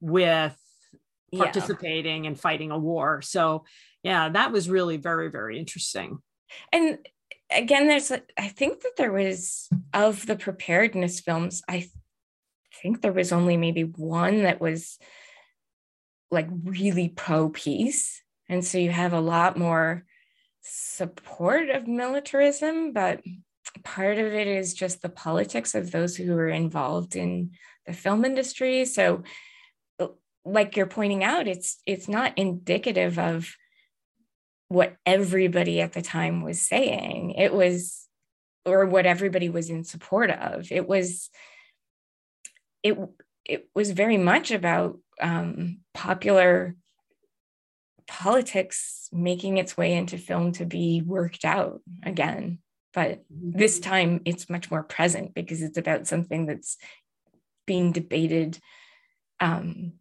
with 0.00 0.56
participating 1.34 2.24
yeah. 2.24 2.28
and 2.28 2.40
fighting 2.40 2.70
a 2.70 2.78
war. 2.78 3.22
So 3.22 3.64
yeah, 4.02 4.28
that 4.28 4.52
was 4.52 4.68
really 4.68 4.96
very 4.96 5.30
very 5.30 5.58
interesting. 5.58 6.18
And 6.72 6.98
again, 7.54 7.86
there's 7.86 8.10
I 8.10 8.48
think 8.48 8.82
that 8.82 8.96
there 8.96 9.12
was 9.12 9.68
of 9.92 10.26
the 10.26 10.36
preparedness 10.36 11.20
films. 11.20 11.62
I 11.68 11.88
think 12.82 13.00
there 13.00 13.12
was 13.12 13.32
only 13.32 13.56
maybe 13.56 13.82
one 13.84 14.42
that 14.42 14.60
was 14.60 14.98
like 16.30 16.48
really 16.64 17.08
pro 17.08 17.48
peace, 17.48 18.22
and 18.48 18.64
so 18.64 18.78
you 18.78 18.90
have 18.90 19.12
a 19.12 19.20
lot 19.20 19.56
more 19.56 20.04
support 20.62 21.68
of 21.70 21.86
militarism, 21.86 22.92
but 22.92 23.20
part 23.82 24.18
of 24.18 24.26
it 24.32 24.46
is 24.46 24.74
just 24.74 25.02
the 25.02 25.08
politics 25.08 25.74
of 25.74 25.90
those 25.90 26.16
who 26.16 26.32
are 26.34 26.48
involved 26.48 27.16
in 27.16 27.50
the 27.86 27.92
film 27.92 28.24
industry. 28.24 28.84
So, 28.84 29.22
like 30.44 30.76
you're 30.76 30.86
pointing 30.86 31.24
out, 31.24 31.46
it's 31.46 31.78
it's 31.86 32.08
not 32.08 32.36
indicative 32.36 33.18
of 33.18 33.54
what 34.74 34.96
everybody 35.06 35.80
at 35.80 35.94
the 35.94 36.02
time 36.02 36.42
was 36.42 36.60
saying. 36.60 37.30
It 37.32 37.54
was, 37.54 38.06
or 38.66 38.86
what 38.86 39.06
everybody 39.06 39.48
was 39.48 39.70
in 39.70 39.84
support 39.84 40.30
of. 40.30 40.70
It 40.70 40.86
was, 40.86 41.30
it 42.82 42.98
it 43.44 43.68
was 43.74 43.90
very 43.90 44.16
much 44.16 44.50
about 44.50 44.98
um, 45.20 45.80
popular 45.92 46.76
politics 48.06 49.08
making 49.12 49.58
its 49.58 49.76
way 49.76 49.94
into 49.94 50.18
film 50.18 50.52
to 50.52 50.66
be 50.66 51.02
worked 51.04 51.44
out 51.44 51.80
again. 52.02 52.58
But 52.92 53.24
mm-hmm. 53.32 53.58
this 53.58 53.80
time 53.80 54.20
it's 54.24 54.50
much 54.50 54.70
more 54.70 54.82
present 54.82 55.34
because 55.34 55.62
it's 55.62 55.78
about 55.78 56.06
something 56.06 56.46
that's 56.46 56.76
being 57.66 57.92
debated 57.92 58.58
um, 59.40 59.94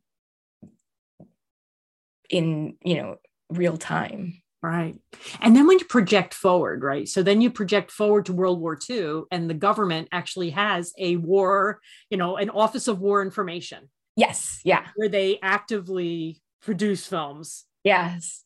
in, 2.30 2.76
you 2.84 2.96
know, 2.96 3.18
real 3.50 3.78
time. 3.78 4.42
Right. 4.64 4.96
And 5.42 5.56
then 5.56 5.68
when 5.68 5.78
you 5.78 5.86
project 5.86 6.34
forward, 6.34 6.84
right? 6.84 7.08
So 7.08 7.22
then 7.22 7.42
you 7.42 7.52
project 7.52 7.92
forward 7.92 8.26
to 8.28 8.34
World 8.34 8.62
War 8.62 8.80
II, 8.90 9.24
and 9.30 9.50
the 9.50 9.54
government 9.54 10.08
actually 10.14 10.52
has 10.52 10.94
a 10.98 11.18
war, 11.18 11.82
you 12.10 12.18
know, 12.18 12.38
an 12.38 12.50
Office 12.50 12.88
of 12.88 13.02
War 13.02 13.22
Information. 13.22 13.90
Yes. 14.16 14.62
Yeah. 14.64 14.88
Where 14.96 15.10
they 15.10 15.38
actively 15.42 16.42
produce 16.62 17.06
films 17.06 17.66
Yes. 17.84 18.44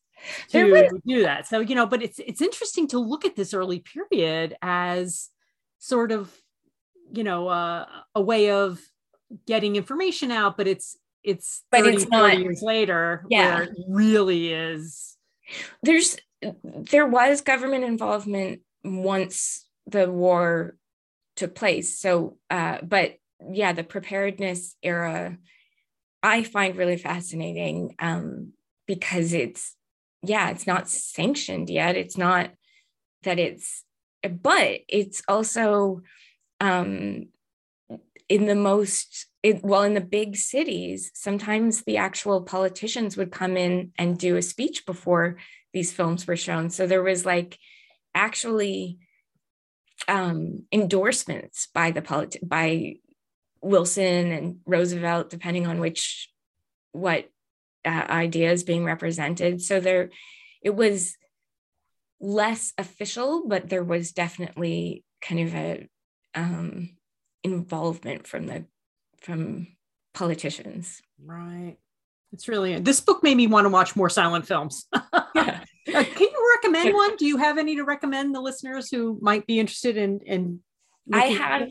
To 0.50 0.72
was- 0.72 0.92
do 1.06 1.22
that. 1.22 1.48
So, 1.48 1.60
you 1.60 1.76
know, 1.76 1.86
but 1.86 2.02
it's 2.02 2.20
it's 2.20 2.42
interesting 2.42 2.88
to 2.88 3.00
look 3.00 3.24
at 3.24 3.36
this 3.36 3.54
early 3.54 3.80
period 3.80 4.56
as 4.62 5.30
sort 5.78 6.12
of, 6.12 6.36
you 7.14 7.24
know, 7.24 7.48
uh, 7.48 7.86
a 8.16 8.22
way 8.22 8.50
of 8.50 8.82
getting 9.46 9.76
information 9.76 10.32
out, 10.32 10.58
but 10.58 10.68
it's 10.68 10.98
it's 11.24 11.64
but 11.70 11.84
30, 11.84 11.96
it's 11.96 12.08
not 12.08 12.40
years 12.40 12.62
later 12.64 13.26
yeah. 13.30 13.56
where 13.56 13.64
it 13.64 13.72
really 13.88 14.52
is. 14.52 15.17
There's 15.84 16.18
there 16.64 17.08
was 17.08 17.42
government 17.42 17.84
involvement 17.84 18.62
once 18.84 19.66
the 19.86 20.12
war 20.12 20.76
took 21.36 21.56
place. 21.56 22.00
So 22.00 22.38
uh, 22.50 22.80
but 22.84 23.18
yeah, 23.52 23.74
the 23.74 23.84
preparedness 23.84 24.76
era 24.82 25.38
I 26.24 26.44
find 26.44 26.76
really 26.76 26.98
fascinating. 26.98 27.96
Um, 28.00 28.54
because 28.88 29.34
it's 29.34 29.76
yeah 30.24 30.50
it's 30.50 30.66
not 30.66 30.90
sanctioned 30.90 31.70
yet 31.70 31.96
it's 31.96 32.18
not 32.18 32.50
that 33.24 33.38
it's 33.38 33.84
but 34.42 34.80
it's 34.88 35.22
also 35.28 36.02
um 36.60 37.28
in 38.28 38.48
the 38.48 38.56
most 38.56 39.28
it, 39.48 39.64
well 39.64 39.84
in 39.84 39.94
the 39.94 40.02
big 40.02 40.36
cities 40.36 41.12
sometimes 41.14 41.84
the 41.84 41.98
actual 41.98 42.42
politicians 42.42 43.18
would 43.18 43.32
come 43.32 43.58
in 43.58 43.92
and 43.98 44.18
do 44.18 44.36
a 44.36 44.42
speech 44.42 44.86
before 44.86 45.38
these 45.74 45.94
films 45.94 46.26
were 46.28 46.38
shown 46.38 46.70
so 46.70 46.88
there 46.88 47.04
was 47.04 47.26
like 47.26 47.58
actually 48.16 48.98
um 50.08 50.64
endorsements 50.72 51.68
by 51.74 51.92
the 51.92 52.02
polit- 52.02 52.48
by 52.48 52.96
wilson 53.62 54.32
and 54.32 54.58
roosevelt 54.66 55.30
depending 55.30 55.66
on 55.68 55.80
which 55.80 56.30
what 56.92 57.30
uh, 57.86 58.06
ideas 58.10 58.64
being 58.64 58.84
represented. 58.84 59.62
So 59.62 59.80
there, 59.80 60.10
it 60.62 60.76
was 60.76 61.16
less 62.20 62.74
official, 62.78 63.48
but 63.48 63.70
there 63.70 63.84
was 63.84 64.12
definitely 64.12 65.06
kind 65.22 65.40
of 65.40 65.56
a 65.56 65.88
um, 66.36 66.98
involvement 67.44 68.28
from 68.28 68.48
the 68.48 68.66
from 69.22 69.68
politicians. 70.14 71.02
Right. 71.24 71.78
It's 72.34 72.48
really 72.48 72.80
this 72.80 73.00
book 73.00 73.24
made 73.24 73.38
me 73.38 73.48
want 73.48 73.66
to 73.66 73.70
watch 73.70 73.96
more 73.96 74.10
silent 74.10 74.48
films. 74.48 74.88
yeah. 75.36 75.62
Uh, 75.94 76.04
can 76.04 76.28
you 76.28 76.58
recommend 76.58 76.94
one? 76.94 77.16
Do 77.16 77.26
you 77.26 77.38
have 77.38 77.58
any 77.58 77.78
to 77.78 77.84
recommend 77.84 78.36
the 78.36 78.42
listeners 78.42 78.90
who 78.92 79.18
might 79.22 79.48
be 79.48 79.60
interested 79.60 79.96
in 79.98 80.20
in? 80.26 80.60
I 81.12 81.28
have 81.28 81.70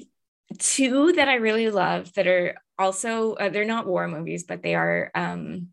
two 0.59 1.13
that 1.13 1.29
I 1.29 1.35
really 1.35 1.69
love 1.69 2.13
that 2.15 2.27
are 2.27 2.57
also 2.79 3.35
uh, 3.35 3.51
they're 3.51 3.67
not 3.67 3.87
war 3.87 4.09
movies, 4.09 4.45
but 4.45 4.63
they 4.63 4.75
are 4.75 5.11
um, 5.15 5.69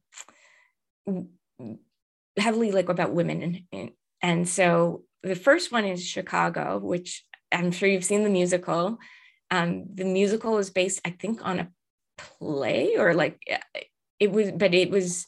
heavily 2.38 2.72
like 2.72 2.90
about 2.90 3.14
women 3.14 3.66
and, 3.72 3.92
and 4.22 4.50
so 4.50 5.04
the 5.22 5.36
first 5.36 5.72
one 5.72 5.86
is 5.86 6.04
chicago 6.04 6.80
which 6.80 7.26
i'm 7.52 7.72
sure 7.72 7.88
you've 7.88 8.06
seen 8.06 8.24
the 8.24 8.30
musical 8.30 8.98
um, 9.54 9.86
the 9.94 10.06
musical 10.06 10.58
is 10.58 10.70
based 10.70 11.00
i 11.06 11.10
think 11.12 11.46
on 11.46 11.60
a 11.60 11.70
play 12.18 12.96
or 12.98 13.14
like 13.14 13.40
it 14.20 14.32
was 14.32 14.52
but 14.52 14.74
it 14.74 14.90
was 14.90 15.26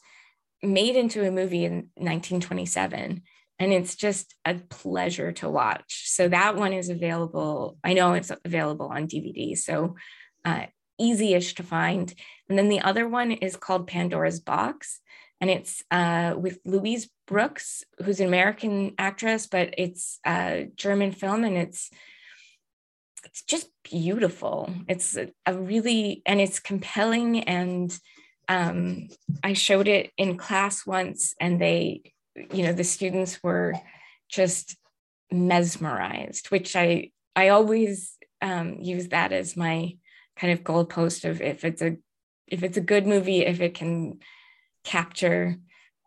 made 0.62 0.96
into 0.96 1.26
a 1.26 1.30
movie 1.30 1.64
in 1.64 1.90
1927 1.96 3.22
and 3.58 3.72
it's 3.72 3.94
just 3.94 4.34
a 4.44 4.54
pleasure 4.54 5.32
to 5.32 5.48
watch. 5.48 6.10
So 6.10 6.28
that 6.28 6.56
one 6.56 6.72
is 6.72 6.88
available 6.88 7.78
i 7.84 7.92
know 7.94 8.14
it's 8.14 8.32
available 8.44 8.86
on 8.86 9.08
dvd 9.08 9.56
so 9.56 9.96
uh, 10.44 10.66
easy-ish 10.98 11.54
to 11.56 11.62
find. 11.62 12.14
And 12.48 12.56
then 12.56 12.68
the 12.68 12.80
other 12.80 13.08
one 13.08 13.32
is 13.32 13.56
called 13.56 13.88
pandora's 13.88 14.40
box 14.40 15.00
and 15.40 15.50
it's 15.50 15.82
uh, 15.90 16.34
with 16.38 16.58
Louise 16.64 17.10
Brooks, 17.26 17.84
who's 18.02 18.20
an 18.20 18.26
American 18.26 18.94
actress, 18.96 19.46
but 19.46 19.74
it's 19.76 20.18
a 20.26 20.68
German 20.76 21.12
film, 21.12 21.44
and 21.44 21.58
it's 21.58 21.90
it's 23.26 23.42
just 23.42 23.68
beautiful. 23.84 24.72
It's 24.88 25.16
a, 25.16 25.54
really 25.54 26.22
and 26.24 26.40
it's 26.40 26.60
compelling, 26.60 27.44
and 27.44 27.96
um, 28.48 29.08
I 29.44 29.52
showed 29.52 29.88
it 29.88 30.12
in 30.16 30.36
class 30.36 30.86
once, 30.86 31.34
and 31.40 31.60
they, 31.60 32.12
you 32.52 32.62
know, 32.64 32.72
the 32.72 32.84
students 32.84 33.42
were 33.42 33.74
just 34.28 34.76
mesmerized, 35.30 36.50
which 36.50 36.74
I 36.74 37.10
I 37.34 37.48
always 37.48 38.16
um, 38.40 38.78
use 38.80 39.08
that 39.08 39.32
as 39.32 39.56
my 39.56 39.96
kind 40.36 40.52
of 40.52 40.64
goalpost 40.64 41.28
of 41.28 41.42
if 41.42 41.64
it's 41.64 41.82
a 41.82 41.96
if 42.46 42.62
it's 42.62 42.76
a 42.76 42.82
good 42.92 43.06
movie, 43.06 43.44
if 43.44 43.60
it 43.60 43.74
can 43.74 44.20
capture 44.84 45.56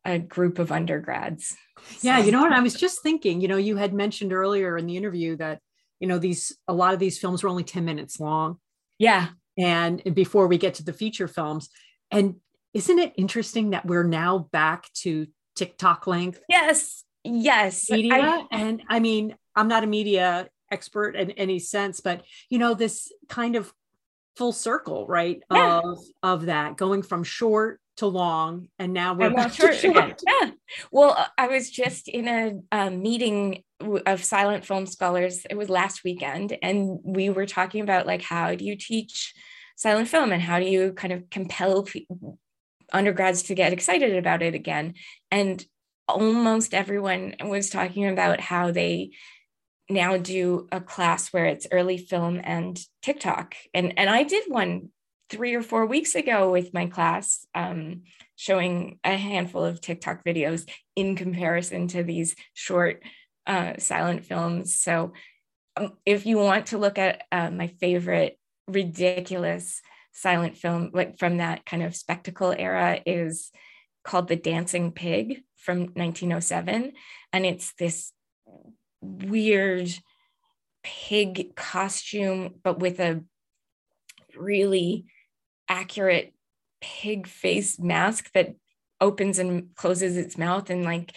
a 0.05 0.17
group 0.17 0.59
of 0.59 0.72
undergrads. 0.72 1.55
Yeah, 2.01 2.20
you 2.20 2.32
know 2.32 2.41
what? 2.41 2.54
I 2.54 2.62
was 2.62 2.74
just 2.74 3.04
thinking, 3.04 3.41
you 3.41 3.47
know, 3.47 3.58
you 3.58 3.75
had 3.75 3.93
mentioned 3.93 4.33
earlier 4.33 4.78
in 4.78 4.87
the 4.87 4.97
interview 4.97 5.36
that, 5.37 5.59
you 6.00 6.08
know, 6.08 6.17
these 6.17 6.58
a 6.67 6.74
lot 6.74 6.93
of 6.93 7.00
these 7.00 7.20
films 7.20 7.43
were 7.43 7.50
only 7.50 7.63
10 7.63 7.86
minutes 7.86 8.20
long. 8.20 8.58
Yeah. 8.97 9.30
And 9.58 10.01
before 10.13 10.47
we 10.47 10.58
get 10.58 10.76
to 10.76 10.84
the 10.84 10.93
feature 10.93 11.28
films. 11.28 11.70
And 12.12 12.36
isn't 12.74 13.00
it 13.00 13.13
interesting 13.17 13.71
that 13.71 13.86
we're 13.86 14.04
now 14.04 14.50
back 14.51 14.92
to 15.01 15.28
TikTok 15.55 16.08
length? 16.08 16.42
Yes. 16.47 17.04
Yes. 17.24 17.89
Media. 17.89 18.16
I, 18.16 18.46
and 18.51 18.84
I 18.88 19.00
mean, 19.00 19.36
I'm 19.55 19.67
not 19.67 19.84
a 19.84 19.88
media 19.88 20.50
expert 20.71 21.16
in 21.16 21.32
any 21.32 21.59
sense, 21.59 22.00
but 22.00 22.24
you 22.50 22.59
know, 22.59 22.74
this 22.74 23.12
kind 23.28 23.55
of 23.55 23.74
full 24.38 24.54
circle, 24.54 25.05
right? 25.08 25.42
Yeah. 25.51 25.82
Of 25.84 26.00
of 26.24 26.46
that 26.46 26.78
going 26.78 27.01
from 27.01 27.24
short 27.24 27.82
to 28.00 28.08
long 28.08 28.67
and 28.80 28.93
now 28.93 29.13
we're 29.13 29.30
back 29.30 29.51
to 29.51 29.74
short. 29.74 30.21
yeah 30.28 30.51
well 30.92 31.16
uh, 31.17 31.26
i 31.38 31.47
was 31.47 31.70
just 31.70 32.08
in 32.08 32.28
a, 32.28 32.54
a 32.71 32.89
meeting 32.89 33.63
of 34.05 34.24
silent 34.24 34.66
film 34.66 34.86
scholars 34.86 35.46
it 35.50 35.58
was 35.58 35.70
last 35.70 36.04
weekend 36.04 36.58
and 36.62 37.00
we 37.04 37.30
were 37.30 37.46
talking 37.46 37.82
about 37.82 38.08
like 38.08 38.21
how 38.21 38.55
do 38.55 38.66
you 38.66 38.76
teach 38.76 39.34
silent 39.76 40.08
film 40.08 40.32
and 40.32 40.42
how 40.42 40.59
do 40.59 40.66
you 40.66 40.93
kind 40.93 41.13
of 41.13 41.30
compel 41.30 41.88
undergrads 42.92 43.43
to 43.43 43.55
get 43.55 43.74
excited 43.74 44.16
about 44.16 44.42
it 44.42 44.55
again 44.55 44.93
and 45.32 45.66
almost 46.08 46.74
everyone 46.74 47.36
was 47.42 47.70
talking 47.70 48.08
about 48.08 48.42
how 48.42 48.71
they 48.71 49.12
now 49.89 50.17
do 50.17 50.67
a 50.71 50.80
class 50.80 51.34
where 51.34 51.46
it's 51.46 51.67
early 51.71 51.97
film 51.97 52.39
and 52.43 52.80
TikTok. 53.01 53.55
And 53.74 53.97
and 53.97 54.09
I 54.09 54.24
did 54.24 54.43
one 54.47 54.89
three 55.30 55.54
or 55.54 55.62
four 55.62 55.86
weeks 55.86 56.16
ago 56.16 56.51
with 56.51 56.74
my 56.74 56.88
class 56.88 57.46
um, 57.54 58.04
showing 58.36 59.00
a 59.04 59.16
handful 59.16 59.64
of 59.64 59.82
TikTok 59.82 60.24
videos 60.24 60.68
in 60.96 61.16
comparison 61.16 61.88
to 61.89 62.04
these 62.04 62.36
short 62.54 63.04
uh, 63.46 63.74
silent 63.78 64.26
films. 64.26 64.78
So 64.78 65.14
um, 65.76 65.93
if 66.06 66.26
you 66.26 66.38
want 66.38 66.68
to 66.68 66.78
look 66.78 66.97
at 66.97 67.24
uh, 67.32 67.50
my 67.51 67.68
favorite 67.68 68.38
ridiculous 68.68 69.82
silent 70.12 70.58
film, 70.58 70.92
like 70.93 71.20
from 71.20 71.38
that 71.38 71.66
kind 71.66 71.84
of 71.84 71.96
spectacle 71.96 72.54
era, 72.58 73.00
is 73.06 73.51
called 74.04 74.28
The 74.28 74.36
Dancing 74.36 74.92
Pig 74.92 75.43
from 75.58 75.80
1907. 75.93 76.93
And 77.34 77.46
it's 77.46 77.74
this 77.74 78.12
weird 79.01 79.89
pig 80.84 81.56
costume, 81.56 82.56
but 82.64 82.80
with 82.80 83.00
a 83.00 83.24
really 84.36 85.06
accurate 85.70 86.33
pig 86.82 87.28
face 87.28 87.79
mask 87.79 88.32
that 88.33 88.55
opens 89.00 89.39
and 89.39 89.75
closes 89.75 90.17
its 90.17 90.37
mouth 90.37 90.70
and 90.70 90.83
like 90.83 91.13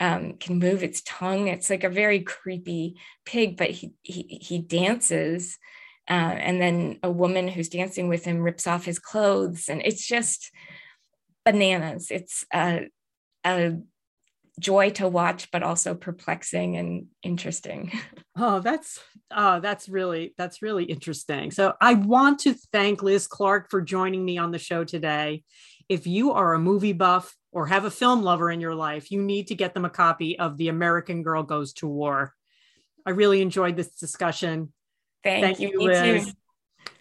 um, 0.00 0.34
can 0.34 0.58
move 0.58 0.82
its 0.82 1.02
tongue. 1.04 1.48
It's 1.48 1.70
like 1.70 1.84
a 1.84 1.90
very 1.90 2.20
creepy 2.20 2.96
pig, 3.26 3.56
but 3.56 3.70
he 3.70 3.92
he, 4.02 4.38
he 4.40 4.58
dances. 4.58 5.58
Uh, 6.08 6.36
and 6.38 6.58
then 6.58 6.98
a 7.02 7.10
woman 7.10 7.48
who's 7.48 7.68
dancing 7.68 8.08
with 8.08 8.24
him 8.24 8.38
rips 8.38 8.66
off 8.66 8.84
his 8.84 8.98
clothes, 8.98 9.68
and 9.68 9.82
it's 9.84 10.06
just 10.06 10.50
bananas. 11.44 12.10
It's 12.10 12.44
a, 12.54 12.88
a 13.44 13.76
joy 14.58 14.90
to 14.90 15.08
watch, 15.08 15.50
but 15.50 15.62
also 15.62 15.94
perplexing 15.94 16.76
and 16.76 17.06
interesting. 17.22 17.92
Oh, 18.40 18.60
that's 18.60 19.00
oh, 19.32 19.58
that's 19.58 19.88
really 19.88 20.32
that's 20.38 20.62
really 20.62 20.84
interesting. 20.84 21.50
So 21.50 21.74
I 21.80 21.94
want 21.94 22.38
to 22.42 22.54
thank 22.72 23.02
Liz 23.02 23.26
Clarke 23.26 23.68
for 23.68 23.80
joining 23.80 24.24
me 24.24 24.38
on 24.38 24.52
the 24.52 24.60
show 24.60 24.84
today. 24.84 25.42
If 25.88 26.06
you 26.06 26.30
are 26.30 26.54
a 26.54 26.58
movie 26.60 26.92
buff 26.92 27.34
or 27.50 27.66
have 27.66 27.84
a 27.84 27.90
film 27.90 28.22
lover 28.22 28.48
in 28.48 28.60
your 28.60 28.76
life, 28.76 29.10
you 29.10 29.20
need 29.20 29.48
to 29.48 29.56
get 29.56 29.74
them 29.74 29.84
a 29.84 29.90
copy 29.90 30.38
of 30.38 30.56
The 30.56 30.68
American 30.68 31.24
Girl 31.24 31.42
Goes 31.42 31.72
to 31.74 31.88
War. 31.88 32.32
I 33.04 33.10
really 33.10 33.42
enjoyed 33.42 33.74
this 33.74 33.96
discussion. 33.96 34.72
Thank, 35.24 35.44
Thank 35.44 35.58
you, 35.58 35.82
Liz. 35.82 36.26
Too. 36.26 36.32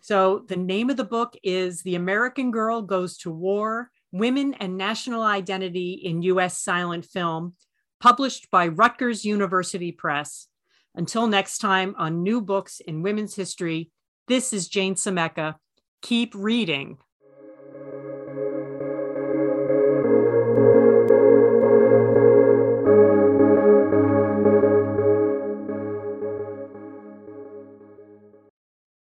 So 0.01 0.43
the 0.47 0.57
name 0.57 0.89
of 0.89 0.97
the 0.97 1.03
book 1.03 1.35
is 1.43 1.83
The 1.83 1.93
American 1.93 2.49
Girl 2.49 2.81
Goes 2.81 3.17
to 3.19 3.29
War 3.29 3.91
Women 4.11 4.53
and 4.55 4.77
National 4.77 5.23
Identity 5.23 5.93
in 5.93 6.21
U.S. 6.23 6.57
Silent 6.57 7.05
Film, 7.05 7.55
published 7.99 8.49
by 8.51 8.67
Rutgers 8.67 9.25
University 9.25 9.91
Press. 9.91 10.47
Until 10.95 11.27
next 11.27 11.59
time 11.59 11.95
on 11.97 12.23
New 12.23 12.41
Books 12.41 12.79
in 12.79 13.03
Women's 13.03 13.35
History, 13.35 13.91
this 14.27 14.53
is 14.53 14.67
Jane 14.67 14.95
Semeka. 14.95 15.55
Keep 16.01 16.33
reading. 16.35 16.97